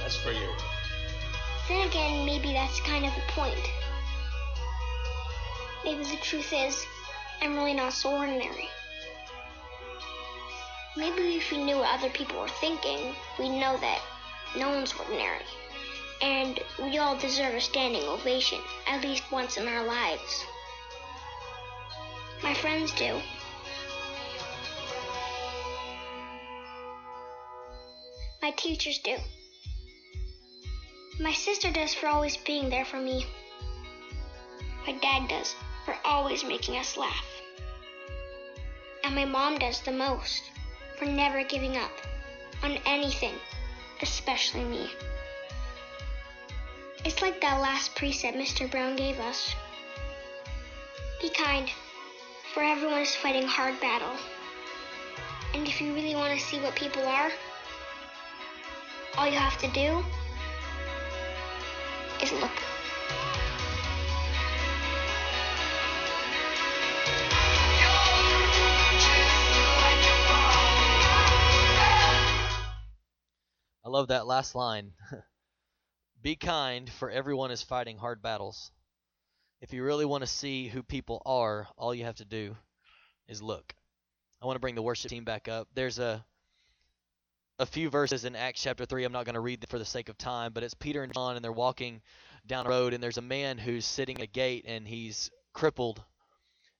That's 0.00 0.16
for 0.16 0.32
you. 0.32 0.48
Then 1.68 1.88
again, 1.88 2.26
maybe 2.26 2.52
that's 2.52 2.80
kind 2.80 3.04
of 3.04 3.14
the 3.14 3.22
point. 3.28 3.70
Maybe 5.84 6.04
the 6.04 6.16
truth 6.22 6.52
is, 6.52 6.84
I'm 7.40 7.54
really 7.54 7.74
not 7.74 7.92
so 7.92 8.16
ordinary. 8.16 8.68
Maybe 10.96 11.36
if 11.36 11.50
we 11.50 11.64
knew 11.64 11.78
what 11.78 11.98
other 11.98 12.10
people 12.10 12.40
were 12.40 12.48
thinking, 12.48 13.14
we'd 13.38 13.58
know 13.58 13.78
that 13.78 14.02
no 14.56 14.68
one's 14.68 14.92
ordinary. 14.92 15.44
And 16.22 16.60
we 16.78 16.98
all 16.98 17.16
deserve 17.16 17.54
a 17.54 17.60
standing 17.60 18.04
ovation, 18.04 18.58
at 18.86 19.02
least 19.02 19.24
once 19.32 19.56
in 19.56 19.66
our 19.66 19.84
lives. 19.84 20.44
My 22.42 22.54
friends 22.54 22.92
do. 22.92 23.20
My 28.40 28.50
teachers 28.52 28.98
do. 28.98 29.16
My 31.20 31.32
sister 31.32 31.70
does 31.70 31.92
for 31.94 32.06
always 32.06 32.36
being 32.36 32.70
there 32.70 32.84
for 32.84 32.98
me. 32.98 33.26
My 34.86 34.92
dad 34.92 35.28
does 35.28 35.54
for 35.84 35.96
always 36.04 36.42
making 36.42 36.76
us 36.76 36.96
laugh. 36.96 37.26
And 39.04 39.14
my 39.14 39.24
mom 39.24 39.58
does 39.58 39.80
the 39.80 39.92
most 39.92 40.50
for 40.98 41.04
never 41.04 41.44
giving 41.44 41.76
up 41.76 41.92
on 42.62 42.78
anything, 42.86 43.34
especially 44.00 44.64
me. 44.64 44.90
It's 47.04 47.20
like 47.20 47.40
that 47.40 47.60
last 47.60 47.94
precept 47.94 48.36
Mr. 48.36 48.70
Browne 48.70 48.96
gave 48.96 49.18
us 49.18 49.54
be 51.22 51.30
kind, 51.30 51.70
for 52.52 52.64
everyone 52.64 53.00
is 53.00 53.14
fighting 53.14 53.46
hard 53.46 53.80
battle. 53.80 54.16
And 55.54 55.68
if 55.68 55.80
you 55.80 55.94
really 55.94 56.16
want 56.16 56.36
to 56.36 56.44
see 56.44 56.58
what 56.58 56.74
people 56.74 57.02
are, 57.06 57.30
all 59.16 59.28
you 59.28 59.38
have 59.38 59.56
to 59.58 59.68
do 59.68 60.04
is 62.20 62.32
look. 62.32 62.50
I 73.84 73.88
love 73.88 74.08
that 74.08 74.26
last 74.26 74.56
line. 74.56 74.92
Be 76.22 76.36
kind, 76.36 76.88
for 76.88 77.10
everyone 77.10 77.50
is 77.50 77.62
fighting 77.62 77.98
hard 77.98 78.22
battles. 78.22 78.70
If 79.60 79.72
you 79.72 79.82
really 79.82 80.04
want 80.04 80.22
to 80.22 80.28
see 80.28 80.68
who 80.68 80.84
people 80.84 81.20
are, 81.26 81.66
all 81.76 81.92
you 81.92 82.04
have 82.04 82.16
to 82.16 82.24
do 82.24 82.56
is 83.26 83.42
look. 83.42 83.74
I 84.40 84.46
want 84.46 84.54
to 84.54 84.60
bring 84.60 84.76
the 84.76 84.82
worship 84.82 85.10
team 85.10 85.24
back 85.24 85.48
up. 85.48 85.66
There's 85.74 85.98
a 85.98 86.24
a 87.58 87.66
few 87.66 87.90
verses 87.90 88.24
in 88.24 88.36
Acts 88.36 88.62
chapter 88.62 88.84
3. 88.84 89.04
I'm 89.04 89.12
not 89.12 89.24
going 89.24 89.34
to 89.34 89.40
read 89.40 89.60
them 89.60 89.68
for 89.68 89.78
the 89.78 89.84
sake 89.84 90.08
of 90.08 90.16
time, 90.16 90.52
but 90.52 90.62
it's 90.62 90.74
Peter 90.74 91.02
and 91.02 91.12
John 91.12 91.34
and 91.36 91.44
they're 91.44 91.52
walking 91.52 92.00
down 92.46 92.66
a 92.66 92.70
road 92.70 92.94
and 92.94 93.02
there's 93.02 93.18
a 93.18 93.22
man 93.22 93.58
who's 93.58 93.84
sitting 93.84 94.16
at 94.16 94.22
a 94.22 94.26
gate 94.26 94.64
and 94.66 94.86
he's 94.86 95.30
crippled 95.52 96.02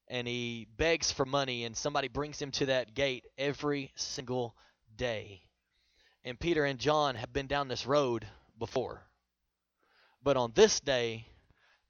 and 0.09 0.27
he 0.27 0.69
begs 0.77 1.13
for 1.13 1.25
money 1.25 1.65
and 1.65 1.77
somebody 1.77 2.09
brings 2.09 2.41
him 2.41 2.53
to 2.53 2.67
that 2.67 2.95
gate 2.95 3.27
every 3.37 3.93
single 3.97 4.57
day. 4.97 5.43
And 6.25 6.39
Peter 6.39 6.65
and 6.65 6.79
John 6.79 7.17
have 7.17 7.33
been 7.33 7.49
down 7.49 7.69
this 7.69 7.87
road 7.87 8.27
before. 8.59 9.03
But 10.25 10.37
on 10.37 10.53
this 10.55 10.81
day, 10.81 11.27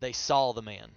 they 0.01 0.13
saw 0.13 0.53
the 0.53 0.63
man. 0.63 0.91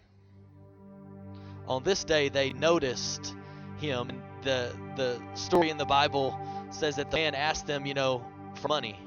On 1.68 1.84
this 1.84 2.04
day, 2.04 2.30
they 2.30 2.54
noticed 2.54 3.36
him. 3.78 4.10
And 4.10 4.22
the 4.44 4.76
the 4.96 5.22
story 5.36 5.70
in 5.70 5.78
the 5.78 5.86
Bible 5.86 6.38
says 6.70 6.96
that 6.96 7.12
the 7.12 7.18
man 7.18 7.36
asked 7.36 7.68
them, 7.68 7.86
you 7.86 7.94
know, 7.94 8.24
for 8.56 8.68
money. 8.68 9.00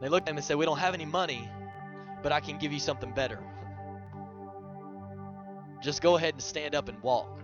They 0.00 0.08
looked 0.08 0.28
at 0.28 0.32
him 0.32 0.36
and 0.36 0.44
said, 0.44 0.56
"We 0.56 0.66
don't 0.66 0.78
have 0.78 0.94
any 0.94 1.04
money, 1.04 1.48
but 2.22 2.32
I 2.32 2.40
can 2.40 2.58
give 2.58 2.72
you 2.72 2.80
something 2.80 3.12
better. 3.12 3.38
Just 5.82 6.02
go 6.02 6.16
ahead 6.16 6.34
and 6.34 6.42
stand 6.42 6.74
up 6.74 6.88
and 6.88 7.02
walk." 7.02 7.40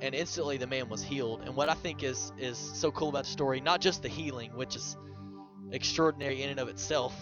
And 0.00 0.14
instantly, 0.14 0.58
the 0.58 0.66
man 0.66 0.88
was 0.88 1.02
healed. 1.02 1.42
And 1.42 1.56
what 1.56 1.68
I 1.68 1.74
think 1.74 2.02
is 2.02 2.32
is 2.38 2.58
so 2.58 2.90
cool 2.92 3.08
about 3.08 3.24
the 3.24 3.30
story, 3.30 3.60
not 3.60 3.80
just 3.80 4.02
the 4.02 4.08
healing, 4.08 4.54
which 4.56 4.76
is 4.76 4.96
extraordinary 5.70 6.42
in 6.42 6.50
and 6.50 6.60
of 6.60 6.68
itself, 6.68 7.14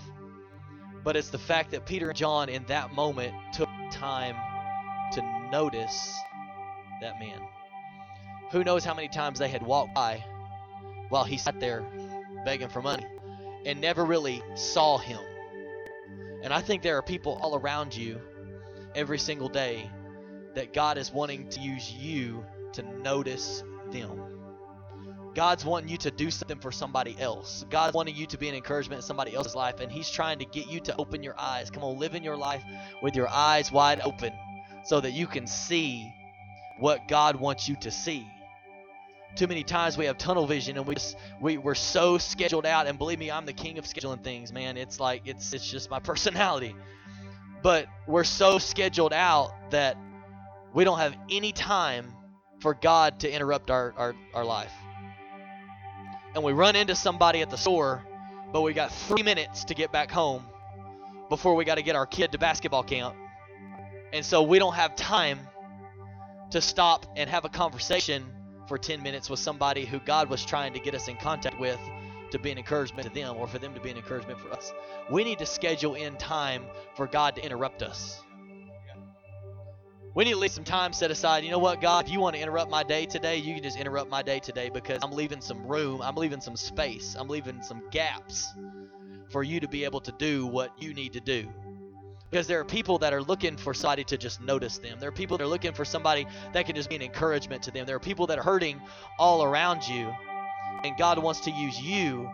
but 1.07 1.15
it's 1.15 1.31
the 1.31 1.39
fact 1.39 1.71
that 1.71 1.87
Peter 1.87 2.09
and 2.09 2.19
John 2.19 2.49
in 2.49 2.65
that 2.65 2.93
moment 2.93 3.33
took 3.53 3.69
time 3.93 4.35
to 5.13 5.23
notice 5.53 6.13
that 7.01 7.21
man. 7.21 7.39
Who 8.51 8.65
knows 8.65 8.85
how 8.85 8.93
many 8.93 9.07
times 9.07 9.39
they 9.39 9.47
had 9.47 9.63
walked 9.63 9.95
by 9.95 10.25
while 11.09 11.23
he 11.23 11.37
sat 11.37 11.61
there 11.61 11.87
begging 12.45 12.69
for 12.69 12.83
money 12.83 13.07
and 13.65 13.81
never 13.81 14.05
really 14.05 14.43
saw 14.57 14.99
him. 14.99 15.21
And 16.43 16.53
I 16.53 16.61
think 16.61 16.83
there 16.83 16.97
are 16.99 17.03
people 17.03 17.39
all 17.41 17.55
around 17.55 17.97
you 17.97 18.21
every 18.97 19.21
single 19.21 19.49
day 19.49 19.89
that 20.57 20.73
God 20.73 20.99
is 20.99 21.13
wanting 21.13 21.49
to 21.51 21.61
use 21.61 21.89
you 21.93 22.45
to 22.73 22.83
notice 22.83 23.63
them. 23.93 24.26
God's 25.37 25.67
wanting 25.67 25.91
you 25.91 25.99
to 25.99 26.11
do 26.11 26.31
something 26.31 26.59
for 26.61 26.73
somebody 26.73 27.15
else. 27.21 27.67
God's 27.69 27.93
wanting 27.93 28.17
you 28.17 28.25
to 28.29 28.39
be 28.39 28.49
an 28.49 28.55
encouragement 28.55 29.03
in 29.03 29.07
somebody 29.07 29.35
else's 29.35 29.55
life, 29.55 29.81
and 29.81 29.93
He's 29.93 30.09
trying 30.09 30.39
to 30.39 30.47
get 30.47 30.67
you 30.67 30.81
to 30.81 30.97
open 30.97 31.23
your 31.23 31.39
eyes. 31.39 31.69
Come 31.69 31.85
on, 31.85 31.99
live 31.99 32.15
in 32.15 32.23
your 32.23 32.39
life 32.39 32.65
with 33.03 33.15
your 33.15 33.29
eyes 33.29 33.71
wide 33.71 34.01
open 34.03 34.33
so 34.87 34.99
that 34.99 35.13
you 35.13 35.27
can 35.27 35.47
see 35.47 36.11
what 36.79 37.07
God 37.07 37.37
wants 37.37 37.69
you 37.69 37.77
to 37.83 37.91
see. 37.91 38.27
Too 39.35 39.47
many 39.47 39.63
times 39.63 39.99
we 39.99 40.07
have 40.07 40.17
tunnel 40.17 40.47
vision 40.47 40.79
and 40.79 40.87
we 40.87 40.95
just 40.95 41.19
we, 41.39 41.59
we're 41.59 41.75
so 41.75 42.17
scheduled 42.17 42.65
out 42.65 42.87
and 42.87 42.97
believe 42.97 43.19
me 43.19 43.31
I'm 43.31 43.45
the 43.45 43.53
king 43.53 43.77
of 43.77 43.85
scheduling 43.85 44.25
things 44.25 44.51
man 44.51 44.79
it's 44.79 44.99
like 44.99 45.27
it's 45.27 45.53
it's 45.53 45.71
just 45.71 45.91
my 45.91 45.99
personality 46.11 46.75
but 47.63 47.87
we're 48.07 48.25
so 48.25 48.59
scheduled 48.59 49.13
out 49.13 49.53
that 49.73 49.99
we 50.73 50.85
don't 50.85 50.99
have 50.99 51.15
any 51.31 51.53
time 51.53 52.15
for 52.61 52.73
God 52.73 53.21
to 53.21 53.31
interrupt 53.31 53.71
our, 53.71 53.93
our, 53.99 54.15
our 54.33 54.45
life 54.47 54.73
and 56.37 56.45
we 56.45 56.53
run 56.53 56.77
into 56.77 56.95
somebody 56.95 57.41
at 57.41 57.49
the 57.49 57.57
store, 57.57 58.05
but 58.53 58.61
we 58.61 58.75
got 58.75 58.93
three 58.93 59.23
minutes 59.23 59.65
to 59.65 59.75
get 59.75 59.91
back 59.91 60.11
home 60.11 60.45
before 61.31 61.55
we 61.55 61.65
got 61.65 61.77
to 61.77 61.83
get 61.83 61.97
our 61.97 62.05
kid 62.05 62.31
to 62.33 62.39
basketball 62.39 62.83
camp. 62.83 63.17
And 64.13 64.23
so 64.23 64.43
we 64.43 64.59
don't 64.59 64.75
have 64.75 64.95
time 64.95 65.41
to 66.51 66.61
stop 66.61 67.07
and 67.17 67.31
have 67.31 67.47
a 67.47 67.49
conversation 67.49 68.27
for 68.69 68.77
10 68.77 69.03
minutes 69.03 69.31
with 69.31 69.41
somebody 69.41 69.87
who 69.87 69.99
God 70.01 70.29
was 70.29 70.45
trying 70.45 70.75
to 70.75 70.79
get 70.79 70.95
us 70.95 71.09
in 71.09 71.17
contact 71.17 71.59
with 71.59 71.81
to 72.33 72.39
be 72.39 72.51
an 72.51 72.59
encouragement 72.59 73.09
to 73.09 73.15
them 73.15 73.37
or 73.39 73.49
for 73.49 73.59
them 73.59 73.73
to 73.73 73.81
be 73.81 73.91
an 73.91 73.97
encouragement 73.97 74.39
for 74.39 74.53
us. 74.53 74.75
We 75.11 75.25
need 75.25 75.39
to 75.39 75.47
schedule 75.47 75.95
in 75.95 76.17
time 76.17 76.65
for 76.97 77.07
God 77.07 77.35
to 77.37 77.45
interrupt 77.45 77.83
us. 77.83 78.23
We 80.17 80.25
need 80.25 80.31
to 80.31 80.39
leave 80.39 80.53
some 80.53 80.65
time 80.65 80.95
set 80.95 81.11
aside. 81.11 81.45
You 81.45 81.51
know 81.51 81.59
what, 81.59 81.83
God, 81.83 82.07
if 82.07 82.11
you 82.11 82.21
want 82.21 82.37
to 82.37 82.41
interrupt 82.41 82.71
my 82.71 82.83
day 82.83 83.05
today, 83.05 83.37
you 83.37 83.53
can 83.53 83.63
just 83.63 83.79
interrupt 83.79 84.11
my 84.11 84.23
day 84.23 84.39
today 84.39 84.71
because 84.71 85.01
I'm 85.03 85.13
leaving 85.13 85.43
some 85.43 85.67
room, 85.67 86.01
I'm 86.01 86.15
leaving 86.15 86.41
some 86.41 86.57
space, 86.57 87.15
I'm 87.19 87.29
leaving 87.29 87.63
some 87.63 87.83
gaps 87.91 88.49
for 89.29 89.43
you 89.43 89.61
to 89.61 89.69
be 89.69 89.85
able 89.85 90.01
to 90.01 90.13
do 90.13 90.47
what 90.47 90.73
you 90.83 90.95
need 90.95 91.13
to 91.13 91.21
do. 91.21 91.47
Because 92.31 92.47
there 92.47 92.59
are 92.59 92.65
people 92.65 92.97
that 93.01 93.13
are 93.13 93.23
looking 93.23 93.59
for 93.59 93.75
somebody 93.75 94.05
to 94.05 94.17
just 94.17 94.41
notice 94.41 94.79
them. 94.79 94.99
There 94.99 95.11
are 95.11 95.13
people 95.13 95.37
that 95.37 95.45
are 95.45 95.49
looking 95.49 95.75
for 95.75 95.85
somebody 95.85 96.27
that 96.55 96.65
can 96.65 96.77
just 96.77 96.89
be 96.89 96.97
an 96.97 97.03
encouragement 97.03 97.65
to 97.65 97.71
them. 97.71 97.85
There 97.85 97.97
are 97.97 98.01
people 98.01 98.27
that 98.29 98.39
are 98.39 98.43
hurting 98.43 98.81
all 99.19 99.45
around 99.45 99.87
you, 99.87 100.11
and 100.83 100.97
God 100.97 101.19
wants 101.19 101.41
to 101.41 101.51
use 101.51 101.79
you 101.79 102.31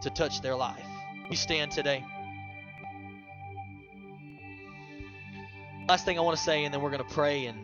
to 0.00 0.08
touch 0.08 0.40
their 0.40 0.56
life. 0.56 0.86
You 1.28 1.36
stand 1.36 1.72
today. 1.72 2.02
Last 5.90 6.04
thing 6.04 6.18
I 6.20 6.22
want 6.22 6.36
to 6.36 6.42
say, 6.44 6.64
and 6.64 6.72
then 6.72 6.82
we're 6.82 6.92
going 6.92 7.02
to 7.02 7.14
pray 7.14 7.46
and 7.46 7.58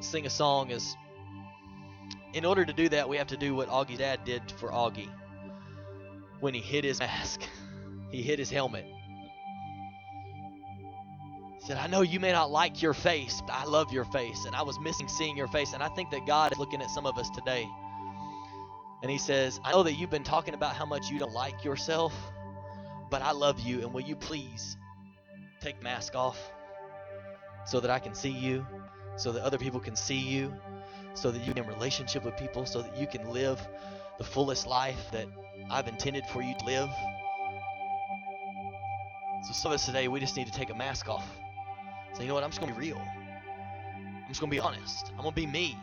sing 0.00 0.26
a 0.26 0.30
song, 0.30 0.72
is 0.72 0.96
in 2.32 2.44
order 2.44 2.64
to 2.64 2.72
do 2.72 2.88
that, 2.88 3.08
we 3.08 3.16
have 3.18 3.28
to 3.28 3.36
do 3.36 3.54
what 3.54 3.68
Auggie's 3.68 3.98
dad 3.98 4.24
did 4.24 4.42
for 4.50 4.70
Auggie 4.70 5.08
when 6.40 6.52
he 6.52 6.58
hid 6.58 6.82
his 6.82 6.98
mask. 6.98 7.42
He 8.10 8.22
hid 8.22 8.40
his 8.40 8.50
helmet. 8.50 8.84
He 11.60 11.66
said, 11.66 11.76
I 11.76 11.86
know 11.86 12.00
you 12.00 12.18
may 12.18 12.32
not 12.32 12.50
like 12.50 12.82
your 12.82 12.92
face, 12.92 13.40
but 13.46 13.52
I 13.52 13.66
love 13.66 13.92
your 13.92 14.04
face, 14.06 14.44
and 14.44 14.56
I 14.56 14.62
was 14.62 14.76
missing 14.80 15.06
seeing 15.06 15.36
your 15.36 15.46
face. 15.46 15.74
And 15.74 15.84
I 15.84 15.88
think 15.88 16.10
that 16.10 16.26
God 16.26 16.50
is 16.50 16.58
looking 16.58 16.82
at 16.82 16.90
some 16.90 17.06
of 17.06 17.18
us 17.18 17.30
today. 17.30 17.68
And 19.02 19.12
he 19.12 19.18
says, 19.18 19.60
I 19.64 19.70
know 19.70 19.84
that 19.84 19.92
you've 19.92 20.10
been 20.10 20.24
talking 20.24 20.54
about 20.54 20.74
how 20.74 20.86
much 20.86 21.08
you 21.08 21.20
don't 21.20 21.32
like 21.32 21.62
yourself, 21.62 22.12
but 23.10 23.22
I 23.22 23.30
love 23.30 23.60
you, 23.60 23.82
and 23.82 23.92
will 23.92 24.02
you 24.02 24.16
please 24.16 24.76
take 25.60 25.80
mask 25.80 26.16
off? 26.16 26.52
So 27.66 27.80
that 27.80 27.90
I 27.90 27.98
can 27.98 28.14
see 28.14 28.30
you, 28.30 28.64
so 29.16 29.32
that 29.32 29.42
other 29.42 29.58
people 29.58 29.80
can 29.80 29.96
see 29.96 30.18
you, 30.18 30.52
so 31.14 31.30
that 31.30 31.40
you 31.40 31.52
can 31.52 31.64
in 31.64 31.68
relationship 31.68 32.24
with 32.24 32.36
people, 32.36 32.64
so 32.64 32.82
that 32.82 32.96
you 32.96 33.06
can 33.06 33.28
live 33.30 33.60
the 34.18 34.24
fullest 34.24 34.66
life 34.66 35.10
that 35.12 35.26
I've 35.70 35.88
intended 35.88 36.24
for 36.32 36.42
you 36.42 36.54
to 36.58 36.64
live. 36.64 36.90
So 39.46 39.52
some 39.52 39.72
of 39.72 39.76
us 39.76 39.86
today, 39.86 40.08
we 40.08 40.20
just 40.20 40.36
need 40.36 40.46
to 40.46 40.52
take 40.52 40.70
a 40.70 40.74
mask 40.74 41.08
off. 41.08 41.26
Say, 42.14 42.22
you 42.22 42.28
know 42.28 42.34
what? 42.34 42.44
I'm 42.44 42.50
just 42.50 42.60
gonna 42.60 42.72
be 42.72 42.78
real. 42.78 42.98
I'm 42.98 44.28
just 44.28 44.40
gonna 44.40 44.50
be 44.50 44.60
honest. 44.60 45.10
I'm 45.10 45.18
gonna 45.18 45.32
be 45.32 45.46
me. 45.46 45.76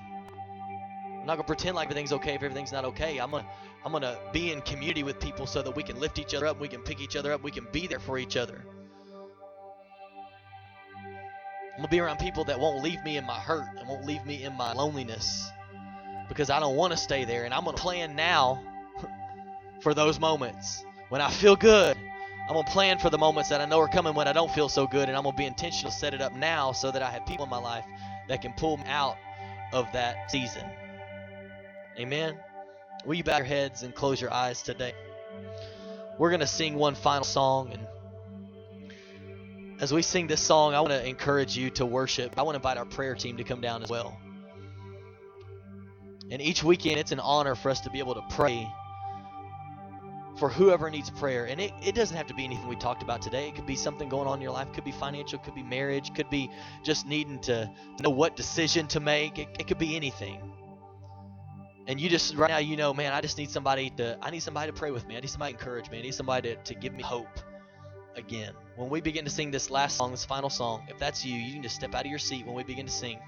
I'm 1.19 1.27
not 1.27 1.35
gonna 1.35 1.47
pretend 1.47 1.75
like 1.75 1.85
everything's 1.85 2.11
okay 2.13 2.33
if 2.35 2.43
everything's 2.43 2.71
not 2.71 2.85
okay. 2.85 3.19
I'm 3.19 3.31
gonna 3.31 3.45
I'm 3.85 3.91
gonna 3.91 4.17
be 4.31 4.51
in 4.51 4.61
community 4.61 5.03
with 5.03 5.19
people 5.19 5.45
so 5.45 5.61
that 5.61 5.75
we 5.75 5.83
can 5.83 5.99
lift 5.99 6.19
each 6.19 6.33
other 6.33 6.47
up, 6.47 6.59
we 6.59 6.67
can 6.67 6.81
pick 6.81 6.99
each 7.01 7.15
other 7.15 7.31
up, 7.31 7.43
we 7.43 7.51
can 7.51 7.67
be 7.71 7.87
there 7.87 7.99
for 7.99 8.17
each 8.17 8.35
other. 8.37 8.63
I'm 11.73 11.79
gonna 11.79 11.89
be 11.89 11.99
around 11.99 12.19
people 12.19 12.43
that 12.45 12.59
won't 12.59 12.83
leave 12.83 13.03
me 13.03 13.17
in 13.17 13.25
my 13.25 13.39
hurt 13.39 13.67
and 13.79 13.87
won't 13.87 14.05
leave 14.05 14.25
me 14.25 14.43
in 14.43 14.53
my 14.55 14.73
loneliness 14.73 15.51
because 16.29 16.49
I 16.49 16.59
don't 16.59 16.75
want 16.75 16.91
to 16.91 16.97
stay 16.97 17.25
there. 17.25 17.45
And 17.45 17.53
I'm 17.53 17.65
gonna 17.65 17.77
plan 17.77 18.15
now 18.15 18.63
for 19.81 19.93
those 19.93 20.19
moments 20.19 20.83
when 21.09 21.21
I 21.21 21.29
feel 21.31 21.55
good. 21.55 21.97
I'm 22.49 22.55
gonna 22.55 22.69
plan 22.69 22.99
for 22.99 23.09
the 23.09 23.17
moments 23.17 23.49
that 23.49 23.61
I 23.61 23.65
know 23.65 23.79
are 23.79 23.87
coming 23.87 24.13
when 24.15 24.27
I 24.27 24.33
don't 24.33 24.51
feel 24.51 24.69
so 24.69 24.85
good, 24.87 25.07
and 25.09 25.17
I'm 25.17 25.23
gonna 25.23 25.37
be 25.37 25.45
intentional, 25.45 25.91
to 25.91 25.97
set 25.97 26.13
it 26.13 26.21
up 26.21 26.33
now 26.33 26.73
so 26.73 26.91
that 26.91 27.01
I 27.01 27.09
have 27.09 27.25
people 27.25 27.45
in 27.45 27.49
my 27.49 27.57
life 27.59 27.85
that 28.27 28.41
can 28.41 28.53
pull 28.53 28.77
me 28.77 28.83
out 28.87 29.17
of 29.73 29.87
that 29.93 30.29
season. 30.29 30.63
Amen. 31.99 32.37
Will 33.05 33.15
you 33.15 33.23
bow 33.23 33.37
your 33.37 33.45
heads 33.45 33.83
and 33.83 33.95
close 33.95 34.21
your 34.21 34.33
eyes 34.33 34.61
today? 34.61 34.93
We're 36.19 36.31
gonna 36.31 36.47
sing 36.47 36.75
one 36.75 36.95
final 36.95 37.23
song 37.23 37.71
and 37.73 37.87
as 39.83 39.91
we 39.91 40.01
sing 40.01 40.27
this 40.27 40.39
song, 40.39 40.73
I 40.73 40.79
want 40.79 40.93
to 40.93 41.05
encourage 41.05 41.57
you 41.57 41.69
to 41.71 41.85
worship. 41.85 42.35
I 42.37 42.43
want 42.43 42.53
to 42.53 42.59
invite 42.59 42.77
our 42.77 42.85
prayer 42.85 43.15
team 43.15 43.35
to 43.35 43.43
come 43.43 43.59
down 43.59 43.83
as 43.83 43.89
well. 43.89 44.17
And 46.31 46.41
each 46.41 46.63
weekend, 46.63 46.99
it's 46.99 47.11
an 47.11 47.19
honor 47.19 47.53
for 47.53 47.69
us 47.69 47.81
to 47.81 47.89
be 47.89 47.99
able 47.99 48.15
to 48.15 48.21
pray 48.29 48.65
for 50.39 50.47
whoever 50.47 50.89
needs 50.89 51.09
prayer. 51.09 51.47
And 51.47 51.59
it, 51.59 51.73
it 51.85 51.95
doesn't 51.95 52.15
have 52.15 52.27
to 52.27 52.33
be 52.33 52.45
anything 52.45 52.65
we 52.69 52.77
talked 52.77 53.03
about 53.03 53.21
today. 53.21 53.49
It 53.49 53.55
could 53.55 53.65
be 53.65 53.75
something 53.75 54.07
going 54.07 54.25
on 54.25 54.37
in 54.37 54.41
your 54.41 54.53
life. 54.53 54.69
It 54.69 54.73
could 54.73 54.85
be 54.85 54.93
financial, 54.93 55.37
it 55.37 55.43
could 55.43 55.53
be 55.53 55.63
marriage, 55.63 56.11
it 56.11 56.15
could 56.15 56.29
be 56.29 56.49
just 56.85 57.05
needing 57.05 57.39
to 57.41 57.69
know 58.01 58.09
what 58.09 58.37
decision 58.37 58.87
to 58.87 59.01
make. 59.01 59.37
It, 59.37 59.49
it 59.59 59.67
could 59.67 59.79
be 59.79 59.97
anything. 59.97 60.39
And 61.87 61.99
you 61.99 62.07
just, 62.07 62.35
right 62.35 62.49
now, 62.49 62.59
you 62.59 62.77
know, 62.77 62.93
man, 62.93 63.11
I 63.11 63.19
just 63.19 63.37
need 63.37 63.51
somebody 63.51 63.89
to, 63.97 64.17
I 64.21 64.31
need 64.31 64.43
somebody 64.43 64.71
to 64.71 64.77
pray 64.77 64.91
with 64.91 65.05
me. 65.05 65.17
I 65.17 65.19
need 65.19 65.29
somebody 65.29 65.51
to 65.51 65.59
encourage 65.59 65.89
me. 65.89 65.99
I 65.99 66.03
need 66.03 66.15
somebody 66.15 66.55
to, 66.55 66.63
to 66.63 66.73
give 66.73 66.93
me 66.93 67.03
hope 67.03 67.27
again. 68.15 68.53
When 68.75 68.89
we 68.89 69.01
begin 69.01 69.25
to 69.25 69.31
sing 69.31 69.51
this 69.51 69.69
last 69.69 69.97
song, 69.97 70.11
this 70.11 70.25
final 70.25 70.49
song, 70.49 70.85
if 70.87 70.97
that's 70.99 71.25
you, 71.25 71.35
you 71.35 71.53
can 71.53 71.63
just 71.63 71.75
step 71.75 71.93
out 71.95 72.05
of 72.05 72.09
your 72.09 72.19
seat 72.19 72.45
when 72.45 72.55
we 72.55 72.63
begin 72.63 72.85
to 72.85 72.91
sing. 72.91 73.19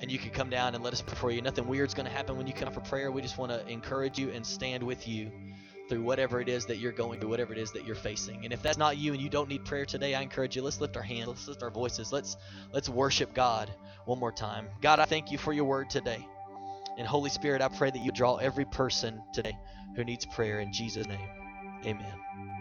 And 0.00 0.10
you 0.10 0.18
can 0.18 0.30
come 0.30 0.50
down 0.50 0.74
and 0.74 0.82
let 0.82 0.92
us 0.92 1.00
pray 1.00 1.16
for 1.16 1.30
you. 1.30 1.42
Nothing 1.42 1.68
weird's 1.68 1.94
going 1.94 2.06
to 2.06 2.12
happen 2.12 2.36
when 2.36 2.46
you 2.46 2.52
come 2.52 2.72
for 2.72 2.80
prayer. 2.80 3.12
We 3.12 3.22
just 3.22 3.38
want 3.38 3.52
to 3.52 3.66
encourage 3.68 4.18
you 4.18 4.30
and 4.30 4.44
stand 4.44 4.82
with 4.82 5.06
you 5.06 5.30
through 5.88 6.02
whatever 6.02 6.40
it 6.40 6.48
is 6.48 6.66
that 6.66 6.78
you're 6.78 6.92
going 6.92 7.20
through, 7.20 7.28
whatever 7.28 7.52
it 7.52 7.58
is 7.58 7.70
that 7.72 7.84
you're 7.86 7.94
facing. 7.94 8.44
And 8.44 8.52
if 8.52 8.62
that's 8.62 8.78
not 8.78 8.96
you 8.96 9.12
and 9.12 9.22
you 9.22 9.28
don't 9.28 9.48
need 9.48 9.64
prayer 9.64 9.84
today, 9.84 10.14
I 10.14 10.22
encourage 10.22 10.56
you, 10.56 10.62
let's 10.62 10.80
lift 10.80 10.96
our 10.96 11.02
hands, 11.02 11.28
let's 11.28 11.46
lift 11.46 11.62
our 11.62 11.70
voices, 11.70 12.12
let's 12.12 12.36
let's 12.72 12.88
worship 12.88 13.34
God 13.34 13.70
one 14.06 14.18
more 14.18 14.32
time. 14.32 14.66
God, 14.80 14.98
I 14.98 15.04
thank 15.04 15.30
you 15.30 15.38
for 15.38 15.52
your 15.52 15.64
word 15.64 15.90
today. 15.90 16.26
And 16.98 17.06
Holy 17.06 17.30
Spirit, 17.30 17.62
I 17.62 17.68
pray 17.68 17.90
that 17.90 18.04
you 18.04 18.12
draw 18.12 18.36
every 18.36 18.64
person 18.64 19.22
today 19.32 19.56
who 19.96 20.04
needs 20.04 20.26
prayer 20.26 20.60
in 20.60 20.72
Jesus' 20.72 21.06
name. 21.06 21.28
Amen. 21.84 22.51